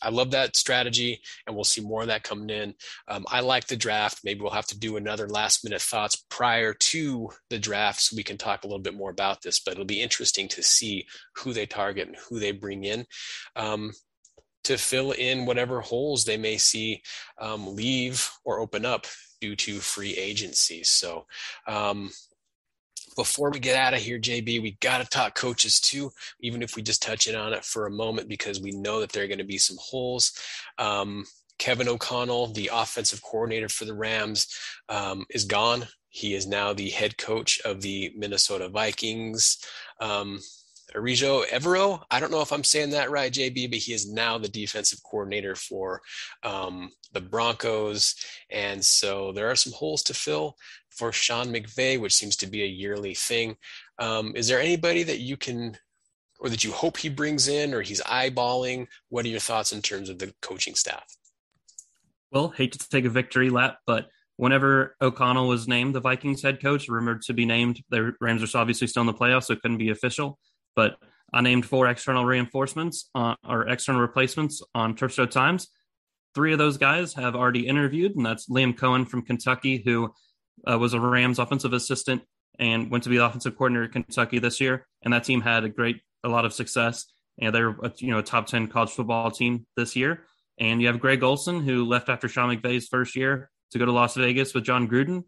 I 0.00 0.10
love 0.10 0.30
that 0.30 0.56
strategy, 0.56 1.20
and 1.46 1.54
we'll 1.54 1.64
see 1.64 1.80
more 1.80 2.02
of 2.02 2.08
that 2.08 2.22
coming 2.22 2.50
in. 2.50 2.74
Um, 3.08 3.26
I 3.28 3.40
like 3.40 3.66
the 3.66 3.76
draft. 3.76 4.20
Maybe 4.24 4.40
we'll 4.40 4.50
have 4.52 4.66
to 4.68 4.78
do 4.78 4.96
another 4.96 5.28
last 5.28 5.64
minute 5.64 5.82
thoughts 5.82 6.24
prior 6.30 6.72
to 6.72 7.30
the 7.50 7.58
draft 7.58 8.00
so 8.00 8.16
we 8.16 8.22
can 8.22 8.38
talk 8.38 8.64
a 8.64 8.66
little 8.66 8.82
bit 8.82 8.94
more 8.94 9.10
about 9.10 9.42
this. 9.42 9.58
But 9.58 9.72
it'll 9.72 9.84
be 9.84 10.00
interesting 10.00 10.48
to 10.48 10.62
see 10.62 11.06
who 11.36 11.52
they 11.52 11.66
target 11.66 12.08
and 12.08 12.16
who 12.28 12.38
they 12.38 12.52
bring 12.52 12.84
in. 12.84 13.06
Um, 13.56 13.92
to 14.68 14.76
fill 14.76 15.12
in 15.12 15.46
whatever 15.46 15.80
holes 15.80 16.24
they 16.24 16.36
may 16.36 16.58
see 16.58 17.02
um, 17.40 17.74
leave 17.74 18.30
or 18.44 18.60
open 18.60 18.84
up 18.84 19.06
due 19.40 19.56
to 19.56 19.78
free 19.78 20.14
agency. 20.14 20.84
So, 20.84 21.26
um, 21.66 22.10
before 23.16 23.50
we 23.50 23.58
get 23.58 23.76
out 23.76 23.94
of 23.94 24.00
here, 24.00 24.18
JB, 24.20 24.62
we 24.62 24.76
got 24.80 24.98
to 24.98 25.08
talk 25.08 25.34
coaches 25.34 25.80
too, 25.80 26.12
even 26.40 26.62
if 26.62 26.76
we 26.76 26.82
just 26.82 27.02
touch 27.02 27.26
in 27.26 27.34
on 27.34 27.52
it 27.52 27.64
for 27.64 27.86
a 27.86 27.90
moment, 27.90 28.28
because 28.28 28.60
we 28.60 28.70
know 28.70 29.00
that 29.00 29.10
there 29.10 29.24
are 29.24 29.28
going 29.28 29.38
to 29.38 29.44
be 29.44 29.58
some 29.58 29.78
holes. 29.80 30.38
Um, 30.78 31.24
Kevin 31.58 31.88
O'Connell, 31.88 32.48
the 32.48 32.70
offensive 32.72 33.22
coordinator 33.22 33.68
for 33.68 33.86
the 33.86 33.94
Rams, 33.94 34.46
um, 34.88 35.24
is 35.30 35.44
gone. 35.44 35.88
He 36.10 36.34
is 36.34 36.46
now 36.46 36.72
the 36.72 36.90
head 36.90 37.16
coach 37.16 37.60
of 37.64 37.80
the 37.80 38.12
Minnesota 38.14 38.68
Vikings. 38.68 39.58
Um, 40.00 40.40
Ejiro 40.94 41.46
Evero. 41.46 42.02
I 42.10 42.20
don't 42.20 42.30
know 42.30 42.40
if 42.40 42.52
I'm 42.52 42.64
saying 42.64 42.90
that 42.90 43.10
right, 43.10 43.32
JB, 43.32 43.70
but 43.70 43.78
he 43.78 43.92
is 43.92 44.10
now 44.10 44.38
the 44.38 44.48
defensive 44.48 45.00
coordinator 45.02 45.54
for 45.54 46.00
um, 46.42 46.90
the 47.12 47.20
Broncos. 47.20 48.14
And 48.50 48.84
so 48.84 49.32
there 49.32 49.50
are 49.50 49.56
some 49.56 49.72
holes 49.72 50.02
to 50.04 50.14
fill 50.14 50.56
for 50.90 51.12
Sean 51.12 51.46
McVay, 51.46 52.00
which 52.00 52.14
seems 52.14 52.36
to 52.36 52.46
be 52.46 52.62
a 52.62 52.66
yearly 52.66 53.14
thing. 53.14 53.56
Um, 53.98 54.32
is 54.34 54.48
there 54.48 54.60
anybody 54.60 55.02
that 55.02 55.20
you 55.20 55.36
can 55.36 55.76
or 56.40 56.48
that 56.48 56.64
you 56.64 56.72
hope 56.72 56.96
he 56.96 57.08
brings 57.08 57.48
in 57.48 57.74
or 57.74 57.82
he's 57.82 58.00
eyeballing? 58.02 58.86
What 59.08 59.24
are 59.24 59.28
your 59.28 59.40
thoughts 59.40 59.72
in 59.72 59.82
terms 59.82 60.08
of 60.08 60.18
the 60.18 60.32
coaching 60.40 60.74
staff? 60.74 61.04
Well, 62.30 62.48
hate 62.48 62.72
to 62.72 62.88
take 62.88 63.04
a 63.04 63.10
victory 63.10 63.50
lap, 63.50 63.78
but 63.86 64.08
whenever 64.36 64.94
O'Connell 65.00 65.48
was 65.48 65.66
named 65.66 65.94
the 65.94 66.00
Vikings 66.00 66.42
head 66.42 66.60
coach, 66.60 66.88
rumored 66.88 67.22
to 67.22 67.32
be 67.32 67.46
named, 67.46 67.82
the 67.90 68.12
Rams 68.20 68.42
are 68.42 68.58
obviously 68.58 68.86
still 68.86 69.00
in 69.00 69.06
the 69.06 69.14
playoffs, 69.14 69.44
so 69.44 69.54
it 69.54 69.62
couldn't 69.62 69.78
be 69.78 69.88
official 69.90 70.38
but 70.78 70.96
I 71.32 71.40
named 71.40 71.66
four 71.66 71.88
external 71.88 72.24
reinforcements 72.24 73.10
uh, 73.12 73.34
or 73.44 73.66
external 73.66 74.00
replacements 74.00 74.62
on 74.76 74.94
Turf 74.94 75.12
Show 75.12 75.26
Times. 75.26 75.66
Three 76.36 76.52
of 76.52 76.60
those 76.60 76.78
guys 76.78 77.14
have 77.14 77.34
already 77.34 77.66
interviewed, 77.66 78.14
and 78.14 78.24
that's 78.24 78.48
Liam 78.48 78.78
Coen 78.78 79.08
from 79.08 79.22
Kentucky, 79.22 79.82
who 79.84 80.14
uh, 80.70 80.78
was 80.78 80.94
a 80.94 81.00
Rams 81.00 81.40
offensive 81.40 81.72
assistant 81.72 82.22
and 82.60 82.92
went 82.92 83.02
to 83.02 83.10
be 83.10 83.16
the 83.16 83.26
offensive 83.26 83.58
coordinator 83.58 83.86
at 83.86 83.92
Kentucky 83.92 84.38
this 84.38 84.60
year. 84.60 84.86
And 85.02 85.12
that 85.12 85.24
team 85.24 85.40
had 85.40 85.64
a 85.64 85.68
great, 85.68 86.00
a 86.22 86.28
lot 86.28 86.44
of 86.44 86.52
success. 86.52 87.06
And 87.40 87.52
they're 87.52 87.70
a, 87.70 87.92
you 87.96 88.12
know 88.12 88.20
a 88.20 88.22
top 88.22 88.46
ten 88.46 88.68
college 88.68 88.90
football 88.90 89.32
team 89.32 89.66
this 89.76 89.96
year. 89.96 90.26
And 90.60 90.80
you 90.80 90.86
have 90.86 91.00
Greg 91.00 91.24
Olson, 91.24 91.60
who 91.60 91.86
left 91.86 92.08
after 92.08 92.28
Sean 92.28 92.56
McVay's 92.56 92.86
first 92.86 93.16
year 93.16 93.50
to 93.72 93.80
go 93.80 93.84
to 93.84 93.90
Las 93.92 94.14
Vegas 94.14 94.54
with 94.54 94.62
Jon 94.62 94.86
Gruden. 94.86 95.24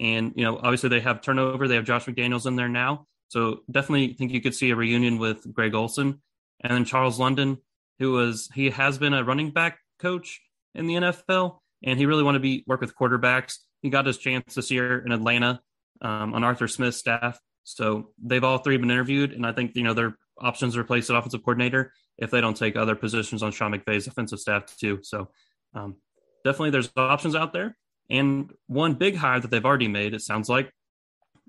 And 0.00 0.32
you 0.34 0.42
know, 0.44 0.56
obviously 0.56 0.88
they 0.88 1.00
have 1.00 1.20
turnover. 1.20 1.68
They 1.68 1.76
have 1.76 1.84
Josh 1.84 2.06
McDaniels 2.06 2.46
in 2.46 2.56
there 2.56 2.68
now, 2.68 3.06
so 3.28 3.60
definitely 3.70 4.14
think 4.14 4.32
you 4.32 4.40
could 4.40 4.54
see 4.54 4.70
a 4.70 4.76
reunion 4.76 5.18
with 5.18 5.52
Greg 5.52 5.74
Olson 5.74 6.20
and 6.60 6.72
then 6.72 6.84
Charles 6.84 7.18
London, 7.18 7.58
who 7.98 8.12
was 8.12 8.48
he 8.54 8.70
has 8.70 8.98
been 8.98 9.14
a 9.14 9.24
running 9.24 9.50
back 9.50 9.78
coach 9.98 10.40
in 10.74 10.86
the 10.86 10.94
NFL, 10.94 11.58
and 11.84 11.98
he 11.98 12.06
really 12.06 12.22
wanted 12.22 12.38
to 12.38 12.42
be 12.42 12.64
work 12.66 12.80
with 12.80 12.96
quarterbacks. 12.96 13.58
He 13.82 13.90
got 13.90 14.06
his 14.06 14.18
chance 14.18 14.54
this 14.54 14.70
year 14.70 14.98
in 15.04 15.12
Atlanta 15.12 15.60
um, 16.02 16.34
on 16.34 16.42
Arthur 16.42 16.68
Smith's 16.68 16.96
staff. 16.96 17.38
So 17.64 18.10
they've 18.22 18.42
all 18.42 18.58
three 18.58 18.76
been 18.78 18.90
interviewed, 18.90 19.32
and 19.32 19.46
I 19.46 19.52
think 19.52 19.76
you 19.76 19.82
know 19.82 19.94
their 19.94 20.16
options 20.40 20.74
to 20.74 20.80
replace 20.80 21.10
an 21.10 21.16
offensive 21.16 21.42
coordinator 21.42 21.92
if 22.16 22.30
they 22.30 22.40
don't 22.40 22.56
take 22.56 22.76
other 22.76 22.94
positions 22.94 23.42
on 23.42 23.52
Sean 23.52 23.72
McVay's 23.72 24.06
offensive 24.06 24.40
staff 24.40 24.74
too. 24.76 25.00
So 25.02 25.28
um, 25.74 25.96
definitely 26.44 26.70
there's 26.70 26.90
options 26.96 27.34
out 27.34 27.52
there. 27.52 27.76
And 28.10 28.52
one 28.66 28.94
big 28.94 29.16
hire 29.16 29.38
that 29.38 29.50
they've 29.50 29.64
already 29.64 29.88
made, 29.88 30.14
it 30.14 30.22
sounds 30.22 30.48
like, 30.48 30.72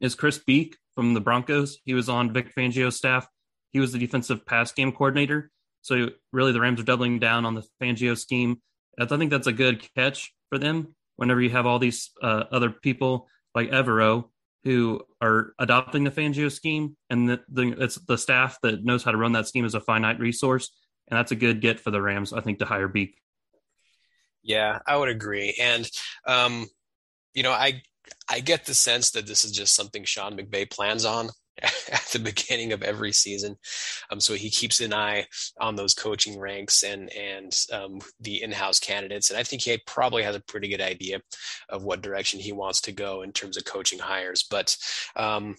is 0.02 0.16
Chris 0.16 0.38
Beake 0.38 0.78
from 1.00 1.14
the 1.14 1.22
Broncos. 1.22 1.78
He 1.86 1.94
was 1.94 2.10
on 2.10 2.34
Vic 2.34 2.54
Fangio's 2.54 2.98
staff. 2.98 3.26
He 3.72 3.80
was 3.80 3.94
the 3.94 4.00
defensive 4.00 4.46
pass 4.46 4.74
game 4.74 4.92
coordinator. 4.92 5.50
So 5.82 6.10
really, 6.34 6.52
the 6.52 6.60
Rams 6.60 6.82
are 6.82 6.84
doubling 6.84 7.20
down 7.20 7.46
on 7.46 7.56
the 7.56 7.64
Fangio 7.82 8.18
scheme. 8.18 8.62
I 9.00 9.06
think 9.06 9.32
that's 9.32 9.48
a 9.48 9.54
good 9.54 9.88
catch 9.96 10.34
for 10.50 10.58
them. 10.58 10.94
Whenever 11.16 11.40
you 11.40 11.52
have 11.52 11.66
all 11.66 11.80
these 11.80 12.10
uh, 12.22 12.44
other 12.52 12.70
people 12.70 13.30
like 13.56 13.72
Evero 13.72 14.26
who 14.66 15.00
are 15.22 15.54
adopting 15.58 16.04
the 16.04 16.12
Fangio 16.12 16.52
scheme, 16.52 16.98
and 17.10 17.30
the, 17.30 17.40
the, 17.48 17.82
it's 17.82 17.96
the 17.96 18.18
staff 18.18 18.58
that 18.62 18.84
knows 18.84 19.02
how 19.02 19.12
to 19.12 19.18
run 19.18 19.32
that 19.32 19.48
scheme 19.48 19.64
is 19.64 19.76
a 19.76 19.80
finite 19.80 20.20
resource, 20.20 20.70
and 21.08 21.18
that's 21.18 21.32
a 21.32 21.38
good 21.38 21.62
get 21.62 21.80
for 21.80 21.92
the 21.92 22.02
Rams, 22.02 22.34
I 22.34 22.42
think, 22.42 22.60
to 22.60 22.66
hire 22.66 22.90
Beake. 22.90 23.18
Yeah, 24.44 24.80
I 24.86 24.98
would 24.98 25.08
agree, 25.08 25.56
and 25.62 25.90
um, 26.28 26.68
you 27.34 27.44
know, 27.44 27.52
I 27.52 27.84
I 28.30 28.40
get 28.40 28.66
the 28.66 28.74
sense 28.74 29.12
that 29.12 29.28
this 29.28 29.44
is 29.44 29.52
just 29.52 29.76
something 29.76 30.04
Sean 30.04 30.38
McVay 30.38 30.70
plans 30.70 31.06
on 31.06 31.30
at 31.62 32.08
the 32.14 32.20
beginning 32.20 32.74
of 32.74 32.84
every 32.84 33.12
season. 33.12 33.56
Um, 34.12 34.20
so 34.20 34.34
he 34.34 34.50
keeps 34.50 34.80
an 34.80 34.94
eye 34.94 35.26
on 35.60 35.76
those 35.76 35.94
coaching 35.94 36.40
ranks 36.40 36.84
and 36.84 37.12
and 37.14 37.56
um, 37.74 38.00
the 38.20 38.42
in-house 38.42 38.80
candidates, 38.80 39.30
and 39.30 39.40
I 39.40 39.44
think 39.44 39.64
he 39.64 39.78
probably 39.86 40.24
has 40.24 40.36
a 40.36 40.42
pretty 40.42 40.68
good 40.70 40.82
idea 40.82 41.22
of 41.70 41.84
what 41.84 42.02
direction 42.02 42.40
he 42.40 42.52
wants 42.52 42.82
to 42.82 42.92
go 42.92 43.22
in 43.22 43.32
terms 43.32 43.58
of 43.58 43.66
coaching 43.66 44.00
hires. 44.00 44.46
But 44.50 44.76
um, 45.16 45.56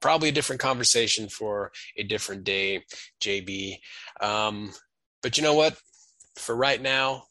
probably 0.00 0.28
a 0.28 0.32
different 0.32 0.60
conversation 0.60 1.28
for 1.28 1.72
a 1.96 2.02
different 2.02 2.44
day, 2.44 2.84
JB. 3.22 3.78
Um, 4.20 4.72
but 5.22 5.36
you 5.36 5.42
know 5.42 5.54
what? 5.54 5.76
For 6.36 6.56
right 6.56 6.80
now, 6.80 7.24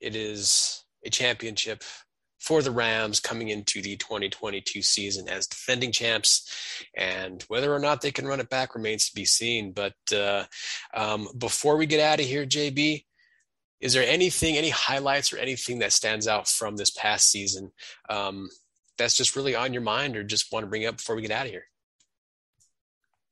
it 0.00 0.16
is 0.16 0.84
a 1.04 1.10
championship 1.10 1.82
for 2.42 2.60
the 2.60 2.72
Rams 2.72 3.20
coming 3.20 3.48
into 3.48 3.80
the 3.80 3.96
2022 3.96 4.82
season 4.82 5.28
as 5.28 5.46
defending 5.46 5.92
champs. 5.92 6.84
And 6.96 7.40
whether 7.44 7.72
or 7.72 7.78
not 7.78 8.00
they 8.00 8.10
can 8.10 8.26
run 8.26 8.40
it 8.40 8.50
back 8.50 8.74
remains 8.74 9.08
to 9.08 9.14
be 9.14 9.24
seen. 9.24 9.70
But 9.70 9.94
uh, 10.12 10.44
um, 10.92 11.28
before 11.38 11.76
we 11.76 11.86
get 11.86 12.00
out 12.00 12.18
of 12.18 12.26
here, 12.26 12.44
JB, 12.44 13.04
is 13.80 13.92
there 13.92 14.04
anything, 14.04 14.56
any 14.56 14.70
highlights 14.70 15.32
or 15.32 15.38
anything 15.38 15.78
that 15.78 15.92
stands 15.92 16.26
out 16.26 16.48
from 16.48 16.76
this 16.76 16.90
past 16.90 17.30
season 17.30 17.70
um, 18.10 18.48
that's 18.98 19.16
just 19.16 19.36
really 19.36 19.54
on 19.54 19.72
your 19.72 19.82
mind 19.82 20.16
or 20.16 20.24
just 20.24 20.52
want 20.52 20.64
to 20.64 20.68
bring 20.68 20.84
up 20.84 20.96
before 20.96 21.14
we 21.14 21.22
get 21.22 21.30
out 21.30 21.46
of 21.46 21.52
here? 21.52 21.66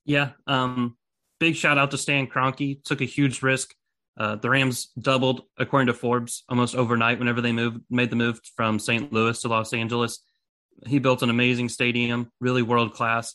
Yeah. 0.05 0.31
Um, 0.47 0.97
big 1.41 1.57
shout 1.57 1.79
out 1.79 1.91
to 1.91 1.99
Stan 1.99 2.29
Kroenke. 2.29 2.85
Took 2.85 3.01
a 3.01 3.07
huge 3.07 3.43
risk 3.43 3.75
uh, 4.19 4.37
the 4.37 4.51
Rams 4.51 4.91
doubled, 4.99 5.43
according 5.59 5.87
to 5.87 5.95
Forbes, 5.95 6.45
almost 6.49 6.75
overnight 6.75 7.19
whenever 7.19 7.41
they 7.41 7.53
moved 7.53 7.81
made 7.91 8.11
the 8.11 8.17
move 8.17 8.41
from 8.57 8.79
St. 8.79 9.13
Louis 9.13 9.41
to 9.41 9.49
Los 9.49 9.73
Angeles. 9.73 10.23
He 10.87 10.99
built 10.99 11.23
an 11.23 11.31
amazing 11.31 11.69
stadium, 11.69 12.31
really 12.41 12.63
world 12.63 12.95
class. 12.95 13.35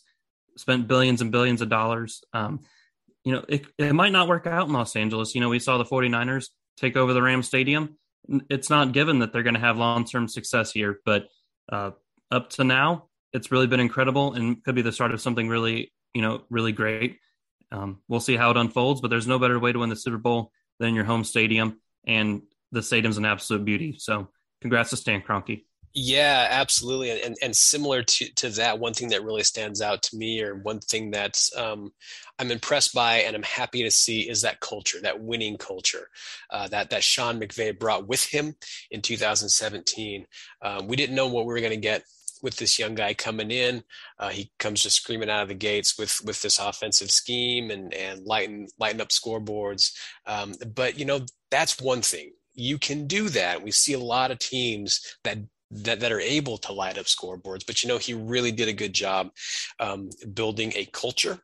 Spent 0.58 0.88
billions 0.88 1.22
and 1.22 1.32
billions 1.32 1.62
of 1.62 1.70
dollars. 1.70 2.24
Um, 2.34 2.62
you 3.24 3.34
know, 3.34 3.44
it, 3.50 3.66
it 3.78 3.94
might 3.94 4.12
not 4.12 4.28
work 4.28 4.48
out 4.48 4.68
in 4.68 4.74
Los 4.74 4.96
Angeles. 4.96 5.36
You 5.36 5.42
know, 5.42 5.50
we 5.50 5.60
saw 5.60 5.78
the 5.78 5.86
49ers 5.86 6.50
take 6.78 6.96
over 6.96 7.14
the 7.14 7.22
Rams 7.22 7.48
Stadium. 7.48 7.98
It's 8.50 8.70
not 8.70 8.94
given 8.94 9.20
that 9.20 9.34
they're 9.34 9.44
going 9.44 9.56
to 9.56 9.60
have 9.60 9.78
long 9.78 10.06
term 10.06 10.28
success 10.28 10.72
here, 10.72 11.00
but 11.06 11.28
uh, 11.72 11.92
up 12.32 12.52
to 12.52 12.64
now, 12.64 13.10
it's 13.34 13.52
really 13.52 13.68
been 13.68 13.80
incredible 13.80 14.34
and 14.34 14.64
could 14.64 14.76
be 14.76 14.82
the 14.82 14.92
start 14.92 15.14
of 15.14 15.22
something 15.22 15.50
really, 15.50 15.92
you 16.14 16.22
know, 16.22 16.44
really 16.50 16.72
great. 16.72 17.18
Um, 17.72 18.02
we'll 18.08 18.20
see 18.20 18.36
how 18.36 18.52
it 18.52 18.58
unfolds, 18.58 19.02
but 19.02 19.10
there's 19.10 19.28
no 19.28 19.40
better 19.40 19.60
way 19.60 19.72
to 19.72 19.80
win 19.80 19.90
the 19.90 19.96
Super 19.96 20.18
Bowl 20.18 20.52
than 20.80 20.96
your 20.96 21.06
home 21.06 21.24
stadium, 21.24 21.80
and 22.06 22.42
the 22.72 22.84
stadium's 22.84 23.18
an 23.18 23.26
absolute 23.26 23.66
beauty. 23.66 23.96
So, 23.98 24.30
congrats 24.62 24.90
to 24.92 24.98
Stan 24.98 25.22
Kroenke. 25.22 25.64
Yeah, 25.98 26.50
absolutely. 26.52 27.22
And, 27.22 27.38
and 27.42 27.56
similar 27.56 28.04
to, 28.04 28.34
to 28.36 28.50
that, 28.50 28.80
one 28.80 28.94
thing 28.94 29.08
that 29.10 29.24
really 29.24 29.44
stands 29.44 29.82
out 29.82 30.04
to 30.04 30.18
me, 30.18 30.42
or 30.42 30.56
one 30.56 30.80
thing 30.80 31.12
that 31.12 31.42
um, 31.56 31.94
I'm 32.38 32.52
impressed 32.52 32.94
by 32.94 33.20
and 33.20 33.34
I'm 33.34 33.44
happy 33.44 33.82
to 33.84 33.92
see, 33.92 34.30
is 34.30 34.42
that 34.42 34.60
culture, 34.60 35.00
that 35.04 35.22
winning 35.22 35.58
culture 35.58 36.10
uh, 36.50 36.68
that, 36.68 36.90
that 36.90 37.02
Sean 37.02 37.40
McVay 37.40 37.80
brought 37.80 38.10
with 38.10 38.26
him 38.26 38.56
in 38.92 39.02
2017. 39.02 40.26
Um, 40.62 40.88
we 40.88 40.98
didn't 40.98 41.16
know 41.16 41.28
what 41.28 41.46
we 41.46 41.54
were 41.54 41.62
going 41.62 41.72
to 41.72 41.78
get 41.78 42.04
with 42.46 42.56
this 42.56 42.80
young 42.80 42.96
guy 42.96 43.14
coming 43.14 43.52
in. 43.52 43.84
Uh, 44.20 44.30
he 44.30 44.52
comes 44.60 44.84
just 44.84 45.02
screaming 45.02 45.30
out 45.30 45.41
of 45.41 45.50
the 45.50 45.56
gates 45.56 45.98
with 45.98 46.22
with 46.24 46.41
this 46.41 46.60
offensive 46.60 47.12
scheme 47.12 47.72
and 47.72 47.93
and 47.93 48.24
lighten 48.26 48.68
lighten 48.80 49.02
up 49.02 49.10
scoreboards. 49.10 49.91
Um, 50.26 50.54
but 50.74 50.98
you 50.98 51.04
know 51.04 51.26
that's 51.52 51.82
one 51.82 52.02
thing 52.02 52.32
you 52.54 52.78
can 52.78 53.06
do 53.06 53.30
that. 53.30 53.62
We 53.62 53.72
see 53.72 53.93
a 53.93 54.00
lot 54.00 54.32
of 54.32 54.39
teams 54.39 55.02
that 55.24 55.38
that, 55.72 55.99
that 55.99 56.11
are 56.11 56.20
able 56.20 56.57
to 56.59 56.74
light 56.74 56.97
up 56.97 57.05
scoreboards. 57.05 57.66
But 57.66 57.84
you 57.84 57.88
know, 57.88 57.97
he 57.97 58.13
really 58.13 58.51
did 58.51 58.68
a 58.68 58.74
good 58.74 58.93
job 58.93 59.30
um, 59.80 60.09
building 60.34 60.74
a 60.76 60.86
culture 60.86 61.39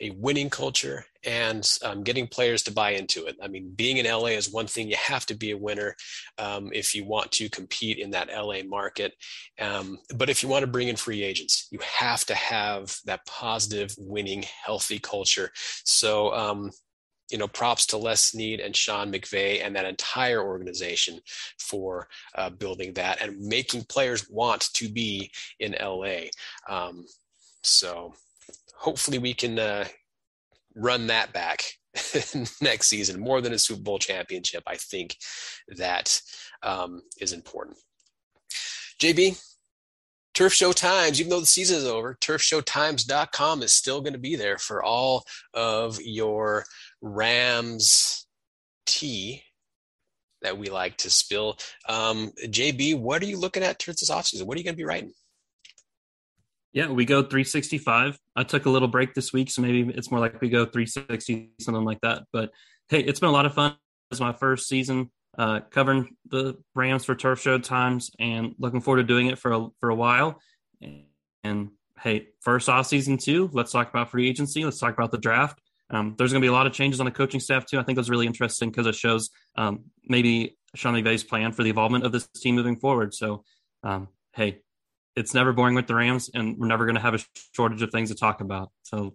a 0.00 0.10
winning 0.10 0.50
culture 0.50 1.04
and 1.24 1.78
um, 1.84 2.02
getting 2.02 2.26
players 2.26 2.62
to 2.62 2.72
buy 2.72 2.90
into 2.90 3.26
it. 3.26 3.36
I 3.42 3.48
mean, 3.48 3.72
being 3.74 3.96
in 3.96 4.06
LA 4.06 4.28
is 4.28 4.52
one 4.52 4.66
thing. 4.66 4.88
You 4.88 4.96
have 4.96 5.26
to 5.26 5.34
be 5.34 5.50
a 5.50 5.58
winner 5.58 5.96
um, 6.38 6.70
if 6.72 6.94
you 6.94 7.04
want 7.04 7.32
to 7.32 7.48
compete 7.50 7.98
in 7.98 8.10
that 8.12 8.28
LA 8.28 8.62
market. 8.62 9.14
Um, 9.60 9.98
but 10.14 10.30
if 10.30 10.42
you 10.42 10.48
want 10.48 10.62
to 10.62 10.70
bring 10.70 10.88
in 10.88 10.96
free 10.96 11.22
agents, 11.22 11.68
you 11.70 11.80
have 11.82 12.24
to 12.26 12.34
have 12.34 12.96
that 13.06 13.26
positive, 13.26 13.94
winning, 13.98 14.44
healthy 14.64 14.98
culture. 14.98 15.50
So, 15.84 16.32
um, 16.34 16.70
you 17.30 17.38
know, 17.38 17.48
props 17.48 17.86
to 17.86 17.96
Les 17.96 18.22
Snead 18.22 18.60
and 18.60 18.74
Sean 18.74 19.12
McVay 19.12 19.64
and 19.64 19.74
that 19.76 19.84
entire 19.84 20.42
organization 20.42 21.20
for 21.58 22.08
uh, 22.34 22.50
building 22.50 22.92
that 22.94 23.20
and 23.22 23.38
making 23.38 23.84
players 23.84 24.28
want 24.30 24.72
to 24.74 24.88
be 24.88 25.30
in 25.60 25.76
LA. 25.80 26.28
Um, 26.68 27.06
so 27.62 28.14
hopefully 28.74 29.18
we 29.18 29.34
can 29.34 29.58
uh, 29.58 29.86
run 30.74 31.06
that 31.08 31.32
back 31.32 31.62
next 32.60 32.88
season 32.88 33.20
more 33.20 33.40
than 33.40 33.52
a 33.52 33.58
Super 33.58 33.82
Bowl 33.82 33.98
championship. 33.98 34.62
I 34.66 34.76
think 34.76 35.16
that 35.76 36.20
um, 36.62 37.02
is 37.20 37.32
important. 37.32 37.76
JB, 39.00 39.40
Turf 40.34 40.52
Show 40.52 40.72
Times, 40.72 41.20
even 41.20 41.30
though 41.30 41.40
the 41.40 41.46
season 41.46 41.78
is 41.78 41.84
over, 41.84 42.16
turfshowtimes.com 42.20 43.62
is 43.62 43.74
still 43.74 44.00
going 44.00 44.12
to 44.12 44.20
be 44.20 44.36
there 44.36 44.58
for 44.58 44.84
all 44.84 45.24
of 45.52 45.98
your 46.00 46.64
Rams 47.00 48.26
tea 48.86 49.42
that 50.42 50.58
we 50.58 50.70
like 50.70 50.96
to 50.98 51.10
spill. 51.10 51.58
Um, 51.88 52.32
JB, 52.44 52.98
what 52.98 53.22
are 53.22 53.26
you 53.26 53.38
looking 53.38 53.62
at 53.62 53.78
towards 53.78 54.00
this 54.00 54.10
offseason? 54.10 54.44
What 54.44 54.56
are 54.56 54.58
you 54.58 54.64
going 54.64 54.74
to 54.74 54.78
be 54.78 54.84
writing? 54.84 55.12
Yeah, 56.72 56.88
we 56.88 57.04
go 57.04 57.22
365. 57.22 58.18
I 58.36 58.42
took 58.44 58.66
a 58.66 58.70
little 58.70 58.88
break 58.88 59.14
this 59.14 59.32
week, 59.32 59.50
so 59.50 59.62
maybe 59.62 59.92
it's 59.94 60.10
more 60.10 60.20
like 60.20 60.40
we 60.40 60.48
go 60.48 60.64
360, 60.64 61.52
something 61.60 61.84
like 61.84 62.00
that. 62.02 62.24
But 62.32 62.50
hey, 62.88 63.00
it's 63.00 63.20
been 63.20 63.30
a 63.30 63.32
lot 63.32 63.46
of 63.46 63.54
fun. 63.54 63.76
It's 64.10 64.20
my 64.20 64.32
first 64.32 64.68
season 64.68 65.10
uh, 65.38 65.60
covering 65.70 66.16
the 66.28 66.56
Rams 66.74 67.04
for 67.04 67.14
Turf 67.14 67.40
Show 67.40 67.58
Times, 67.58 68.10
and 68.18 68.54
looking 68.58 68.80
forward 68.80 69.02
to 69.02 69.06
doing 69.06 69.28
it 69.28 69.38
for 69.38 69.52
a, 69.52 69.68
for 69.80 69.88
a 69.88 69.94
while. 69.94 70.40
And, 70.82 71.04
and 71.44 71.70
hey, 72.00 72.28
first 72.40 72.68
off 72.68 72.86
season 72.86 73.18
two, 73.18 73.48
let's 73.52 73.72
talk 73.72 73.88
about 73.88 74.10
free 74.10 74.28
agency. 74.28 74.64
Let's 74.64 74.78
talk 74.78 74.94
about 74.94 75.12
the 75.12 75.18
draft. 75.18 75.60
Um, 75.90 76.14
there's 76.18 76.32
going 76.32 76.42
to 76.42 76.44
be 76.44 76.50
a 76.50 76.52
lot 76.52 76.66
of 76.66 76.72
changes 76.72 77.00
on 77.00 77.06
the 77.06 77.12
coaching 77.12 77.40
staff 77.40 77.66
too. 77.66 77.78
I 77.78 77.82
think 77.82 77.96
that's 77.96 78.10
really 78.10 78.26
interesting 78.26 78.70
because 78.70 78.86
it 78.86 78.94
shows 78.94 79.30
um, 79.56 79.84
maybe 80.04 80.56
Sean 80.74 80.94
McVay's 80.94 81.24
plan 81.24 81.52
for 81.52 81.62
the 81.62 81.70
involvement 81.70 82.04
of 82.04 82.12
this 82.12 82.26
team 82.26 82.56
moving 82.56 82.76
forward. 82.76 83.14
So, 83.14 83.44
um, 83.82 84.08
hey, 84.34 84.60
it's 85.16 85.34
never 85.34 85.52
boring 85.52 85.74
with 85.74 85.86
the 85.86 85.94
Rams, 85.94 86.30
and 86.34 86.58
we're 86.58 86.66
never 86.66 86.84
going 86.84 86.96
to 86.96 87.00
have 87.00 87.14
a 87.14 87.20
shortage 87.54 87.82
of 87.82 87.90
things 87.90 88.10
to 88.10 88.14
talk 88.14 88.40
about. 88.40 88.70
So, 88.82 89.14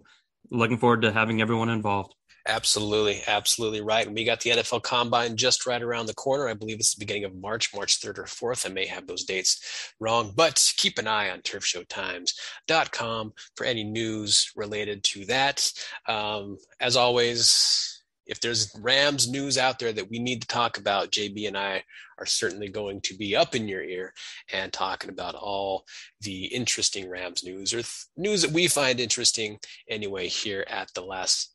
looking 0.49 0.77
forward 0.77 1.03
to 1.03 1.11
having 1.11 1.41
everyone 1.41 1.69
involved. 1.69 2.15
Absolutely, 2.45 3.21
absolutely 3.25 3.79
right. 3.79 4.05
And 4.05 4.13
we 4.13 4.25
got 4.25 4.41
the 4.41 4.49
NFL 4.49 4.83
Combine 4.83 5.37
just 5.37 5.65
right 5.65 5.81
around 5.81 6.07
the 6.07 6.13
corner. 6.13 6.49
I 6.49 6.53
believe 6.53 6.77
it's 6.77 6.93
the 6.93 6.99
beginning 6.99 7.23
of 7.23 7.35
March, 7.35 7.73
March 7.73 8.01
3rd 8.01 8.19
or 8.19 8.23
4th. 8.23 8.69
I 8.69 8.73
may 8.73 8.85
have 8.85 9.07
those 9.07 9.23
dates 9.23 9.93
wrong, 10.01 10.33
but 10.35 10.73
keep 10.75 10.99
an 10.99 11.07
eye 11.07 11.29
on 11.29 11.39
turfshowtimes.com 11.39 13.33
for 13.55 13.65
any 13.65 13.85
news 13.85 14.51
related 14.57 15.05
to 15.05 15.25
that. 15.27 15.71
Um, 16.09 16.57
as 16.81 16.97
always, 16.97 18.03
if 18.25 18.41
there's 18.41 18.77
Rams 18.81 19.29
news 19.29 19.57
out 19.57 19.79
there 19.79 19.93
that 19.93 20.09
we 20.09 20.19
need 20.19 20.41
to 20.41 20.47
talk 20.47 20.77
about, 20.77 21.11
JB 21.11 21.47
and 21.47 21.57
I 21.57 21.83
are 22.17 22.25
certainly 22.25 22.67
going 22.67 22.99
to 23.01 23.15
be 23.15 23.37
up 23.37 23.55
in 23.55 23.69
your 23.69 23.83
ear 23.83 24.13
and 24.51 24.71
talking 24.71 25.09
about 25.09 25.35
all 25.35 25.85
the 26.19 26.45
interesting 26.45 27.09
Rams 27.09 27.43
news 27.45 27.73
or 27.73 27.77
th- 27.77 28.05
news 28.17 28.41
that 28.41 28.51
we 28.51 28.67
find 28.67 28.99
interesting 28.99 29.59
anyway 29.89 30.27
here 30.27 30.65
at 30.69 30.93
the 30.93 31.01
Last 31.01 31.53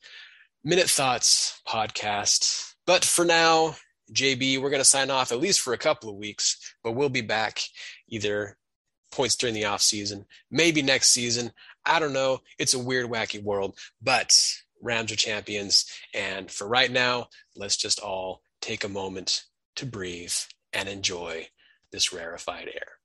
Minute 0.61 0.89
Thoughts 0.89 1.61
podcast. 1.65 2.73
But 2.85 3.05
for 3.05 3.23
now, 3.23 3.77
JB, 4.11 4.61
we're 4.61 4.69
going 4.69 4.81
to 4.81 4.85
sign 4.85 5.09
off 5.09 5.31
at 5.31 5.39
least 5.39 5.61
for 5.61 5.71
a 5.71 5.77
couple 5.77 6.09
of 6.09 6.17
weeks, 6.17 6.75
but 6.83 6.91
we'll 6.91 7.07
be 7.07 7.21
back 7.21 7.61
either 8.09 8.57
points 9.09 9.37
during 9.37 9.55
the 9.55 9.63
off 9.63 9.81
season, 9.81 10.25
maybe 10.51 10.81
next 10.81 11.09
season. 11.09 11.53
I 11.85 11.99
don't 11.99 12.11
know. 12.11 12.39
It's 12.57 12.73
a 12.73 12.79
weird, 12.79 13.09
wacky 13.09 13.41
world, 13.41 13.77
but 14.01 14.37
Rams 14.81 15.13
are 15.13 15.15
champions. 15.15 15.85
And 16.13 16.51
for 16.51 16.67
right 16.67 16.91
now, 16.91 17.29
let's 17.55 17.77
just 17.77 18.01
all 18.01 18.41
take 18.59 18.83
a 18.83 18.89
moment 18.89 19.45
to 19.77 19.85
breathe 19.85 20.35
and 20.73 20.89
enjoy 20.89 21.47
this 21.93 22.11
rarefied 22.11 22.67
air. 22.67 22.98